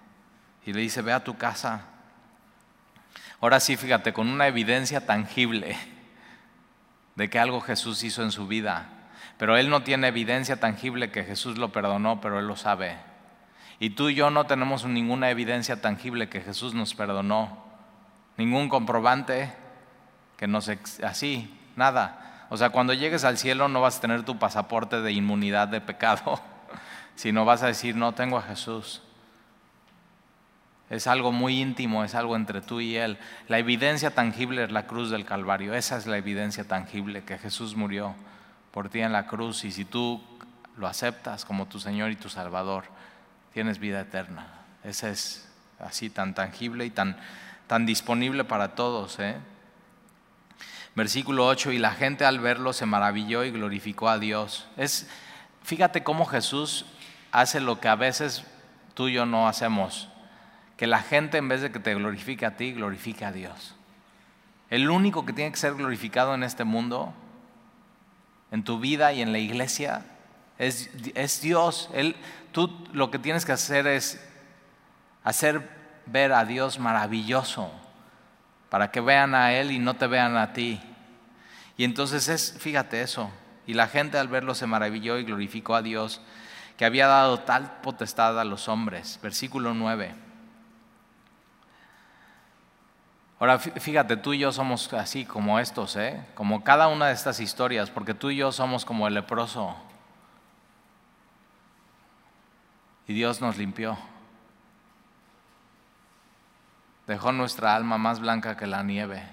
y 0.65 0.73
le 0.73 0.81
dice, 0.81 1.01
ve 1.01 1.12
a 1.12 1.23
tu 1.23 1.38
casa. 1.38 1.86
Ahora 3.41 3.60
sí, 3.60 3.75
fíjate, 3.75 4.13
con 4.13 4.27
una 4.27 4.47
evidencia 4.47 5.05
tangible 5.05 5.77
de 7.15 7.29
que 7.29 7.39
algo 7.39 7.62
Jesús 7.62 8.03
hizo 8.03 8.23
en 8.23 8.31
su 8.31 8.47
vida, 8.47 8.89
pero 9.38 9.58
él 9.58 9.69
no 9.69 9.84
tiene 9.84 10.08
evidencia 10.08 10.60
tangible 10.60 11.12
que 11.12 11.23
Jesús 11.23 11.58
lo 11.58 11.71
perdonó, 11.71 12.21
pero 12.21 12.39
él 12.39 12.47
lo 12.47 12.55
sabe. 12.55 12.97
Y 13.79 13.91
tú 13.91 14.10
y 14.10 14.15
yo 14.15 14.29
no 14.29 14.45
tenemos 14.45 14.86
ninguna 14.86 15.29
evidencia 15.29 15.81
tangible 15.81 16.29
que 16.29 16.39
Jesús 16.39 16.73
nos 16.73 16.95
perdonó, 16.95 17.65
ningún 18.38 18.69
comprobante 18.69 19.53
que 20.38 20.48
nos... 20.48 20.69
así, 21.04 21.54
nada. 21.76 22.48
O 22.50 22.58
sea, 22.58 22.69
cuando 22.69 22.93
llegues 22.93 23.24
al 23.24 23.38
cielo 23.38 23.67
no 23.67 23.82
vas 23.82 23.98
a 23.98 24.02
tener 24.02 24.24
tu 24.24 24.38
pasaporte 24.38 25.02
de 25.02 25.12
inmunidad 25.12 25.67
de 25.67 25.82
pecado, 25.82 26.39
sino 27.15 27.45
vas 27.45 27.63
a 27.63 27.67
decir, 27.67 27.95
no 27.95 28.13
tengo 28.13 28.38
a 28.38 28.43
Jesús. 28.43 29.02
Es 30.89 31.08
algo 31.08 31.32
muy 31.32 31.60
íntimo, 31.60 32.04
es 32.04 32.13
algo 32.13 32.36
entre 32.36 32.62
tú 32.62 32.80
y 32.80 32.95
Él. 32.95 33.17
La 33.48 33.58
evidencia 33.58 34.12
tangible 34.12 34.63
es 34.63 34.71
la 34.71 34.86
cruz 34.86 35.10
del 35.10 35.26
Calvario. 35.26 35.74
Esa 35.74 35.98
es 35.98 36.06
la 36.06 36.17
evidencia 36.17 36.67
tangible, 36.67 37.24
que 37.24 37.39
Jesús 37.39 37.76
murió 37.76 38.13
por 38.71 38.89
ti 38.89 39.00
en 39.00 39.12
la 39.12 39.26
cruz. 39.26 39.65
Y 39.65 39.71
si 39.71 39.84
tú 39.84 40.21
lo 40.78 40.88
aceptas 40.88 41.43
como 41.43 41.65
tu 41.65 41.80
Señor 41.80 42.12
y 42.12 42.15
tu 42.15 42.30
Salvador, 42.30 42.84
tienes 43.54 43.80
vida 43.80 44.02
eterna. 44.02 44.45
Ese 44.84 45.10
es 45.10 45.50
así 45.80 46.12
tan 46.12 46.36
tangible 46.36 46.86
y 46.86 46.91
tan, 46.91 47.17
tan 47.65 47.88
disponible 47.88 48.43
para 48.43 48.76
todos. 48.76 49.19
¿eh? 49.19 49.38
Versículo 50.95 51.45
8, 51.45 51.73
y 51.73 51.77
la 51.77 51.91
gente 51.91 52.23
al 52.23 52.39
verlo 52.39 52.71
se 52.71 52.86
maravilló 52.86 53.43
y 53.43 53.51
glorificó 53.51 54.08
a 54.08 54.17
Dios. 54.17 54.65
Es, 54.77 55.10
fíjate 55.62 56.03
cómo 56.03 56.25
Jesús 56.25 56.86
hace 57.34 57.60
lo 57.60 57.81
que 57.81 57.89
a 57.89 57.95
veces 57.95 58.45
tú 58.93 59.10
y 59.10 59.13
yo 59.13 59.25
no 59.25 59.49
hacemos, 59.49 60.08
que 60.77 60.88
la 60.88 61.01
gente 61.01 61.38
en 61.38 61.49
vez 61.49 61.62
de 61.62 61.69
que 61.69 61.79
te 61.79 61.93
glorifique 61.95 62.45
a 62.45 62.55
ti, 62.55 62.71
glorifique 62.71 63.25
a 63.25 63.34
Dios. 63.34 63.75
El 64.69 64.89
único 64.89 65.25
que 65.25 65.34
tiene 65.34 65.51
que 65.51 65.58
ser 65.58 65.75
glorificado 65.75 66.34
en 66.34 66.43
este 66.43 66.63
mundo, 66.63 67.13
en 68.51 68.63
tu 68.63 68.79
vida 68.79 69.12
y 69.12 69.21
en 69.21 69.34
la 69.34 69.39
iglesia, 69.39 70.05
es, 70.58 70.89
es 71.13 71.41
Dios. 71.41 71.89
Él, 71.93 72.15
tú 72.53 72.71
lo 72.93 73.12
que 73.12 73.19
tienes 73.19 73.43
que 73.43 73.51
hacer 73.51 73.86
es 73.86 74.25
hacer 75.25 75.69
ver 76.05 76.31
a 76.31 76.45
Dios 76.45 76.79
maravilloso 76.79 77.69
para 78.75 78.91
que 78.91 78.99
vean 78.99 79.35
a 79.35 79.53
Él 79.53 79.71
y 79.71 79.79
no 79.79 79.93
te 79.93 80.05
vean 80.05 80.35
a 80.35 80.51
ti. 80.51 80.81
Y 81.77 81.85
entonces 81.85 82.27
es, 82.27 82.57
fíjate 82.59 83.01
eso, 83.01 83.31
y 83.65 83.73
la 83.73 83.88
gente 83.88 84.17
al 84.17 84.27
verlo 84.27 84.53
se 84.53 84.67
maravilló 84.67 85.17
y 85.17 85.23
glorificó 85.23 85.75
a 85.75 85.81
Dios 85.81 86.19
que 86.75 86.83
había 86.83 87.07
dado 87.07 87.39
tal 87.39 87.79
potestad 87.81 88.38
a 88.38 88.43
los 88.43 88.67
hombres. 88.67 89.17
Versículo 89.23 89.73
9. 89.73 90.13
Ahora 93.39 93.59
fíjate, 93.59 94.17
tú 94.17 94.33
y 94.33 94.39
yo 94.39 94.51
somos 94.51 94.91
así 94.91 95.23
como 95.23 95.57
estos, 95.57 95.95
¿eh? 95.95 96.25
como 96.33 96.65
cada 96.65 96.89
una 96.89 97.07
de 97.07 97.13
estas 97.13 97.39
historias, 97.39 97.89
porque 97.89 98.13
tú 98.13 98.29
y 98.29 98.35
yo 98.35 98.51
somos 98.51 98.83
como 98.83 99.07
el 99.07 99.13
leproso. 99.13 99.73
y 103.07 103.13
Dios 103.13 103.39
nos 103.39 103.55
limpió. 103.55 103.97
Dejó 107.07 107.31
nuestra 107.31 107.75
alma 107.75 107.97
más 107.97 108.19
blanca 108.19 108.57
que 108.57 108.67
la 108.67 108.83
nieve. 108.83 109.23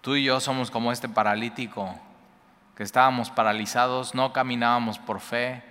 Tú 0.00 0.16
y 0.16 0.24
yo 0.24 0.40
somos 0.40 0.70
como 0.70 0.92
este 0.92 1.08
paralítico, 1.08 1.98
que 2.76 2.82
estábamos 2.82 3.30
paralizados, 3.30 4.14
no 4.14 4.32
caminábamos 4.32 4.98
por 4.98 5.20
fe. 5.20 5.64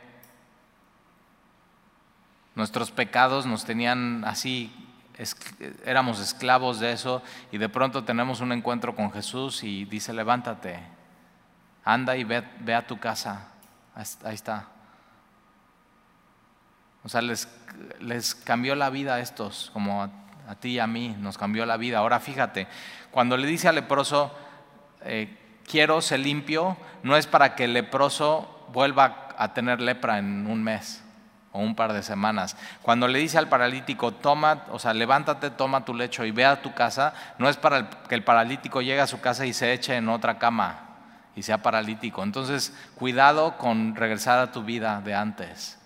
Nuestros 2.55 2.91
pecados 2.91 3.45
nos 3.45 3.63
tenían 3.63 4.25
así, 4.25 4.73
éramos 5.85 6.19
esclavos 6.19 6.79
de 6.79 6.91
eso 6.91 7.21
y 7.51 7.57
de 7.57 7.69
pronto 7.69 8.03
tenemos 8.03 8.41
un 8.41 8.51
encuentro 8.51 8.95
con 8.95 9.11
Jesús 9.11 9.63
y 9.63 9.85
dice, 9.85 10.13
levántate, 10.13 10.79
anda 11.85 12.17
y 12.17 12.23
ve, 12.23 12.43
a 12.75 12.85
tu 12.85 12.99
casa. 12.99 13.47
Ahí 13.95 14.35
está. 14.35 14.67
O 17.07 17.09
sea, 17.09 17.21
les, 17.21 18.35
cambió 18.35 18.75
la 18.75 18.89
vida 18.89 19.15
a 19.15 19.21
estos, 19.21 19.69
como 19.71 20.03
a, 20.03 20.55
ti 20.59 20.71
y 20.71 20.79
a 20.79 20.87
mí, 20.87 21.15
nos 21.17 21.37
cambió 21.37 21.65
la 21.65 21.77
vida. 21.77 21.99
Ahora 21.99 22.19
fíjate, 22.19 22.67
cuando 23.11 23.37
le 23.37 23.47
dice 23.47 23.69
al 23.69 23.75
leproso, 23.75 24.29
eh, 25.05 25.61
quiero 25.65 26.01
ser 26.01 26.19
limpio, 26.19 26.75
no 27.03 27.15
es 27.15 27.25
para 27.25 27.55
que 27.55 27.63
el 27.63 27.71
leproso 27.71 28.67
vuelva 28.73 29.29
a 29.37 29.53
tener 29.53 29.79
lepra 29.79 30.17
en 30.17 30.47
un 30.47 30.61
mes 30.61 31.01
o 31.53 31.59
un 31.59 31.75
par 31.75 31.93
de 31.93 32.03
semanas. 32.03 32.57
Cuando 32.81 33.07
le 33.07 33.19
dice 33.19 33.37
al 33.37 33.47
paralítico, 33.47 34.11
toma, 34.11 34.65
o 34.69 34.77
sea, 34.77 34.93
levántate, 34.93 35.49
toma 35.49 35.85
tu 35.85 35.93
lecho 35.93 36.25
y 36.25 36.31
ve 36.31 36.43
a 36.43 36.61
tu 36.61 36.73
casa, 36.73 37.13
no 37.37 37.47
es 37.47 37.55
para 37.55 37.89
que 37.89 38.15
el 38.15 38.25
paralítico 38.25 38.81
llegue 38.81 38.99
a 38.99 39.07
su 39.07 39.21
casa 39.21 39.45
y 39.45 39.53
se 39.53 39.71
eche 39.71 39.95
en 39.95 40.09
otra 40.09 40.37
cama 40.37 40.81
y 41.37 41.43
sea 41.43 41.61
paralítico. 41.61 42.21
Entonces, 42.21 42.73
cuidado 42.95 43.57
con 43.57 43.95
regresar 43.95 44.39
a 44.39 44.51
tu 44.51 44.63
vida 44.63 44.99
de 44.99 45.15
antes. 45.15 45.77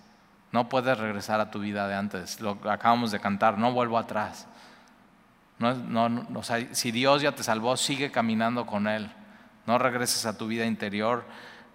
No 0.52 0.68
puedes 0.68 0.96
regresar 0.98 1.40
a 1.40 1.50
tu 1.50 1.58
vida 1.60 1.88
de 1.88 1.94
antes. 1.94 2.40
Lo 2.40 2.58
acabamos 2.70 3.10
de 3.10 3.20
cantar, 3.20 3.58
no 3.58 3.72
vuelvo 3.72 3.98
atrás. 3.98 4.46
No, 5.58 6.26
si 6.72 6.90
Dios 6.90 7.22
ya 7.22 7.32
te 7.32 7.42
salvó, 7.42 7.76
sigue 7.76 8.10
caminando 8.10 8.66
con 8.66 8.86
Él. 8.86 9.10
No 9.66 9.78
regreses 9.78 10.26
a 10.26 10.36
tu 10.36 10.48
vida 10.48 10.66
interior, 10.66 11.24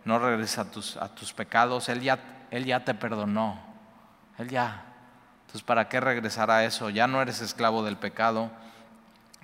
no 0.05 0.19
regreses 0.19 0.59
a 0.59 0.69
tus, 0.69 0.97
a 0.97 1.13
tus 1.13 1.33
pecados. 1.33 1.89
Él 1.89 2.01
ya, 2.01 2.19
Él 2.51 2.65
ya 2.65 2.83
te 2.83 2.93
perdonó. 2.93 3.59
Él 4.37 4.49
ya. 4.49 4.83
Entonces, 5.41 5.63
¿para 5.63 5.87
qué 5.89 5.99
regresar 5.99 6.51
a 6.51 6.65
eso? 6.65 6.89
Ya 6.89 7.07
no 7.07 7.21
eres 7.21 7.41
esclavo 7.41 7.83
del 7.83 7.97
pecado. 7.97 8.51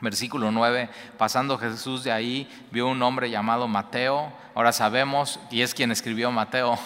Versículo 0.01 0.51
9, 0.51 0.89
pasando 1.17 1.57
Jesús 1.57 2.03
de 2.03 2.11
ahí, 2.11 2.49
vio 2.71 2.87
un 2.87 3.01
hombre 3.01 3.29
llamado 3.29 3.69
Mateo. 3.69 4.33
Ahora 4.53 4.73
sabemos, 4.73 5.39
y 5.49 5.61
es 5.61 5.73
quien 5.73 5.91
escribió 5.91 6.29
Mateo, 6.29 6.77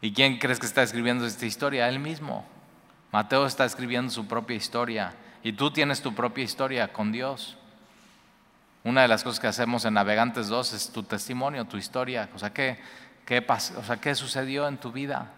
¿Y 0.00 0.12
quién 0.12 0.38
crees 0.38 0.58
que 0.58 0.66
está 0.66 0.82
escribiendo 0.82 1.26
esta 1.26 1.46
historia? 1.46 1.88
Él 1.88 1.98
mismo. 1.98 2.44
Mateo 3.12 3.46
está 3.46 3.64
escribiendo 3.64 4.10
su 4.10 4.26
propia 4.26 4.56
historia 4.56 5.14
y 5.42 5.52
tú 5.52 5.70
tienes 5.70 6.02
tu 6.02 6.14
propia 6.14 6.44
historia 6.44 6.92
con 6.92 7.10
Dios. 7.10 7.56
Una 8.84 9.02
de 9.02 9.08
las 9.08 9.24
cosas 9.24 9.40
que 9.40 9.46
hacemos 9.46 9.84
en 9.84 9.94
Navegantes 9.94 10.48
2 10.48 10.72
es 10.72 10.92
tu 10.92 11.02
testimonio, 11.02 11.64
tu 11.64 11.76
historia. 11.76 12.28
O 12.34 12.38
sea, 12.38 12.52
¿qué, 12.52 12.78
qué, 13.24 13.44
o 13.48 13.82
sea, 13.84 13.96
¿qué 13.96 14.14
sucedió 14.14 14.68
en 14.68 14.78
tu 14.78 14.92
vida? 14.92 15.32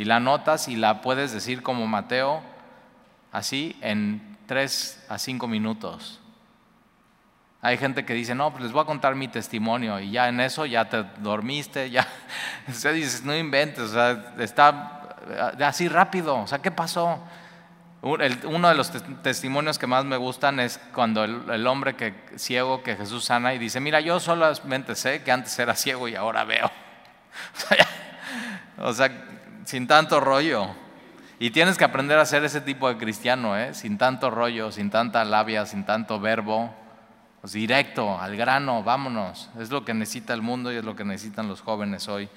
y 0.00 0.04
la 0.06 0.18
notas 0.18 0.68
y 0.68 0.76
la 0.76 1.02
puedes 1.02 1.30
decir 1.30 1.62
como 1.62 1.86
Mateo, 1.86 2.40
así, 3.32 3.76
en 3.82 4.38
tres 4.46 5.04
a 5.10 5.18
cinco 5.18 5.46
minutos. 5.46 6.20
Hay 7.62 7.76
gente 7.76 8.04
que 8.06 8.14
dice, 8.14 8.34
no, 8.34 8.50
pues 8.50 8.64
les 8.64 8.72
voy 8.72 8.82
a 8.82 8.86
contar 8.86 9.14
mi 9.14 9.28
testimonio 9.28 10.00
y 10.00 10.12
ya 10.12 10.28
en 10.28 10.40
eso 10.40 10.64
ya 10.64 10.88
te 10.88 11.04
dormiste, 11.18 11.90
ya, 11.90 12.06
o 12.68 12.72
sea, 12.72 12.92
no 13.24 13.36
inventes, 13.36 13.84
o 13.84 13.92
sea, 13.92 14.34
está 14.38 15.16
eh, 15.58 15.64
así 15.64 15.88
rápido, 15.88 16.36
o 16.36 16.46
sea, 16.46 16.60
¿qué 16.60 16.70
pasó? 16.70 17.22
Uno 18.02 18.68
de 18.68 18.74
los 18.74 18.90
testimonios 19.22 19.78
que 19.78 19.86
más 19.86 20.06
me 20.06 20.16
gustan 20.16 20.58
es 20.58 20.80
cuando 20.94 21.22
el, 21.22 21.66
hombre 21.66 21.96
que, 21.96 22.14
ciego 22.36 22.82
que 22.82 22.96
Jesús 22.96 23.26
sana 23.26 23.52
y 23.52 23.58
dice, 23.58 23.78
mira, 23.78 24.00
yo 24.00 24.18
solamente 24.20 24.94
sé 24.94 25.22
que 25.22 25.30
antes 25.30 25.58
era 25.58 25.74
ciego 25.74 26.08
y 26.08 26.14
ahora 26.14 26.44
veo. 26.44 26.70
O 28.82 28.94
sea, 28.94 29.10
sin 29.66 29.86
tanto 29.86 30.20
rollo. 30.20 30.68
Y 31.38 31.50
tienes 31.50 31.76
que 31.76 31.84
aprender 31.84 32.18
a 32.18 32.24
ser 32.24 32.44
ese 32.44 32.62
tipo 32.62 32.88
de 32.88 32.96
cristiano, 32.96 33.58
¿eh? 33.58 33.74
sin 33.74 33.98
tanto 33.98 34.30
rollo, 34.30 34.72
sin 34.72 34.90
tanta 34.90 35.22
labia, 35.24 35.66
sin 35.66 35.84
tanto 35.84 36.18
verbo. 36.18 36.74
Pues 37.40 37.54
directo, 37.54 38.18
al 38.20 38.36
grano, 38.36 38.82
vámonos. 38.82 39.48
Es 39.58 39.70
lo 39.70 39.84
que 39.84 39.94
necesita 39.94 40.34
el 40.34 40.42
mundo 40.42 40.72
y 40.72 40.76
es 40.76 40.84
lo 40.84 40.94
que 40.94 41.04
necesitan 41.04 41.48
los 41.48 41.62
jóvenes 41.62 42.08
hoy. 42.08 42.28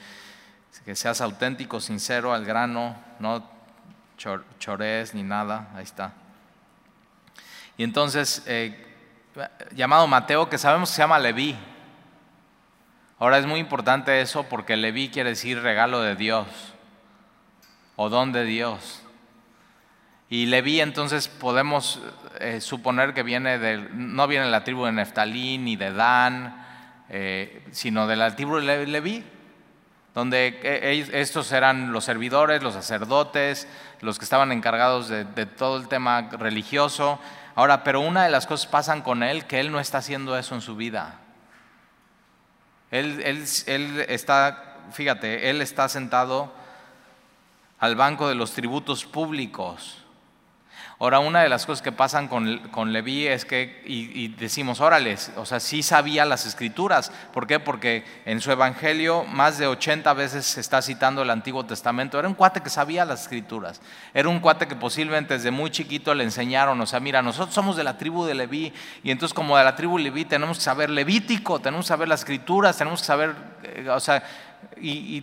Que 0.86 0.96
seas 0.96 1.22
auténtico, 1.22 1.80
sincero, 1.80 2.34
al 2.34 2.46
grano, 2.46 2.96
no 3.20 3.52
chores 4.60 5.14
ni 5.14 5.24
nada, 5.24 5.70
ahí 5.76 5.84
está. 5.84 6.14
Y 7.78 7.84
entonces, 7.84 8.44
eh, 8.46 8.94
llamado 9.76 10.08
Mateo, 10.08 10.50
que 10.50 10.58
sabemos 10.58 10.90
que 10.90 10.96
se 10.96 11.02
llama 11.02 11.20
Leví. 11.20 11.58
Ahora 13.20 13.38
es 13.38 13.46
muy 13.46 13.60
importante 13.60 14.22
eso 14.22 14.44
porque 14.44 14.78
Leví 14.78 15.10
quiere 15.10 15.32
decir 15.32 15.62
regalo 15.62 16.02
de 16.02 16.16
Dios 16.16 16.48
o 17.96 18.10
don 18.10 18.32
de 18.32 18.44
Dios. 18.44 19.03
Y 20.30 20.46
Leví 20.48 20.82
entonces 20.82 21.28
podemos 21.28 22.02
eh, 22.40 22.62
suponer 22.62 23.14
que 23.14 23.24
viene 23.24 23.60
del, 23.60 23.90
no 23.94 24.28
viene 24.28 24.46
de 24.46 24.52
la 24.52 24.64
tribu 24.64 24.86
de 24.86 24.92
Neftalí 24.92 25.58
ni 25.58 25.76
de 25.76 25.94
Dan, 25.94 26.66
eh, 27.10 27.64
sino 27.72 28.08
de 28.08 28.16
la 28.16 28.36
tribu 28.36 28.58
de 28.58 28.88
Leví, 28.88 29.24
donde 30.16 31.10
estos 31.14 31.52
eran 31.52 31.92
los 31.92 32.06
servidores, 32.06 32.64
los 32.64 32.74
sacerdotes, 32.74 33.68
los 34.02 34.18
que 34.18 34.26
estaban 34.26 34.52
encargados 34.52 35.10
de, 35.10 35.46
todo 35.46 35.78
el 35.78 35.88
tema 35.88 36.30
religioso. 36.32 37.20
Ahora, 37.56 37.84
pero 37.84 38.02
una 38.02 38.24
de 38.24 38.32
las 38.32 38.48
cosas 38.48 38.68
pasan 38.68 39.02
con 39.02 39.24
él, 39.24 39.46
que 39.46 39.60
él 39.60 39.72
no 39.72 39.80
está 39.80 40.00
haciendo 40.00 40.38
eso 40.38 40.56
en 40.56 40.62
su 40.62 40.76
vida. 40.76 41.20
Él, 42.92 43.22
él 43.68 44.06
está, 44.08 44.78
fíjate, 44.92 45.50
él 45.50 45.62
está 45.62 45.90
sentado 45.90 46.54
al 47.80 47.96
banco 47.96 48.28
de 48.28 48.36
los 48.36 48.54
tributos 48.54 49.06
públicos. 49.06 50.03
Ahora, 51.04 51.20
una 51.20 51.42
de 51.42 51.50
las 51.50 51.66
cosas 51.66 51.82
que 51.82 51.92
pasan 51.92 52.30
con, 52.30 52.60
con 52.70 52.94
Leví 52.94 53.28
es 53.28 53.44
que, 53.44 53.84
y, 53.86 54.30
decimos, 54.30 54.80
órales, 54.80 55.34
o 55.36 55.46
sea, 55.46 55.60
sí 55.60 55.84
sabía 55.84 56.24
las 56.24 56.46
escrituras. 56.46 57.12
¿Por 57.34 57.46
qué? 57.46 57.60
Porque 57.60 58.06
en 58.24 58.40
su 58.40 58.54
evangelio 58.54 59.26
más 59.26 59.58
de 59.58 59.68
80 59.68 60.14
veces 60.14 60.46
se 60.46 60.62
está 60.62 60.82
citando 60.82 61.22
el 61.22 61.30
Antiguo 61.30 61.66
Testamento. 61.66 62.18
Era 62.18 62.30
un 62.30 62.36
cuate 62.36 62.62
que 62.62 62.70
sabía 62.70 63.04
las 63.04 63.24
escrituras. 63.24 63.82
Era 64.14 64.30
un 64.30 64.40
cuate 64.40 64.66
que 64.66 64.78
posiblemente 64.78 65.34
desde 65.34 65.52
muy 65.52 65.72
chiquito 65.72 66.16
le 66.16 66.24
enseñaron, 66.24 66.80
o 66.80 66.86
sea, 66.86 67.02
mira, 67.02 67.22
nosotros 67.22 67.54
somos 67.54 67.76
de 67.76 67.84
la 67.84 67.98
tribu 67.98 68.24
de 68.24 68.36
Leví, 68.36 68.72
y 69.04 69.12
entonces 69.12 69.34
como 69.34 69.58
de 69.58 69.66
la 69.66 69.76
tribu 69.76 69.98
Leví 69.98 70.24
tenemos 70.24 70.60
que 70.60 70.64
saber 70.64 70.90
levítico, 70.90 71.60
tenemos 71.60 71.86
que 71.86 71.90
saber 71.90 72.08
las 72.08 72.22
escrituras, 72.22 72.78
tenemos 72.78 73.02
que 73.02 73.08
saber, 73.08 73.36
eh, 73.64 73.90
o 73.90 74.00
sea, 74.00 74.24
y, 74.78 75.22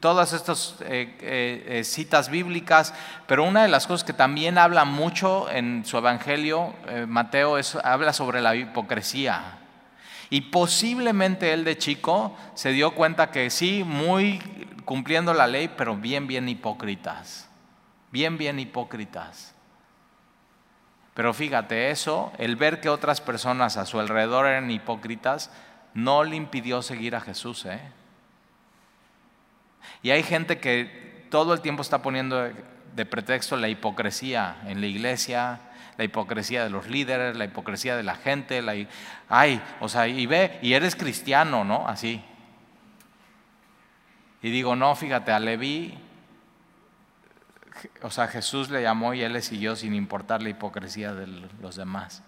todas 0.00 0.32
estas 0.32 0.76
eh, 0.80 1.16
eh, 1.20 1.64
eh, 1.66 1.84
citas 1.84 2.28
bíblicas, 2.28 2.94
pero 3.26 3.44
una 3.44 3.62
de 3.62 3.68
las 3.68 3.86
cosas 3.86 4.04
que 4.04 4.12
también 4.12 4.58
habla 4.58 4.84
mucho 4.84 5.50
en 5.50 5.84
su 5.84 5.96
evangelio, 5.96 6.74
Mateo, 7.08 7.58
es, 7.58 7.76
habla 7.76 8.12
sobre 8.12 8.40
la 8.40 8.54
hipocresía. 8.54 9.58
Y 10.30 10.42
posiblemente 10.42 11.52
él 11.52 11.64
de 11.64 11.78
chico 11.78 12.36
se 12.54 12.70
dio 12.70 12.94
cuenta 12.94 13.30
que 13.30 13.50
sí, 13.50 13.84
muy 13.84 14.40
cumpliendo 14.84 15.34
la 15.34 15.46
ley, 15.46 15.70
pero 15.76 15.96
bien, 15.96 16.26
bien 16.26 16.48
hipócritas. 16.48 17.48
Bien, 18.10 18.38
bien 18.38 18.58
hipócritas. 18.58 19.54
Pero 21.14 21.32
fíjate, 21.32 21.90
eso, 21.90 22.32
el 22.38 22.56
ver 22.56 22.80
que 22.80 22.88
otras 22.88 23.20
personas 23.20 23.76
a 23.76 23.86
su 23.86 24.00
alrededor 24.00 24.46
eran 24.46 24.70
hipócritas, 24.70 25.50
no 25.94 26.24
le 26.24 26.36
impidió 26.36 26.82
seguir 26.82 27.14
a 27.14 27.20
Jesús. 27.20 27.64
¿eh? 27.66 27.80
Y 30.04 30.10
hay 30.10 30.22
gente 30.22 30.58
que 30.58 31.26
todo 31.30 31.54
el 31.54 31.62
tiempo 31.62 31.80
está 31.80 32.02
poniendo 32.02 32.50
de 32.94 33.06
pretexto 33.06 33.56
la 33.56 33.68
hipocresía 33.70 34.58
en 34.66 34.82
la 34.82 34.86
iglesia, 34.86 35.60
la 35.96 36.04
hipocresía 36.04 36.62
de 36.62 36.68
los 36.68 36.88
líderes, 36.88 37.38
la 37.38 37.46
hipocresía 37.46 37.96
de 37.96 38.02
la 38.02 38.14
gente, 38.14 38.62
ay, 39.30 39.62
o 39.80 39.88
sea, 39.88 40.06
y 40.06 40.26
ve, 40.26 40.58
y 40.60 40.74
eres 40.74 40.94
cristiano, 40.94 41.64
¿no? 41.64 41.88
Así. 41.88 42.22
Y 44.42 44.50
digo, 44.50 44.76
no, 44.76 44.94
fíjate, 44.94 45.32
a 45.32 45.40
Leví, 45.40 45.96
o 48.02 48.10
sea, 48.10 48.28
Jesús 48.28 48.68
le 48.68 48.82
llamó 48.82 49.14
y 49.14 49.22
él 49.22 49.32
le 49.32 49.40
siguió 49.40 49.74
sin 49.74 49.94
importar 49.94 50.42
la 50.42 50.50
hipocresía 50.50 51.14
de 51.14 51.26
los 51.62 51.76
demás. 51.76 52.22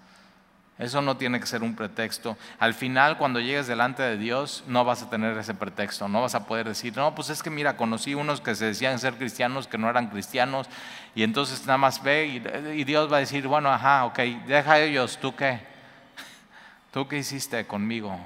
Eso 0.79 1.01
no 1.01 1.17
tiene 1.17 1.41
que 1.41 1.47
ser 1.47 1.62
un 1.62 1.75
pretexto. 1.75 2.37
Al 2.59 2.75
final, 2.75 3.17
cuando 3.17 3.41
llegues 3.41 3.67
delante 3.67 4.03
de 4.03 4.19
Dios, 4.19 4.62
no 4.67 4.85
vas 4.85 5.03
a 5.03 5.09
tener 5.09 5.37
ese 5.39 5.55
pretexto. 5.55 6.07
No 6.07 6.21
vas 6.21 6.35
a 6.35 6.47
poder 6.47 6.69
decir, 6.69 6.95
no, 6.97 7.15
pues 7.15 7.31
es 7.31 7.43
que 7.43 7.49
mira, 7.49 7.79
conocí 7.79 8.15
unos 8.15 8.43
que 8.43 8.55
se 8.55 8.67
decían 8.67 8.99
ser 8.99 9.15
cristianos 9.15 9.67
que 9.67 9.79
no 9.79 9.89
eran 9.89 10.09
cristianos. 10.09 10.69
Y 11.15 11.23
entonces 11.23 11.65
nada 11.67 11.79
más 11.79 12.03
ve 12.03 12.27
y, 12.75 12.85
Dios 12.85 13.11
va 13.11 13.17
a 13.17 13.21
decir, 13.21 13.47
bueno, 13.49 13.73
ajá, 13.73 14.05
ok, 14.05 14.19
deja 14.47 14.73
a 14.73 14.81
ellos, 14.81 15.19
¿tú 15.19 15.35
qué? 15.35 15.61
¿Tú 16.93 17.09
qué 17.09 17.19
hiciste 17.19 17.67
conmigo? 17.67 18.19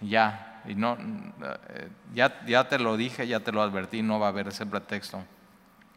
Ya, 0.00 0.60
y 0.66 0.74
no, 0.74 0.98
eh, 0.98 1.88
ya, 2.12 2.44
ya 2.44 2.68
te 2.68 2.80
lo 2.80 2.96
dije, 2.96 3.28
ya 3.28 3.38
te 3.38 3.52
lo 3.52 3.62
advertí, 3.62 4.02
no 4.02 4.18
va 4.18 4.26
a 4.26 4.30
haber 4.30 4.48
ese 4.48 4.66
pretexto 4.66 5.22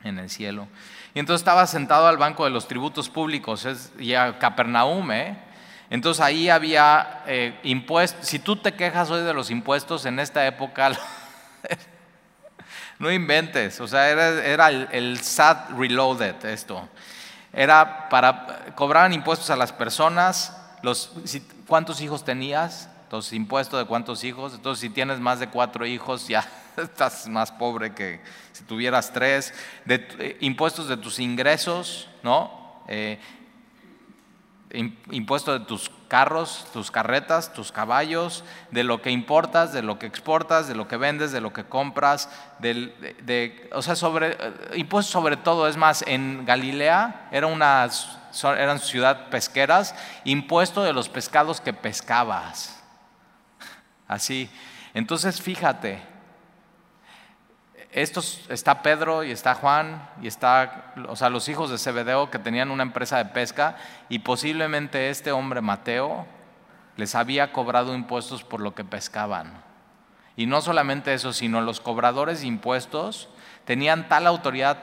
en 0.06 0.20
el 0.20 0.30
cielo. 0.30 0.68
Y 1.13 1.20
entonces 1.20 1.41
estaba 1.41 1.68
sentado 1.68 2.08
al 2.08 2.18
banco 2.18 2.46
de 2.46 2.52
los 2.52 2.68
tributos 2.68 3.10
públicos, 3.10 3.65
es 3.65 3.91
ya 3.98 4.39
Capernaum, 4.39 5.12
¿eh? 5.12 5.38
Entonces 5.89 6.24
ahí 6.24 6.50
había 6.50 7.24
eh, 7.28 7.60
impuestos. 7.63 8.28
Si 8.28 8.39
tú 8.39 8.56
te 8.56 8.74
quejas 8.74 9.10
hoy 9.12 9.24
de 9.24 9.34
los 9.34 9.52
impuestos 9.52 10.06
en 10.06 10.20
esta 10.20 10.46
época, 10.48 10.91
no 13.00 13.12
inventes. 13.12 13.80
O 13.82 13.88
sea, 13.88 14.10
era, 14.10 14.70
el, 14.70 15.20
SAT 15.20 15.72
Reloaded 15.72 16.44
esto. 16.46 16.88
Era 17.54 18.10
para, 18.10 18.74
cobraban 18.76 19.13
impuestos 19.13 19.50
a 19.50 19.56
las 19.56 19.72
personas. 19.72 20.58
Los, 20.82 21.12
¿Cuántos 21.68 22.02
hijos 22.02 22.26
tenías? 22.26 22.89
Entonces, 23.04 23.34
impuesto 23.34 23.78
de 23.78 23.86
cuántos 23.86 24.24
hijos. 24.24 24.56
Entonces, 24.56 24.82
si 24.82 24.89
tienes 24.89 25.20
más 25.20 25.39
de 25.39 25.48
cuatro 25.48 25.86
hijos, 25.86 26.28
ya 26.28 26.46
estás 26.84 27.28
más 27.28 27.52
pobre 27.52 27.94
que 27.94 28.22
si 28.52 28.64
tuvieras 28.64 29.12
tres, 29.14 29.54
de, 29.86 30.08
eh, 30.20 30.38
impuestos 30.42 30.88
de 30.88 30.98
tus 30.98 31.20
ingresos, 31.20 32.10
¿no? 32.24 32.84
Eh, 32.88 33.20
impuestos 35.12 35.60
de 35.60 35.66
tus 35.66 35.90
carros, 36.10 36.68
tus 36.74 36.92
carretas, 36.92 37.54
tus 37.54 37.72
caballos, 37.72 38.44
de 38.72 38.84
lo 38.84 39.02
que 39.02 39.10
importas, 39.10 39.72
de 39.72 39.82
lo 39.82 39.98
que 40.00 40.06
exportas, 40.06 40.68
de 40.68 40.76
lo 40.76 40.88
que 40.88 40.98
vendes, 40.98 41.32
de 41.32 41.40
lo 41.40 41.54
que 41.54 41.64
compras, 41.64 42.30
de, 42.60 43.70
o 43.72 43.82
sea, 43.82 43.96
sobre, 43.96 44.32
eh, 44.32 44.54
impuestos 44.76 45.12
sobre 45.12 45.38
todo, 45.38 45.68
es 45.68 45.78
más, 45.78 46.04
en 46.08 46.46
Galilea 46.46 47.30
era 47.32 47.48
una, 47.48 47.88
eran 48.58 48.80
ciudad 48.80 49.30
pesqueras, 49.30 49.96
impuesto 50.26 50.84
de 50.84 50.92
los 50.92 51.08
pescados 51.08 51.62
que 51.62 51.72
pescabas. 51.72 52.84
Así. 54.08 54.50
Entonces, 54.94 55.42
fíjate, 55.42 56.14
estos, 57.95 58.41
está 58.49 58.81
Pedro 58.81 59.23
y 59.23 59.31
está 59.31 59.55
Juan 59.55 60.10
y 60.21 60.27
está, 60.27 60.93
o 61.08 61.15
sea, 61.15 61.29
los 61.29 61.47
hijos 61.47 61.69
de 61.69 61.77
Zebedeo 61.77 62.29
que 62.29 62.39
tenían 62.39 62.69
una 62.69 62.84
empresa 62.84 63.19
de 63.19 63.31
pesca 63.31 63.77
y 64.10 64.19
posiblemente 64.19 65.10
este 65.10 65.31
hombre 65.31 65.62
Mateo 65.62 66.25
les 66.97 67.15
había 67.15 67.53
cobrado 67.53 67.95
impuestos 67.95 68.43
por 68.43 68.60
lo 68.60 68.75
que 68.75 68.84
pescaban. 68.84 69.63
Y 70.36 70.45
no 70.45 70.60
solamente 70.60 71.13
eso, 71.13 71.31
sino 71.31 71.62
los 71.62 71.79
cobradores 71.79 72.41
de 72.41 72.47
impuestos 72.47 73.29
tenían 73.63 74.10
tal 74.10 74.27
autoridad, 74.27 74.79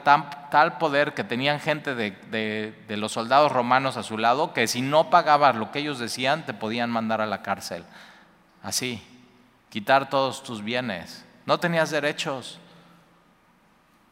tal 0.49 0.79
poder 0.79 1.13
que 1.13 1.23
tenían 1.23 1.59
gente 1.59 1.93
de, 1.93 2.73
de 2.87 2.97
los 2.97 3.11
soldados 3.11 3.51
romanos 3.51 3.95
a 3.95 4.01
su 4.01 4.17
lado 4.17 4.55
que 4.55 4.65
si 4.65 4.81
no 4.81 5.11
pagabas 5.11 5.55
lo 5.55 5.71
que 5.71 5.79
ellos 5.79 5.99
decían 5.99 6.47
te 6.47 6.55
podían 6.55 6.89
mandar 6.89 7.21
a 7.21 7.27
la 7.27 7.43
cárcel. 7.43 7.85
Así, 8.63 9.03
quitar 9.69 10.09
todos 10.09 10.41
tus 10.41 10.63
bienes. 10.63 11.23
No 11.45 11.59
tenías 11.59 11.91
derechos. 11.91 12.59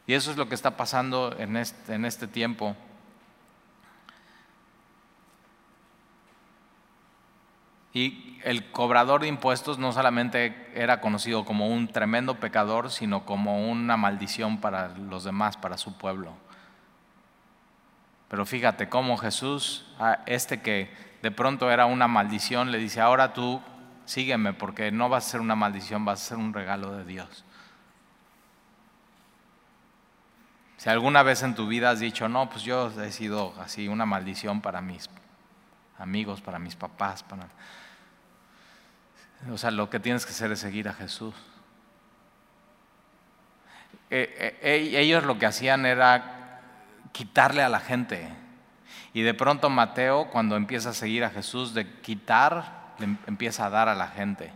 Y 0.06 0.14
eso 0.14 0.30
es 0.30 0.36
lo 0.36 0.48
que 0.48 0.54
está 0.54 0.76
pasando 0.76 1.34
en 1.38 1.56
este, 1.56 2.26
tiempo. 2.26 2.76
Y 7.94 8.38
el 8.42 8.70
cobrador 8.72 9.20
de 9.20 9.28
impuestos 9.28 9.78
no 9.78 9.92
solamente 9.92 10.70
era 10.74 11.00
conocido 11.00 11.44
como 11.44 11.68
un 11.68 11.88
tremendo 11.88 12.40
pecador, 12.40 12.90
sino 12.90 13.24
como 13.24 13.70
una 13.70 13.96
maldición 13.96 14.60
para 14.60 14.88
los 14.88 15.24
demás, 15.24 15.56
para 15.56 15.76
su 15.76 15.96
pueblo. 15.96 16.32
Pero 18.28 18.46
fíjate 18.46 18.88
cómo 18.88 19.18
Jesús, 19.18 19.86
a 20.00 20.20
este 20.26 20.62
que 20.62 20.90
de 21.22 21.30
pronto 21.30 21.70
era 21.70 21.86
una 21.86 22.08
maldición, 22.08 22.72
le 22.72 22.78
dice, 22.78 23.00
ahora 23.00 23.34
tú 23.34 23.60
sígueme 24.06 24.52
porque 24.52 24.90
no 24.90 25.08
vas 25.08 25.26
a 25.26 25.30
ser 25.30 25.40
una 25.40 25.54
maldición, 25.54 26.04
vas 26.04 26.22
a 26.22 26.28
ser 26.30 26.38
un 26.38 26.52
regalo 26.52 26.92
de 26.92 27.04
Dios. 27.04 27.44
Si 30.82 30.90
alguna 30.90 31.22
vez 31.22 31.44
en 31.44 31.54
tu 31.54 31.68
vida 31.68 31.90
has 31.90 32.00
dicho, 32.00 32.28
no, 32.28 32.50
pues 32.50 32.64
yo 32.64 32.90
he 33.00 33.12
sido 33.12 33.54
así 33.60 33.86
una 33.86 34.04
maldición 34.04 34.60
para 34.60 34.80
mis 34.80 35.08
amigos, 35.96 36.40
para 36.40 36.58
mis 36.58 36.74
papás, 36.74 37.22
para... 37.22 37.46
O 39.52 39.56
sea, 39.56 39.70
lo 39.70 39.88
que 39.88 40.00
tienes 40.00 40.26
que 40.26 40.32
hacer 40.32 40.50
es 40.50 40.58
seguir 40.58 40.88
a 40.88 40.92
Jesús. 40.92 41.36
Eh, 44.10 44.58
eh, 44.60 44.90
ellos 44.98 45.22
lo 45.22 45.38
que 45.38 45.46
hacían 45.46 45.86
era 45.86 46.60
quitarle 47.12 47.62
a 47.62 47.68
la 47.68 47.78
gente. 47.78 48.28
Y 49.14 49.22
de 49.22 49.34
pronto 49.34 49.70
Mateo, 49.70 50.30
cuando 50.32 50.56
empieza 50.56 50.90
a 50.90 50.94
seguir 50.94 51.22
a 51.22 51.30
Jesús, 51.30 51.74
de 51.74 51.88
quitar, 52.00 52.94
le 52.98 53.04
em-, 53.04 53.18
empieza 53.28 53.66
a 53.66 53.70
dar 53.70 53.88
a 53.88 53.94
la 53.94 54.08
gente. 54.08 54.52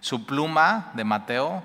Su 0.00 0.26
pluma 0.26 0.90
de 0.92 1.04
Mateo 1.04 1.62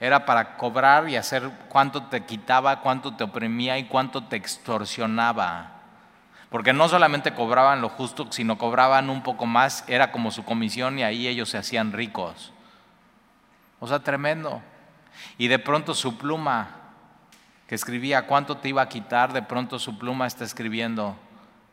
era 0.00 0.24
para 0.24 0.56
cobrar 0.56 1.08
y 1.10 1.16
hacer 1.16 1.50
cuánto 1.68 2.04
te 2.04 2.24
quitaba, 2.24 2.80
cuánto 2.80 3.14
te 3.14 3.24
oprimía 3.24 3.76
y 3.76 3.84
cuánto 3.84 4.24
te 4.24 4.36
extorsionaba. 4.36 5.72
Porque 6.48 6.72
no 6.72 6.88
solamente 6.88 7.34
cobraban 7.34 7.82
lo 7.82 7.90
justo, 7.90 8.26
sino 8.32 8.56
cobraban 8.56 9.10
un 9.10 9.22
poco 9.22 9.44
más, 9.44 9.84
era 9.86 10.10
como 10.10 10.30
su 10.30 10.44
comisión 10.44 10.98
y 10.98 11.02
ahí 11.02 11.28
ellos 11.28 11.50
se 11.50 11.58
hacían 11.58 11.92
ricos. 11.92 12.52
O 13.78 13.86
sea, 13.86 14.00
tremendo. 14.00 14.62
Y 15.36 15.48
de 15.48 15.58
pronto 15.58 15.94
su 15.94 16.16
pluma 16.16 16.68
que 17.68 17.74
escribía 17.74 18.26
cuánto 18.26 18.56
te 18.56 18.70
iba 18.70 18.82
a 18.82 18.88
quitar, 18.88 19.32
de 19.32 19.42
pronto 19.42 19.78
su 19.78 19.98
pluma 19.98 20.26
está 20.26 20.44
escribiendo 20.44 21.16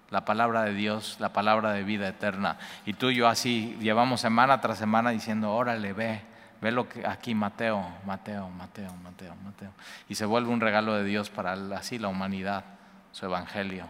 la 0.09 0.25
palabra 0.25 0.63
de 0.63 0.73
Dios, 0.73 1.17
la 1.19 1.33
palabra 1.33 1.71
de 1.71 1.83
vida 1.83 2.07
eterna. 2.07 2.57
Y 2.85 2.93
tú 2.93 3.09
y 3.09 3.15
yo 3.15 3.27
así 3.27 3.77
llevamos 3.79 4.21
semana 4.21 4.61
tras 4.61 4.77
semana 4.77 5.09
diciendo, 5.09 5.53
órale, 5.53 5.93
ve, 5.93 6.21
ve 6.61 6.71
lo 6.71 6.87
que 6.89 7.05
aquí 7.05 7.35
Mateo, 7.35 7.85
Mateo, 8.05 8.49
Mateo, 8.49 8.93
Mateo, 9.03 9.35
Mateo. 9.43 9.71
Y 10.09 10.15
se 10.15 10.25
vuelve 10.25 10.49
un 10.49 10.61
regalo 10.61 10.93
de 10.93 11.03
Dios 11.03 11.29
para 11.29 11.53
así 11.75 11.99
la 11.99 12.07
humanidad, 12.07 12.63
su 13.11 13.25
evangelio, 13.25 13.87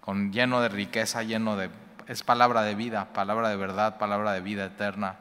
con 0.00 0.32
lleno 0.32 0.60
de 0.60 0.68
riqueza, 0.68 1.22
lleno 1.22 1.56
de 1.56 1.70
es 2.08 2.22
palabra 2.22 2.62
de 2.62 2.74
vida, 2.74 3.12
palabra 3.12 3.48
de 3.48 3.56
verdad, 3.56 3.98
palabra 3.98 4.32
de 4.32 4.40
vida 4.40 4.64
eterna. 4.64 5.16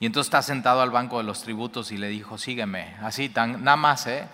Y 0.00 0.06
entonces 0.06 0.28
está 0.28 0.42
sentado 0.42 0.80
al 0.80 0.90
banco 0.90 1.18
de 1.18 1.24
los 1.24 1.42
tributos 1.42 1.90
y 1.90 1.96
le 1.96 2.08
dijo, 2.08 2.38
sígueme, 2.38 2.96
así 3.02 3.28
tan 3.28 3.64
nada 3.64 3.76
más, 3.76 4.06
¿eh? 4.06 4.28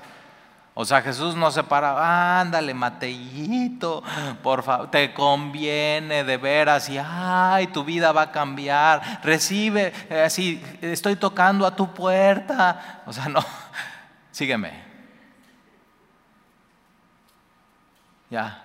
O 0.76 0.84
sea, 0.84 1.00
Jesús 1.02 1.36
no 1.36 1.52
se 1.52 1.62
para, 1.62 2.40
ándale, 2.40 2.74
Mateito, 2.74 4.02
por 4.42 4.64
favor, 4.64 4.90
te 4.90 5.14
conviene 5.14 6.24
de 6.24 6.36
veras 6.36 6.88
y 6.88 6.98
ay, 6.98 7.68
tu 7.68 7.84
vida 7.84 8.10
va 8.10 8.22
a 8.22 8.32
cambiar. 8.32 9.20
Recibe, 9.22 9.92
eh, 10.10 10.22
así, 10.22 10.60
estoy 10.82 11.14
tocando 11.14 11.64
a 11.64 11.76
tu 11.76 11.94
puerta. 11.94 13.02
O 13.06 13.12
sea, 13.12 13.28
no, 13.28 13.38
sígueme. 14.32 14.82
Ya. 18.28 18.64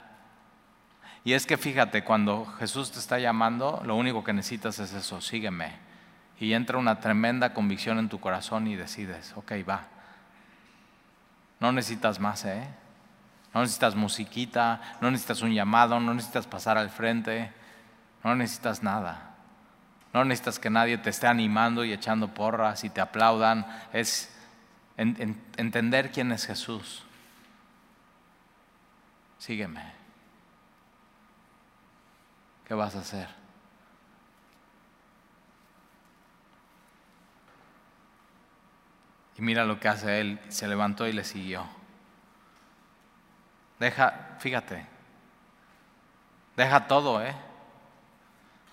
Y 1.23 1.33
es 1.33 1.45
que 1.45 1.57
fíjate, 1.57 2.03
cuando 2.03 2.47
Jesús 2.57 2.91
te 2.91 2.97
está 2.97 3.19
llamando, 3.19 3.83
lo 3.85 3.95
único 3.95 4.23
que 4.23 4.33
necesitas 4.33 4.79
es 4.79 4.93
eso, 4.93 5.21
sígueme. 5.21 5.73
Y 6.39 6.53
entra 6.53 6.79
una 6.79 6.99
tremenda 6.99 7.53
convicción 7.53 7.99
en 7.99 8.09
tu 8.09 8.19
corazón 8.19 8.65
y 8.65 8.75
decides, 8.75 9.33
ok, 9.35 9.51
va 9.69 9.98
no 11.59 11.71
necesitas 11.71 12.19
más, 12.19 12.45
¿eh? 12.45 12.67
No 13.53 13.61
necesitas 13.61 13.95
musiquita, 13.95 14.97
no 15.01 15.09
necesitas 15.11 15.41
un 15.41 15.53
llamado, 15.53 15.99
no 15.99 16.13
necesitas 16.13 16.47
pasar 16.47 16.77
al 16.77 16.89
frente, 16.89 17.51
no 18.23 18.35
necesitas 18.35 18.83
nada. 18.83 19.35
No 20.13 20.23
necesitas 20.23 20.59
que 20.59 20.69
nadie 20.69 20.97
te 20.97 21.09
esté 21.09 21.27
animando 21.27 21.83
y 21.83 21.93
echando 21.93 22.33
porras 22.33 22.83
y 22.83 22.89
te 22.89 23.01
aplaudan. 23.01 23.65
Es 23.93 24.35
entender 24.97 26.11
quién 26.11 26.31
es 26.31 26.45
Jesús. 26.45 27.03
Sígueme. 29.37 29.83
¿Qué 32.67 32.73
vas 32.73 32.95
a 32.95 32.99
hacer? 32.99 33.27
Y 39.39 39.41
mira 39.41 39.63
lo 39.63 39.79
que 39.79 39.87
hace 39.87 40.19
él, 40.19 40.37
se 40.49 40.67
levantó 40.67 41.07
y 41.07 41.13
le 41.13 41.23
siguió. 41.23 41.65
Deja, 43.79 44.35
fíjate, 44.39 44.85
deja 46.57 46.87
todo, 46.87 47.23
¿eh? 47.23 47.33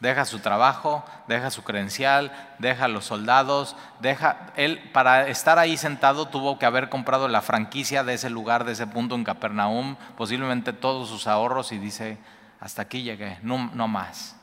Deja 0.00 0.24
su 0.24 0.40
trabajo, 0.40 1.04
deja 1.28 1.52
su 1.52 1.62
credencial, 1.62 2.32
deja 2.58 2.88
los 2.88 3.04
soldados, 3.04 3.76
deja 4.00 4.52
él 4.56 4.90
para 4.92 5.28
estar 5.28 5.60
ahí 5.60 5.76
sentado 5.76 6.26
tuvo 6.26 6.58
que 6.58 6.66
haber 6.66 6.88
comprado 6.88 7.28
la 7.28 7.42
franquicia 7.42 8.02
de 8.02 8.14
ese 8.14 8.28
lugar, 8.28 8.64
de 8.64 8.72
ese 8.72 8.88
punto 8.88 9.14
en 9.14 9.22
Capernaum, 9.22 9.94
posiblemente 10.16 10.72
todos 10.72 11.08
sus 11.08 11.28
ahorros 11.28 11.70
y 11.70 11.78
dice, 11.78 12.18
hasta 12.58 12.82
aquí 12.82 13.04
llegué, 13.04 13.38
no, 13.42 13.70
no 13.72 13.86
más. 13.86 14.34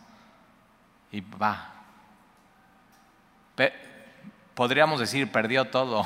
Y 1.11 1.19
va 1.19 1.73
podríamos 4.55 4.99
decir, 4.99 5.31
perdió 5.31 5.65
todo. 5.65 6.05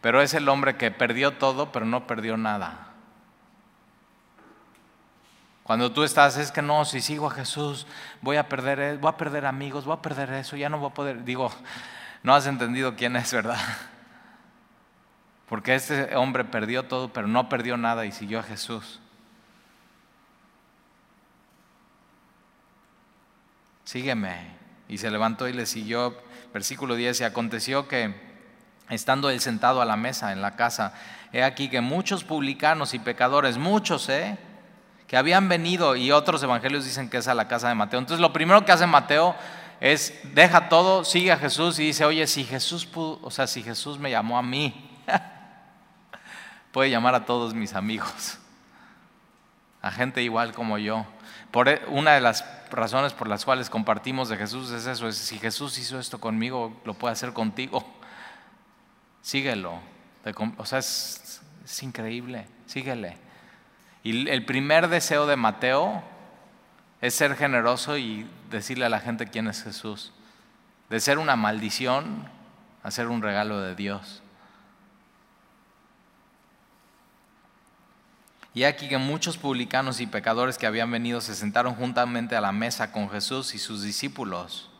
Pero 0.00 0.20
es 0.20 0.34
el 0.34 0.48
hombre 0.48 0.76
que 0.76 0.90
perdió 0.90 1.38
todo, 1.38 1.72
pero 1.72 1.86
no 1.86 2.06
perdió 2.06 2.36
nada. 2.36 2.88
Cuando 5.62 5.92
tú 5.92 6.02
estás, 6.02 6.36
es 6.36 6.52
que 6.52 6.60
no, 6.60 6.84
si 6.84 7.00
sigo 7.00 7.26
a 7.26 7.30
Jesús, 7.30 7.86
voy 8.20 8.36
a 8.36 8.48
perder, 8.48 8.80
e, 8.80 8.96
voy 8.98 9.08
a 9.08 9.16
perder 9.16 9.46
amigos, 9.46 9.86
voy 9.86 9.96
a 9.96 10.02
perder 10.02 10.30
eso, 10.34 10.56
ya 10.56 10.68
no 10.68 10.78
voy 10.78 10.90
a 10.90 10.94
poder. 10.94 11.24
Digo, 11.24 11.50
no 12.22 12.34
has 12.34 12.46
entendido 12.46 12.96
quién 12.96 13.16
es, 13.16 13.32
¿verdad? 13.32 13.58
Porque 15.48 15.74
este 15.74 16.16
hombre 16.16 16.44
perdió 16.44 16.82
todo, 16.82 17.12
pero 17.12 17.26
no 17.26 17.48
perdió 17.48 17.78
nada 17.78 18.04
y 18.04 18.12
siguió 18.12 18.40
a 18.40 18.42
Jesús. 18.42 19.00
Sígueme. 23.84 24.54
Y 24.88 24.98
se 24.98 25.10
levantó 25.10 25.48
y 25.48 25.52
le 25.52 25.64
siguió 25.64 26.14
Versículo 26.54 26.94
10, 26.94 27.20
y 27.20 27.24
aconteció 27.24 27.88
que 27.88 28.14
estando 28.88 29.28
él 29.28 29.40
sentado 29.40 29.82
a 29.82 29.84
la 29.84 29.96
mesa 29.96 30.30
en 30.30 30.40
la 30.40 30.54
casa, 30.54 30.94
he 31.32 31.42
aquí 31.42 31.68
que 31.68 31.80
muchos 31.80 32.22
publicanos 32.22 32.94
y 32.94 33.00
pecadores, 33.00 33.58
muchos, 33.58 34.08
¿eh? 34.08 34.38
que 35.08 35.16
habían 35.16 35.48
venido, 35.48 35.96
y 35.96 36.12
otros 36.12 36.44
evangelios 36.44 36.84
dicen 36.84 37.10
que 37.10 37.16
es 37.16 37.26
a 37.26 37.34
la 37.34 37.48
casa 37.48 37.68
de 37.68 37.74
Mateo. 37.74 37.98
Entonces 37.98 38.20
lo 38.20 38.32
primero 38.32 38.64
que 38.64 38.70
hace 38.70 38.86
Mateo 38.86 39.34
es, 39.80 40.14
deja 40.32 40.68
todo, 40.68 41.04
sigue 41.04 41.32
a 41.32 41.38
Jesús 41.38 41.76
y 41.80 41.86
dice, 41.86 42.04
oye, 42.04 42.24
si 42.28 42.44
Jesús 42.44 42.86
pudo, 42.86 43.18
o 43.22 43.32
sea, 43.32 43.48
si 43.48 43.60
Jesús 43.60 43.98
me 43.98 44.12
llamó 44.12 44.38
a 44.38 44.42
mí, 44.42 44.88
puede 46.70 46.88
llamar 46.88 47.16
a 47.16 47.24
todos 47.24 47.52
mis 47.52 47.74
amigos, 47.74 48.38
a 49.82 49.90
gente 49.90 50.22
igual 50.22 50.52
como 50.52 50.78
yo. 50.78 51.04
E, 51.54 51.80
una 51.88 52.14
de 52.14 52.20
las 52.20 52.44
razones 52.70 53.12
por 53.12 53.28
las 53.28 53.44
cuales 53.44 53.70
compartimos 53.70 54.28
de 54.28 54.36
Jesús 54.36 54.70
es 54.72 54.86
eso, 54.86 55.08
es 55.08 55.16
si 55.16 55.38
Jesús 55.38 55.78
hizo 55.78 56.00
esto 56.00 56.20
conmigo, 56.20 56.80
lo 56.84 56.94
puede 56.94 57.12
hacer 57.12 57.32
contigo. 57.32 57.84
Síguelo. 59.22 59.78
O 60.56 60.66
sea, 60.66 60.80
es, 60.80 61.40
increíble, 61.82 62.46
síguele. 62.66 63.16
Y 64.02 64.28
el 64.28 64.44
primer 64.44 64.88
deseo 64.88 65.26
de 65.26 65.36
Mateo 65.36 66.02
es 67.00 67.14
ser 67.14 67.36
generoso 67.36 67.96
y 67.98 68.26
decirle 68.50 68.86
a 68.86 68.88
la 68.88 69.00
gente 69.00 69.26
quién 69.26 69.46
es 69.46 69.62
Jesús. 69.62 70.12
De 70.90 71.00
ser 71.00 71.18
una 71.18 71.36
maldición 71.36 72.28
a 72.82 72.90
ser 72.90 73.08
un 73.08 73.22
regalo 73.22 73.60
de 73.60 73.74
Dios. 73.74 74.23
Y 78.54 78.62
aquí 78.62 78.88
que 78.88 78.98
muchos 78.98 79.36
publicanos 79.36 80.00
y 80.00 80.06
pecadores 80.06 80.58
que 80.58 80.66
habían 80.68 80.88
venido 80.88 81.20
se 81.20 81.34
sentaron 81.34 81.74
juntamente 81.74 82.36
a 82.36 82.40
la 82.40 82.52
mesa 82.52 82.92
con 82.92 83.10
Jesús 83.10 83.52
y 83.54 83.58
sus 83.58 83.82
discípulos, 83.82 84.70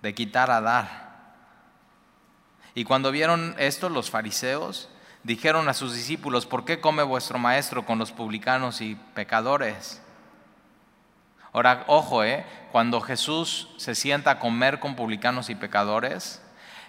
de 0.00 0.14
quitar 0.14 0.50
a 0.50 0.62
dar. 0.62 1.34
Y 2.74 2.84
cuando 2.84 3.10
vieron 3.10 3.54
esto, 3.58 3.90
los 3.90 4.10
fariseos 4.10 4.88
dijeron 5.22 5.68
a 5.68 5.74
sus 5.74 5.94
discípulos, 5.94 6.46
¿por 6.46 6.64
qué 6.64 6.80
come 6.80 7.02
vuestro 7.02 7.38
maestro 7.38 7.84
con 7.84 7.98
los 7.98 8.10
publicanos 8.12 8.80
y 8.80 8.94
pecadores? 9.14 10.00
Ahora, 11.52 11.84
ojo, 11.88 12.24
¿eh? 12.24 12.46
cuando 12.72 13.00
Jesús 13.02 13.68
se 13.76 13.94
sienta 13.94 14.30
a 14.30 14.38
comer 14.38 14.78
con 14.78 14.94
publicanos 14.94 15.50
y 15.50 15.54
pecadores, 15.54 16.42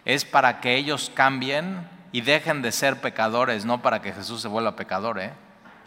es 0.05 0.23
para 0.23 0.61
que 0.61 0.75
ellos 0.75 1.11
cambien 1.13 1.89
y 2.13 2.21
dejen 2.21 2.61
de 2.61 2.71
ser 2.71 3.01
pecadores, 3.01 3.65
no 3.65 3.81
para 3.81 4.01
que 4.01 4.13
Jesús 4.13 4.41
se 4.41 4.47
vuelva 4.47 4.75
pecador. 4.75 5.19
¿eh? 5.19 5.33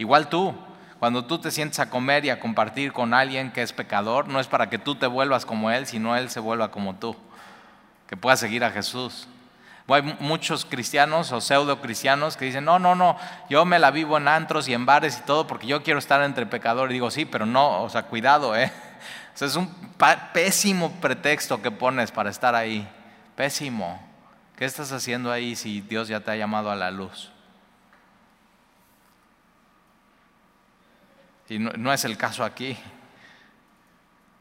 Igual 0.00 0.30
tú, 0.30 0.54
Cuando 0.98 1.26
tú 1.26 1.38
te 1.38 1.50
sientes 1.50 1.78
a 1.78 1.88
comer 1.88 2.24
y 2.24 2.30
a 2.30 2.40
compartir 2.40 2.92
con 2.92 3.14
alguien 3.14 3.52
que 3.52 3.62
es 3.62 3.72
pecador, 3.72 4.28
no 4.28 4.40
es 4.40 4.46
para 4.46 4.68
que 4.68 4.78
tú 4.78 4.94
te 4.94 5.06
vuelvas 5.06 5.46
como 5.46 5.70
él, 5.70 5.86
sino 5.86 6.16
él 6.16 6.28
se 6.28 6.40
vuelva 6.40 6.70
como 6.70 6.94
tú, 6.94 7.16
que 8.06 8.18
pueda 8.18 8.36
seguir 8.36 8.64
a 8.64 8.70
Jesús. 8.70 9.28
Hay 9.88 10.02
muchos 10.20 10.64
cristianos 10.64 11.32
o 11.32 11.40
pseudo 11.40 11.80
cristianos 11.80 12.36
que 12.36 12.46
dicen, 12.46 12.64
no, 12.64 12.78
no, 12.78 12.94
no, 12.94 13.16
yo 13.48 13.64
me 13.64 13.78
la 13.78 13.90
vivo 13.90 14.18
en 14.18 14.28
antros 14.28 14.68
y 14.68 14.74
en 14.74 14.84
bares 14.84 15.18
y 15.18 15.22
todo 15.22 15.46
porque 15.46 15.66
yo 15.66 15.82
quiero 15.82 15.98
estar 15.98 16.22
entre 16.22 16.46
pecadores. 16.46 16.92
Y 16.92 16.94
digo, 16.94 17.10
sí, 17.10 17.24
pero 17.24 17.46
no, 17.46 17.82
o 17.82 17.88
sea, 17.88 18.02
cuidado, 18.04 18.56
¿eh? 18.56 18.72
O 19.34 19.38
sea, 19.40 19.48
es 19.48 19.56
un 19.56 19.74
pésimo 20.34 20.90
pretexto 21.00 21.62
que 21.62 21.70
pones 21.70 22.10
para 22.10 22.28
estar 22.28 22.54
ahí. 22.54 22.86
Pésimo. 23.36 24.00
¿Qué 24.56 24.66
estás 24.66 24.92
haciendo 24.92 25.32
ahí 25.32 25.56
si 25.56 25.80
Dios 25.80 26.08
ya 26.08 26.20
te 26.20 26.30
ha 26.30 26.36
llamado 26.36 26.70
a 26.70 26.76
la 26.76 26.90
luz? 26.90 27.30
Y 31.50 31.58
no, 31.58 31.92
es 31.92 32.04
el 32.04 32.16
caso 32.16 32.44
aquí. 32.44 32.78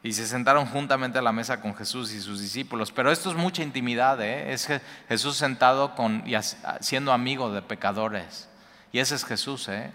Y 0.03 0.13
se 0.13 0.27
sentaron 0.27 0.67
juntamente 0.67 1.17
a 1.17 1.23
la 1.23 1.31
mesa 1.31 1.59
con 1.59 1.75
Jesús 1.75 2.13
y 2.13 2.21
sus 2.21 2.39
discípulos. 2.39 2.91
Pero 2.91 3.11
esto 3.11 3.31
es 3.31 3.35
mucha 3.35 3.63
intimidad, 3.63 4.21
¿eh? 4.21 4.53
es 4.53 4.69
Jesús 5.09 5.35
sentado 5.35 5.95
con, 5.95 6.23
y 6.25 6.35
siendo 6.81 7.11
amigo 7.11 7.51
de 7.51 7.63
pecadores. 7.63 8.47
Y 8.91 8.99
ese 8.99 9.15
es 9.15 9.25
Jesús. 9.25 9.67
¿eh? 9.69 9.91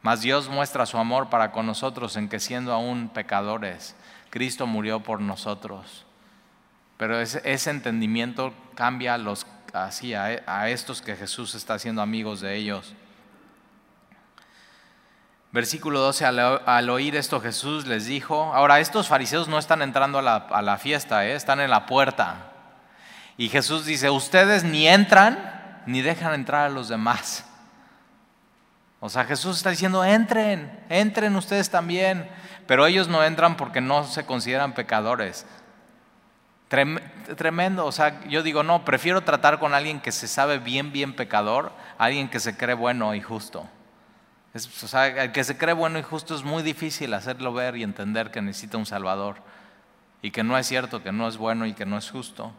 Mas 0.00 0.20
Dios 0.20 0.48
muestra 0.48 0.86
su 0.86 0.96
amor 0.96 1.28
para 1.28 1.50
con 1.50 1.66
nosotros 1.66 2.16
en 2.16 2.28
que 2.28 2.38
siendo 2.38 2.72
aún 2.72 3.08
pecadores, 3.08 3.96
Cristo 4.30 4.68
murió 4.68 5.00
por 5.00 5.20
nosotros. 5.20 6.06
Pero 6.98 7.20
ese, 7.20 7.70
entendimiento 7.70 8.54
cambia 8.76 9.18
los, 9.18 9.44
así, 9.72 10.14
a, 10.14 10.40
a 10.46 10.70
estos 10.70 11.02
que 11.02 11.16
Jesús 11.16 11.56
está 11.56 11.74
haciendo 11.74 12.00
amigos 12.00 12.40
de 12.40 12.54
ellos. 12.54 12.94
Versículo 15.52 16.00
12, 16.00 16.24
al, 16.24 16.88
oír 16.88 17.14
esto 17.14 17.38
Jesús 17.38 17.86
les 17.86 18.06
dijo, 18.06 18.54
ahora 18.54 18.80
estos 18.80 19.08
fariseos 19.08 19.48
no 19.48 19.58
están 19.58 19.82
entrando 19.82 20.18
a 20.18 20.62
la, 20.62 20.78
fiesta, 20.78 21.26
¿eh? 21.26 21.34
están 21.34 21.60
en 21.60 21.68
la 21.68 21.84
puerta. 21.84 22.52
Y 23.36 23.50
Jesús 23.50 23.84
dice, 23.84 24.08
ustedes 24.08 24.64
ni 24.64 24.88
entran 24.88 25.82
ni 25.84 26.00
dejan 26.00 26.32
entrar 26.32 26.64
a 26.64 26.70
los 26.70 26.88
demás. 26.88 27.44
O 29.00 29.10
sea, 29.10 29.24
Jesús 29.24 29.58
está 29.58 29.68
diciendo, 29.68 30.02
entren, 30.04 30.80
entren 30.88 31.36
ustedes 31.36 31.68
también. 31.68 32.30
Pero 32.66 32.86
ellos 32.86 33.08
no 33.08 33.22
entran 33.22 33.56
porque 33.56 33.82
no 33.82 34.04
se 34.04 34.24
consideran 34.24 34.72
pecadores. 34.72 35.44
Tremendo, 36.68 37.84
o 37.84 37.92
sea, 37.92 38.24
yo 38.24 38.42
digo, 38.42 38.62
no, 38.62 38.86
prefiero 38.86 39.20
tratar 39.20 39.58
con 39.58 39.74
alguien 39.74 40.00
que 40.00 40.12
se 40.12 40.28
sabe 40.28 40.58
bien, 40.58 40.92
bien 40.92 41.14
pecador, 41.14 41.72
alguien 41.98 42.30
que 42.30 42.40
se 42.40 42.56
cree 42.56 42.74
bueno 42.74 43.14
y 43.14 43.20
justo. 43.20 43.68
El 44.54 45.32
que 45.32 45.44
se 45.44 45.56
cree 45.56 45.72
bueno 45.72 45.98
y 45.98 46.02
justo 46.02 46.34
es 46.34 46.42
muy 46.42 46.62
difícil 46.62 47.14
hacerlo 47.14 47.54
ver 47.54 47.76
y 47.76 47.82
entender 47.82 48.30
que 48.30 48.42
necesita 48.42 48.76
un 48.76 48.84
Salvador 48.84 49.36
y 50.20 50.30
que 50.30 50.42
no 50.42 50.58
es 50.58 50.66
cierto, 50.66 51.02
que 51.02 51.10
no 51.10 51.26
es 51.26 51.38
bueno 51.38 51.64
y 51.64 51.72
que 51.72 51.86
no 51.86 51.96
es 51.96 52.10
justo. 52.10 52.52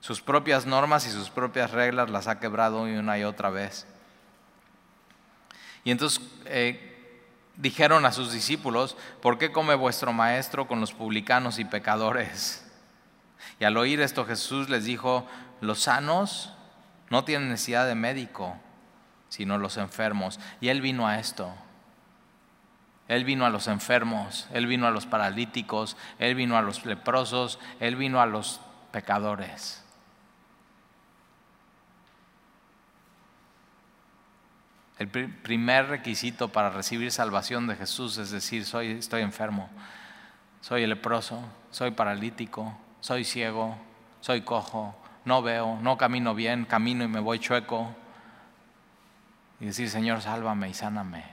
Sus 0.00 0.20
propias 0.20 0.66
normas 0.66 1.06
y 1.06 1.10
sus 1.10 1.30
propias 1.30 1.70
reglas 1.70 2.10
las 2.10 2.28
ha 2.28 2.38
quebrado 2.38 2.82
una 2.82 3.18
y 3.18 3.24
otra 3.24 3.48
vez. 3.48 3.86
Y 5.82 5.92
entonces 5.92 6.22
eh, 6.44 7.22
dijeron 7.56 8.04
a 8.04 8.12
sus 8.12 8.30
discípulos, 8.30 8.94
¿por 9.22 9.38
qué 9.38 9.50
come 9.50 9.74
vuestro 9.74 10.12
maestro 10.12 10.68
con 10.68 10.78
los 10.78 10.92
publicanos 10.92 11.58
y 11.58 11.64
pecadores? 11.64 12.70
Y 13.58 13.64
al 13.64 13.78
oír 13.78 14.02
esto 14.02 14.26
Jesús 14.26 14.68
les 14.68 14.84
dijo, 14.84 15.26
los 15.62 15.80
sanos 15.80 16.52
no 17.08 17.24
tienen 17.24 17.48
necesidad 17.48 17.86
de 17.86 17.94
médico 17.94 18.60
sino 19.28 19.58
los 19.58 19.76
enfermos. 19.76 20.40
Y 20.60 20.68
Él 20.68 20.80
vino 20.80 21.06
a 21.06 21.18
esto. 21.18 21.54
Él 23.08 23.24
vino 23.24 23.46
a 23.46 23.50
los 23.50 23.68
enfermos, 23.68 24.46
Él 24.52 24.66
vino 24.66 24.86
a 24.86 24.90
los 24.90 25.06
paralíticos, 25.06 25.96
Él 26.18 26.34
vino 26.34 26.58
a 26.58 26.62
los 26.62 26.84
leprosos, 26.84 27.58
Él 27.80 27.96
vino 27.96 28.20
a 28.20 28.26
los 28.26 28.60
pecadores. 28.92 29.82
El 34.98 35.08
primer 35.08 35.88
requisito 35.88 36.48
para 36.48 36.70
recibir 36.70 37.10
salvación 37.10 37.66
de 37.66 37.76
Jesús 37.76 38.18
es 38.18 38.30
decir, 38.30 38.66
soy, 38.66 38.90
estoy 38.90 39.22
enfermo, 39.22 39.70
soy 40.60 40.86
leproso, 40.86 41.40
soy 41.70 41.92
paralítico, 41.92 42.76
soy 43.00 43.24
ciego, 43.24 43.78
soy 44.20 44.42
cojo, 44.42 44.94
no 45.24 45.40
veo, 45.40 45.78
no 45.80 45.96
camino 45.96 46.34
bien, 46.34 46.64
camino 46.64 47.04
y 47.04 47.08
me 47.08 47.20
voy 47.20 47.38
chueco 47.38 47.94
y 49.60 49.66
decir, 49.66 49.90
Señor, 49.90 50.22
sálvame 50.22 50.68
y 50.68 50.74
sáname. 50.74 51.24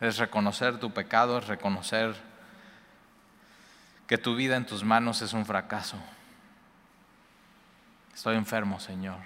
Es 0.00 0.18
reconocer 0.18 0.78
tu 0.78 0.92
pecado, 0.92 1.38
es 1.38 1.46
reconocer 1.46 2.16
que 4.06 4.18
tu 4.18 4.34
vida 4.34 4.56
en 4.56 4.66
tus 4.66 4.82
manos 4.82 5.22
es 5.22 5.32
un 5.32 5.46
fracaso. 5.46 5.96
Estoy 8.14 8.36
enfermo, 8.36 8.80
Señor. 8.80 9.18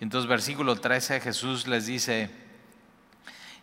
Entonces 0.00 0.28
versículo 0.28 0.76
13 0.76 1.20
Jesús 1.20 1.66
les 1.66 1.86
dice, 1.86 2.30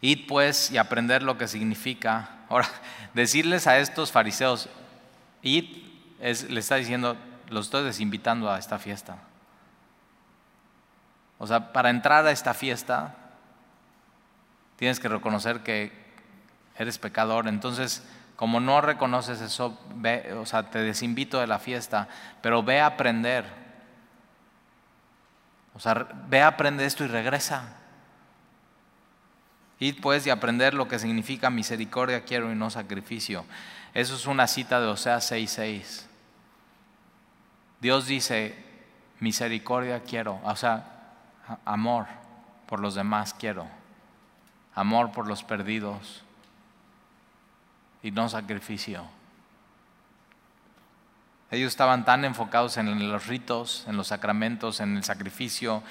id 0.01 0.27
pues 0.27 0.71
y 0.71 0.77
aprender 0.77 1.23
lo 1.23 1.37
que 1.37 1.47
significa. 1.47 2.29
Ahora, 2.49 2.69
decirles 3.13 3.67
a 3.67 3.79
estos 3.79 4.11
fariseos, 4.11 4.69
id, 5.41 5.65
es, 6.19 6.49
le 6.49 6.59
está 6.59 6.75
diciendo, 6.75 7.17
los 7.49 7.65
estoy 7.65 7.83
desinvitando 7.83 8.51
a 8.51 8.59
esta 8.59 8.79
fiesta. 8.79 9.17
O 11.39 11.47
sea, 11.47 11.73
para 11.73 11.89
entrar 11.89 12.25
a 12.25 12.31
esta 12.31 12.53
fiesta 12.53 13.15
tienes 14.75 14.99
que 14.99 15.07
reconocer 15.09 15.61
que 15.61 15.91
eres 16.77 16.99
pecador. 16.99 17.47
Entonces, 17.47 18.03
como 18.35 18.59
no 18.59 18.79
reconoces 18.81 19.41
eso, 19.41 19.77
o 20.37 20.45
sea, 20.45 20.69
te 20.69 20.79
desinvito 20.79 21.39
de 21.39 21.47
la 21.47 21.59
fiesta, 21.59 22.07
pero 22.41 22.63
ve 22.63 22.79
a 22.79 22.85
aprender. 22.85 23.45
O 25.73 25.79
sea, 25.79 26.07
ve 26.27 26.41
a 26.41 26.47
aprender 26.47 26.85
esto 26.85 27.03
y 27.03 27.07
regresa. 27.07 27.75
Y 29.79 29.93
pues 29.93 30.25
de 30.25 30.31
aprender 30.31 30.73
lo 30.73 30.87
que 30.87 30.99
significa 30.99 31.49
misericordia 31.49 32.25
quiero 32.25 32.51
y 32.51 32.55
no 32.55 32.69
sacrificio. 32.69 33.45
Eso 33.93 34.15
es 34.15 34.25
una 34.25 34.47
cita 34.47 34.79
de 34.79 34.87
Oseas 34.87 35.31
6:6. 35.31 36.05
Dios 37.79 38.07
dice, 38.07 38.55
misericordia 39.19 40.01
quiero. 40.03 40.39
O 40.43 40.55
sea, 40.55 40.98
amor 41.65 42.07
por 42.67 42.79
los 42.79 42.95
demás 42.95 43.33
quiero, 43.33 43.67
amor 44.75 45.11
por 45.11 45.27
los 45.27 45.43
perdidos 45.43 46.23
y 48.03 48.11
no 48.11 48.29
sacrificio. 48.29 49.05
Ellos 51.51 51.69
estaban 51.69 52.05
tan 52.05 52.25
enfocados 52.25 52.77
en 52.77 53.11
los 53.11 53.27
ritos, 53.27 53.85
en 53.87 53.97
los 53.97 54.07
sacramentos, 54.07 54.79
en 54.79 54.97
el 54.97 55.03
sacrificio, 55.03 55.81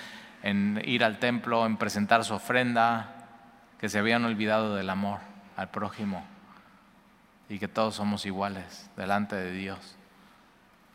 en 0.43 0.81
ir 0.85 1.03
al 1.03 1.19
templo, 1.19 1.67
en 1.67 1.77
presentar 1.77 2.25
su 2.25 2.35
ofrenda, 2.35 3.15
que 3.81 3.89
se 3.89 3.99
habían 3.99 4.25
olvidado 4.25 4.75
del 4.75 4.91
amor 4.91 5.21
al 5.57 5.71
prójimo 5.71 6.25
y 7.49 7.59
que 7.59 7.69
todos 7.69 7.95
somos 7.95 8.27
iguales 8.27 8.91
delante 8.97 9.37
de 9.37 9.53
Dios. 9.53 9.97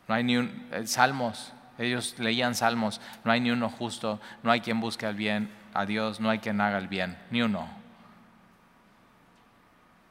No 0.08 0.14
hay 0.14 0.24
ni 0.24 0.36
un 0.36 0.68
eh, 0.70 0.86
salmos 0.86 1.52
ellos 1.78 2.18
leían 2.18 2.54
salmos, 2.54 3.00
no 3.24 3.32
hay 3.32 3.40
ni 3.40 3.50
uno 3.50 3.68
justo, 3.68 4.20
no 4.42 4.50
hay 4.50 4.60
quien 4.60 4.80
busque 4.80 5.06
al 5.06 5.14
bien, 5.14 5.50
a 5.72 5.86
Dios, 5.86 6.20
no 6.20 6.30
hay 6.30 6.38
quien 6.38 6.60
haga 6.60 6.78
el 6.78 6.88
bien, 6.88 7.18
ni 7.30 7.42
uno. 7.42 7.68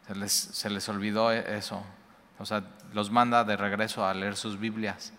Se 0.07 0.15
les, 0.15 0.33
se 0.33 0.69
les 0.69 0.89
olvidó 0.89 1.31
eso. 1.31 1.83
O 2.39 2.45
sea, 2.45 2.63
los 2.93 3.09
manda 3.09 3.43
de 3.43 3.55
regreso 3.55 4.05
a 4.05 4.13
leer 4.13 4.35
sus 4.35 4.59
Biblias. 4.59 5.13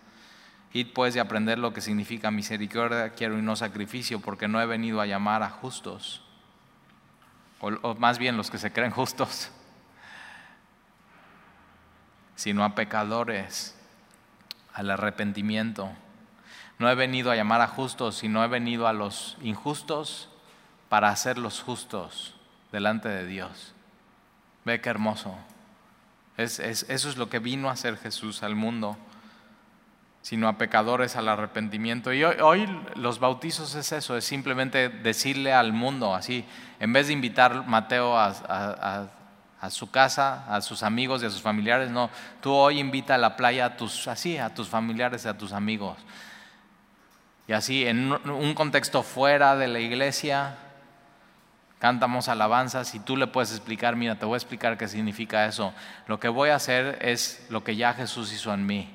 Id 0.75 0.89
pues 0.93 1.15
de 1.15 1.21
aprender 1.21 1.59
lo 1.59 1.73
que 1.73 1.81
significa 1.81 2.31
misericordia, 2.31 3.11
quiero 3.11 3.39
y 3.39 3.43
no 3.43 3.57
sacrificio, 3.57 4.21
porque 4.21 4.49
no 4.49 4.61
he 4.61 4.67
venido 4.67 5.01
a 5.01 5.07
llamar 5.07 5.43
a 5.43 5.49
justos, 5.49 6.23
o 7.61 7.95
más 7.95 8.19
bien 8.19 8.37
los 8.37 8.51
que 8.51 8.59
se 8.59 8.73
creen 8.73 8.91
justos, 8.91 9.51
sino 12.35 12.65
a 12.65 12.75
pecadores, 12.75 13.77
al 14.75 14.91
arrepentimiento. 14.91 15.93
No 16.85 16.91
he 16.91 16.95
venido 16.95 17.31
a 17.31 17.35
llamar 17.35 17.63
a 17.63 17.67
justos, 17.67 18.17
sino 18.17 18.45
he 18.45 18.47
venido 18.47 18.87
a 18.87 18.93
los 18.93 19.39
injustos 19.41 20.29
para 20.91 21.09
hacerlos 21.09 21.63
justos 21.63 22.35
delante 22.73 23.09
de 23.09 23.25
Dios. 23.25 23.73
Ve 24.67 24.83
qué 24.83 24.91
hermoso. 24.91 25.35
eso 26.37 26.85
es 26.85 27.17
lo 27.17 27.31
que 27.31 27.39
vino 27.39 27.71
a 27.71 27.73
hacer 27.73 27.97
Jesús 27.97 28.43
al 28.43 28.55
mundo, 28.55 28.99
sino 30.21 30.47
a 30.47 30.59
pecadores 30.59 31.17
al 31.17 31.31
arrepentimiento. 31.31 32.13
Y 32.13 32.23
hoy, 32.23 32.69
los 32.97 33.19
bautizos 33.19 33.75
es 33.77 33.91
eso, 33.93 34.19
es 34.19 34.27
simplemente 34.27 34.91
decirle 34.91 35.55
al 35.55 35.73
mundo 35.73 36.15
así, 36.15 36.45
en 36.81 36.93
vez 36.93 37.07
de 37.07 37.15
invitar 37.15 37.67
Mateo 37.67 38.15
a, 38.15 39.09
a 39.59 39.71
su 39.71 39.91
casa, 39.91 40.45
a 40.55 40.61
sus 40.61 40.83
amigos 40.83 41.23
y 41.23 41.27
a 41.27 41.31
sus 41.31 41.41
familiares, 41.41 41.91
no, 41.91 42.11
tú 42.43 42.53
hoy 42.53 42.79
invita 42.79 43.15
a 43.15 43.19
la 43.19 43.37
playa 43.37 43.65
a 43.65 43.77
tus, 43.79 44.07
así, 44.07 44.37
a 44.37 44.53
tus 44.53 44.69
familiares 44.69 45.25
y 45.25 45.29
a 45.29 45.39
tus 45.39 45.55
amigos. 45.55 45.97
Y 47.47 47.53
así, 47.53 47.87
en 47.87 48.13
un 48.13 48.55
contexto 48.55 49.03
fuera 49.03 49.57
de 49.57 49.69
la 49.69 49.81
iglesia, 49.81 50.57
cantamos 51.79 52.29
alabanzas 52.29 52.95
y 52.95 53.01
tú 53.01 53.17
le 53.17 53.27
puedes 53.27 53.51
explicar, 53.51 53.97
mira, 53.97 54.19
te 54.19 54.25
voy 54.25 54.35
a 54.35 54.39
explicar 54.39 54.79
qué 54.79 54.89
significa 54.89 55.45
eso. 55.45 55.75
Lo 56.07 56.19
que 56.19 56.29
voy 56.29 56.49
a 56.49 56.55
hacer 56.55 56.99
es 57.03 57.47
lo 57.51 57.63
que 57.63 57.77
ya 57.77 57.93
Jesús 57.93 58.33
hizo 58.33 58.55
en 58.55 58.65
mí. 58.65 58.91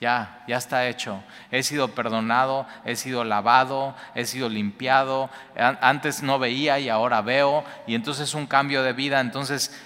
Ya, 0.00 0.42
ya 0.48 0.56
está 0.56 0.88
hecho. 0.88 1.22
He 1.52 1.62
sido 1.62 1.94
perdonado, 1.94 2.66
he 2.84 2.96
sido 2.96 3.22
lavado, 3.22 3.94
he 4.14 4.24
sido 4.24 4.48
limpiado. 4.48 5.30
Antes 5.56 6.22
no 6.22 6.38
veía 6.38 6.80
y 6.80 6.88
ahora 6.88 7.20
veo. 7.20 7.64
Y 7.86 7.94
entonces 7.94 8.30
es 8.30 8.34
un 8.34 8.46
cambio 8.46 8.82
de 8.82 8.94
vida. 8.94 9.20
Entonces 9.20 9.78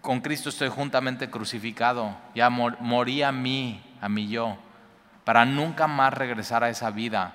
con 0.00 0.20
Cristo 0.20 0.48
estoy 0.48 0.68
juntamente 0.68 1.30
crucificado. 1.30 2.16
Ya 2.34 2.50
morí 2.50 3.22
a 3.22 3.32
mí, 3.32 3.82
a 4.00 4.08
mí 4.08 4.28
yo, 4.28 4.58
para 5.24 5.44
nunca 5.44 5.86
más 5.86 6.14
regresar 6.14 6.64
a 6.64 6.68
esa 6.68 6.90
vida. 6.90 7.32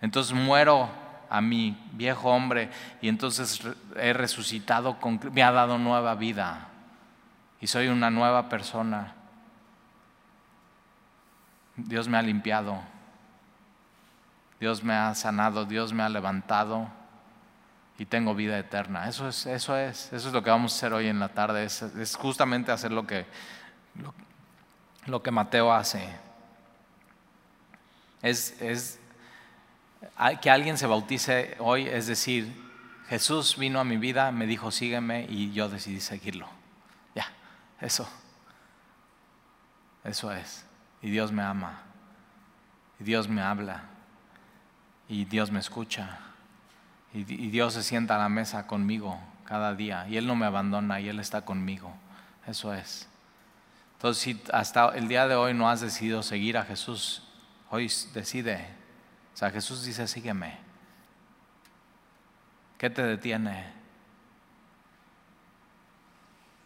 Entonces 0.00 0.32
muero 0.32 0.88
a 1.30 1.40
mi 1.40 1.76
viejo 1.92 2.30
hombre 2.30 2.70
y 3.00 3.08
entonces 3.08 3.60
he 3.96 4.12
resucitado, 4.12 4.98
me 5.32 5.42
ha 5.42 5.52
dado 5.52 5.78
nueva 5.78 6.14
vida 6.14 6.68
y 7.60 7.66
soy 7.66 7.88
una 7.88 8.10
nueva 8.10 8.48
persona. 8.48 9.14
Dios 11.76 12.06
me 12.08 12.18
ha 12.18 12.22
limpiado, 12.22 12.80
Dios 14.60 14.84
me 14.84 14.94
ha 14.94 15.14
sanado, 15.14 15.64
Dios 15.64 15.92
me 15.92 16.02
ha 16.02 16.08
levantado 16.08 16.88
y 17.98 18.06
tengo 18.06 18.34
vida 18.34 18.58
eterna. 18.58 19.08
Eso 19.08 19.28
es, 19.28 19.46
eso 19.46 19.76
es, 19.76 20.12
eso 20.12 20.28
es 20.28 20.34
lo 20.34 20.42
que 20.42 20.50
vamos 20.50 20.72
a 20.72 20.76
hacer 20.76 20.92
hoy 20.92 21.08
en 21.08 21.20
la 21.20 21.28
tarde, 21.28 21.64
es, 21.64 22.16
justamente 22.16 22.72
hacer 22.72 22.92
lo 22.92 23.06
que, 23.06 23.26
lo, 25.06 25.22
que 25.22 25.30
Mateo 25.30 25.72
hace. 25.72 26.08
Es, 28.24 28.58
es 28.62 28.98
que 30.40 30.50
alguien 30.50 30.78
se 30.78 30.86
bautice 30.86 31.56
hoy 31.58 31.86
es 31.86 32.06
decir, 32.06 32.58
Jesús 33.06 33.58
vino 33.58 33.80
a 33.80 33.84
mi 33.84 33.98
vida, 33.98 34.32
me 34.32 34.46
dijo 34.46 34.70
sígueme 34.70 35.26
y 35.28 35.52
yo 35.52 35.68
decidí 35.68 36.00
seguirlo. 36.00 36.48
Ya, 37.14 37.26
eso. 37.82 38.08
Eso 40.04 40.32
es. 40.32 40.64
Y 41.02 41.10
Dios 41.10 41.32
me 41.32 41.42
ama. 41.42 41.82
Y 42.98 43.04
Dios 43.04 43.28
me 43.28 43.42
habla. 43.42 43.82
Y 45.06 45.26
Dios 45.26 45.50
me 45.50 45.60
escucha. 45.60 46.18
Y, 47.12 47.30
y 47.30 47.50
Dios 47.50 47.74
se 47.74 47.82
sienta 47.82 48.16
a 48.16 48.18
la 48.18 48.30
mesa 48.30 48.66
conmigo 48.66 49.20
cada 49.44 49.74
día. 49.74 50.08
Y 50.08 50.16
Él 50.16 50.26
no 50.26 50.34
me 50.34 50.46
abandona 50.46 50.98
y 50.98 51.10
Él 51.10 51.20
está 51.20 51.44
conmigo. 51.44 51.92
Eso 52.46 52.72
es. 52.72 53.06
Entonces, 53.96 54.22
si 54.22 54.42
hasta 54.50 54.88
el 54.94 55.08
día 55.08 55.28
de 55.28 55.34
hoy 55.34 55.52
no 55.52 55.68
has 55.68 55.82
decidido 55.82 56.22
seguir 56.22 56.56
a 56.56 56.64
Jesús, 56.64 57.23
hoy 57.74 57.90
decide 58.12 58.84
o 59.34 59.36
sea, 59.36 59.50
Jesús 59.50 59.84
dice, 59.84 60.06
sígueme. 60.06 60.56
¿Qué 62.78 62.88
te 62.88 63.02
detiene? 63.02 63.64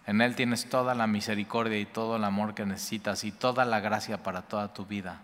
En 0.06 0.20
Él 0.20 0.36
tienes 0.36 0.68
toda 0.68 0.94
la 0.94 1.06
misericordia 1.06 1.78
y 1.78 1.86
todo 1.86 2.16
el 2.16 2.24
amor 2.24 2.54
que 2.54 2.66
necesitas 2.66 3.24
y 3.24 3.32
toda 3.32 3.64
la 3.64 3.80
gracia 3.80 4.22
para 4.22 4.42
toda 4.42 4.74
tu 4.74 4.84
vida. 4.84 5.22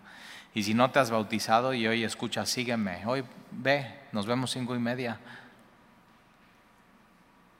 Y 0.55 0.63
si 0.63 0.73
no 0.73 0.89
te 0.89 0.99
has 0.99 1.11
bautizado 1.11 1.73
y 1.73 1.85
hoy 1.85 2.03
escuchas, 2.03 2.49
sígueme. 2.49 3.05
Hoy 3.05 3.23
ve, 3.51 3.99
nos 4.11 4.25
vemos 4.25 4.51
cinco 4.51 4.75
y 4.75 4.79
media. 4.79 5.19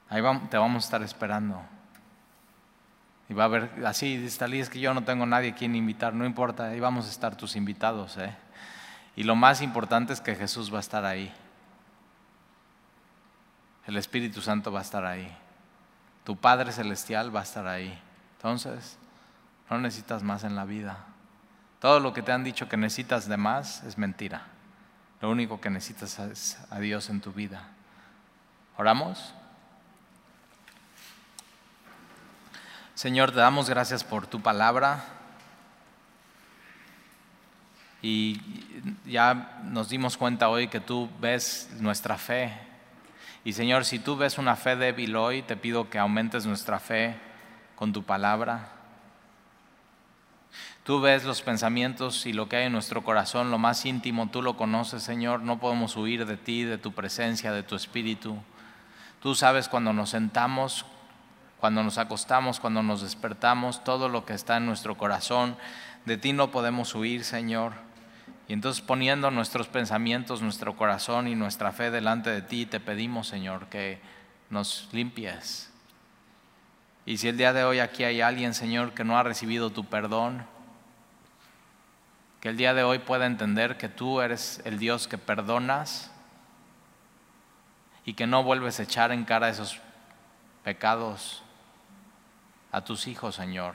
Ahí 0.10 0.22
te 0.50 0.58
vamos 0.58 0.84
a 0.84 0.88
estar 0.88 1.04
esperando. 1.04 1.62
Y 3.28 3.34
va 3.34 3.44
a 3.44 3.46
haber, 3.46 3.72
así, 3.86 4.18
dice 4.18 4.46
es 4.60 4.70
que 4.70 4.80
yo 4.80 4.94
no 4.94 5.04
tengo 5.04 5.26
nadie 5.26 5.52
a 5.52 5.56
quien 5.56 5.76
invitar, 5.76 6.14
no 6.14 6.26
importa, 6.26 6.68
ahí 6.68 6.80
vamos 6.80 7.08
a 7.08 7.10
estar 7.10 7.36
tus 7.36 7.56
invitados. 7.56 8.18
¿eh? 8.18 8.36
Y 9.16 9.24
lo 9.24 9.36
más 9.36 9.62
importante 9.62 10.14
es 10.14 10.22
que 10.22 10.36
Jesús 10.36 10.72
va 10.72 10.78
a 10.78 10.82
estar 10.82 11.06
ahí. 11.06 11.34
El 13.88 13.98
Espíritu 13.98 14.42
Santo 14.42 14.72
va 14.72 14.80
a 14.80 14.84
estar 14.84 15.06
ahí. 15.06 15.36
Tu 16.24 16.36
Padre 16.36 16.72
Celestial 16.72 17.36
va 17.36 17.42
a 17.42 17.44
estar 17.44 17.68
ahí. 17.68 18.00
Entonces, 18.38 18.98
no 19.70 19.80
necesitas 19.80 20.24
más 20.24 20.44
en 20.44 20.56
la 20.56 20.66
vida. 20.66 21.06
Todo 21.80 22.00
lo 22.00 22.14
que 22.14 22.22
te 22.22 22.32
han 22.32 22.44
dicho 22.44 22.68
que 22.68 22.78
necesitas 22.78 23.28
de 23.28 23.38
más 23.38 23.84
es 23.84 23.98
mentira. 23.98 24.44
Lo 25.22 25.30
único 25.30 25.62
que 25.62 25.70
necesitas 25.70 26.20
es 26.20 26.58
a 26.70 26.80
Dios 26.80 27.10
en 27.10 27.22
tu 27.22 27.32
vida. 27.32 27.64
¿Oramos? 28.78 29.34
Señor, 32.96 33.32
te 33.32 33.40
damos 33.40 33.70
gracias 33.70 34.06
por 34.06 34.26
tu 34.26 34.40
palabra 34.42 35.04
y 38.02 38.40
ya 39.06 39.60
nos 39.66 39.90
dimos 39.90 40.16
cuenta 40.16 40.48
hoy 40.48 40.70
que 40.70 40.80
tú 40.80 41.10
ves 41.20 41.70
nuestra 41.82 42.18
fe. 42.18 42.54
Y 43.44 43.52
Señor, 43.52 43.84
si 43.84 44.00
tú 44.00 44.16
ves 44.16 44.38
una 44.38 44.56
fe 44.56 44.78
débil 44.78 45.18
hoy, 45.18 45.42
te 45.42 45.58
pido 45.58 45.90
que 45.90 46.00
aumentes 46.00 46.46
nuestra 46.46 46.80
fe 46.80 47.18
con 47.76 47.92
tu 47.92 48.04
palabra. 48.04 48.70
Tú 50.86 51.02
ves 51.02 51.26
los 51.26 51.42
pensamientos 51.42 52.26
y 52.26 52.32
lo 52.32 52.48
que 52.48 52.56
hay 52.56 52.68
en 52.68 52.72
nuestro 52.72 53.04
corazón, 53.04 53.52
lo 53.52 53.58
más 53.58 53.86
íntimo, 53.86 54.30
tú 54.30 54.42
lo 54.42 54.56
conoces, 54.56 55.04
Señor. 55.04 55.42
No 55.42 55.60
podemos 55.60 55.98
huir 55.98 56.26
de 56.26 56.38
ti, 56.38 56.64
de 56.64 56.78
tu 56.78 56.94
presencia, 56.94 57.52
de 57.52 57.64
tu 57.64 57.76
espíritu. 57.76 58.38
Tú 59.22 59.36
sabes 59.36 59.68
cuando 59.68 59.92
nos 59.92 60.12
sentamos, 60.12 60.86
cuando 61.66 61.82
nos 61.82 61.98
acostamos, 61.98 62.60
cuando 62.60 62.84
nos 62.84 63.02
despertamos, 63.02 63.84
todo 63.84 64.08
lo 64.08 64.24
que 64.24 64.36
está 64.36 64.58
en 64.58 64.68
nuestro 64.68 65.00
corazón. 65.00 65.58
De 66.06 66.16
ti 66.16 66.32
no 66.32 66.52
podemos 66.52 66.94
huir, 66.94 67.24
Señor. 67.24 67.74
Y 68.48 68.54
entonces 68.54 68.84
poniendo 68.84 69.32
nuestros 69.32 69.68
pensamientos, 69.68 70.44
nuestro 70.44 70.76
corazón 70.76 71.28
y 71.28 71.34
nuestra 71.34 71.72
fe 71.72 71.90
delante 71.90 72.30
de 72.30 72.44
ti, 72.44 72.68
te 72.68 72.80
pedimos, 72.80 73.28
Señor, 73.28 73.66
que 73.66 74.00
nos 74.52 74.90
limpies. 74.92 75.74
Y 77.08 77.18
si 77.18 77.30
el 77.30 77.38
día 77.38 77.52
de 77.52 77.64
hoy 77.64 77.80
aquí 77.80 78.04
hay 78.04 78.22
alguien, 78.22 78.54
Señor, 78.54 78.94
que 78.94 79.04
no 79.04 79.18
ha 79.18 79.24
recibido 79.24 79.72
tu 79.72 79.86
perdón, 79.86 80.46
que 82.42 82.50
el 82.50 82.58
día 82.58 82.76
de 82.76 82.84
hoy 82.84 83.00
pueda 83.00 83.26
entender 83.26 83.78
que 83.78 83.90
tú 83.90 84.22
eres 84.22 84.62
el 84.66 84.78
Dios 84.78 85.08
que 85.08 85.18
perdonas 85.18 86.12
y 88.06 88.14
que 88.14 88.28
no 88.28 88.44
vuelves 88.44 88.80
a 88.80 88.84
echar 88.84 89.12
en 89.12 89.26
cara 89.26 89.50
esos 89.50 89.82
pecados 90.64 91.42
a 92.76 92.84
tus 92.84 93.08
hijos, 93.08 93.36
Señor, 93.36 93.74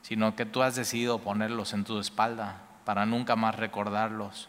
sino 0.00 0.34
que 0.34 0.46
tú 0.46 0.62
has 0.62 0.74
decidido 0.74 1.18
ponerlos 1.18 1.74
en 1.74 1.84
tu 1.84 1.98
espalda 2.00 2.62
para 2.86 3.04
nunca 3.04 3.36
más 3.36 3.54
recordarlos, 3.56 4.48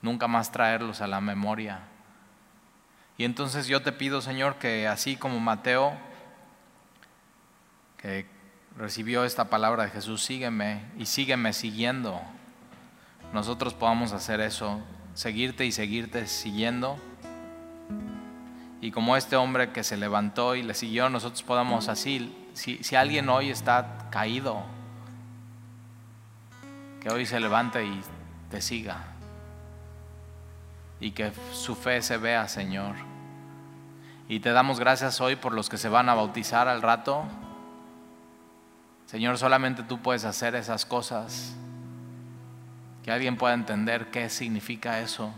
nunca 0.00 0.28
más 0.28 0.52
traerlos 0.52 1.00
a 1.00 1.08
la 1.08 1.20
memoria. 1.20 1.80
Y 3.16 3.24
entonces 3.24 3.66
yo 3.66 3.82
te 3.82 3.90
pido, 3.90 4.20
Señor, 4.20 4.58
que 4.58 4.86
así 4.86 5.16
como 5.16 5.40
Mateo, 5.40 5.92
que 7.96 8.26
recibió 8.76 9.24
esta 9.24 9.50
palabra 9.50 9.82
de 9.82 9.90
Jesús, 9.90 10.22
sígueme 10.22 10.84
y 10.96 11.06
sígueme 11.06 11.52
siguiendo, 11.52 12.22
nosotros 13.32 13.74
podamos 13.74 14.12
hacer 14.12 14.40
eso, 14.40 14.80
seguirte 15.14 15.66
y 15.66 15.72
seguirte 15.72 16.28
siguiendo. 16.28 16.96
Y 18.80 18.90
como 18.92 19.16
este 19.16 19.36
hombre 19.36 19.72
que 19.72 19.82
se 19.82 19.96
levantó 19.96 20.54
y 20.54 20.62
le 20.62 20.74
siguió, 20.74 21.08
nosotros 21.10 21.42
podamos 21.42 21.88
así, 21.88 22.34
si, 22.52 22.82
si 22.84 22.94
alguien 22.94 23.28
hoy 23.28 23.50
está 23.50 24.08
caído, 24.10 24.62
que 27.00 27.10
hoy 27.10 27.26
se 27.26 27.40
levante 27.40 27.84
y 27.84 28.00
te 28.50 28.60
siga. 28.60 29.04
Y 31.00 31.12
que 31.12 31.32
su 31.52 31.74
fe 31.74 32.02
se 32.02 32.16
vea, 32.16 32.48
Señor. 32.48 32.94
Y 34.28 34.40
te 34.40 34.50
damos 34.50 34.78
gracias 34.78 35.20
hoy 35.20 35.36
por 35.36 35.54
los 35.54 35.68
que 35.68 35.78
se 35.78 35.88
van 35.88 36.08
a 36.08 36.14
bautizar 36.14 36.68
al 36.68 36.82
rato. 36.82 37.24
Señor, 39.06 39.38
solamente 39.38 39.82
tú 39.82 40.00
puedes 40.00 40.24
hacer 40.24 40.54
esas 40.54 40.84
cosas. 40.84 41.56
Que 43.02 43.10
alguien 43.10 43.36
pueda 43.36 43.54
entender 43.54 44.10
qué 44.10 44.28
significa 44.28 45.00
eso. 45.00 45.32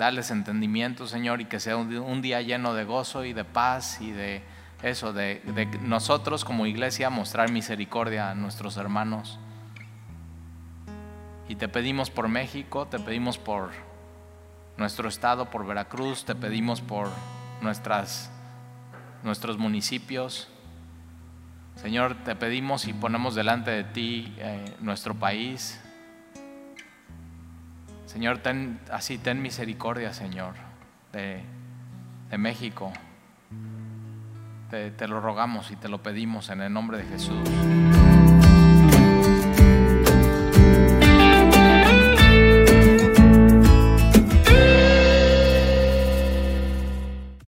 Darles 0.00 0.30
entendimiento, 0.30 1.06
Señor, 1.06 1.42
y 1.42 1.44
que 1.44 1.60
sea 1.60 1.76
un 1.76 2.22
día 2.22 2.40
lleno 2.40 2.72
de 2.72 2.84
gozo 2.84 3.26
y 3.26 3.34
de 3.34 3.44
paz 3.44 4.00
y 4.00 4.12
de 4.12 4.42
eso, 4.82 5.12
de, 5.12 5.42
de 5.44 5.66
nosotros 5.82 6.42
como 6.42 6.64
iglesia 6.64 7.10
mostrar 7.10 7.52
misericordia 7.52 8.30
a 8.30 8.34
nuestros 8.34 8.78
hermanos. 8.78 9.38
Y 11.50 11.56
te 11.56 11.68
pedimos 11.68 12.08
por 12.08 12.28
México, 12.28 12.86
te 12.86 12.98
pedimos 12.98 13.36
por 13.36 13.72
nuestro 14.78 15.06
estado, 15.06 15.50
por 15.50 15.66
Veracruz, 15.66 16.24
te 16.24 16.34
pedimos 16.34 16.80
por 16.80 17.10
nuestras, 17.60 18.30
nuestros 19.22 19.58
municipios. 19.58 20.48
Señor, 21.76 22.14
te 22.24 22.34
pedimos 22.36 22.86
y 22.86 22.94
ponemos 22.94 23.34
delante 23.34 23.70
de 23.70 23.84
ti 23.84 24.34
eh, 24.38 24.64
nuestro 24.80 25.14
país. 25.14 25.78
Señor, 28.10 28.38
ten, 28.38 28.80
así 28.90 29.18
ten 29.18 29.40
misericordia, 29.40 30.12
Señor, 30.12 30.54
de, 31.12 31.44
México. 32.36 32.92
te 34.68 35.06
lo 35.06 35.20
rogamos 35.20 35.70
y 35.70 35.76
te 35.76 35.88
lo 35.88 36.02
pedimos 36.02 36.50
en 36.50 36.60
el 36.60 36.72
nombre 36.72 36.98
de 36.98 37.04
Jesús. 37.04 37.48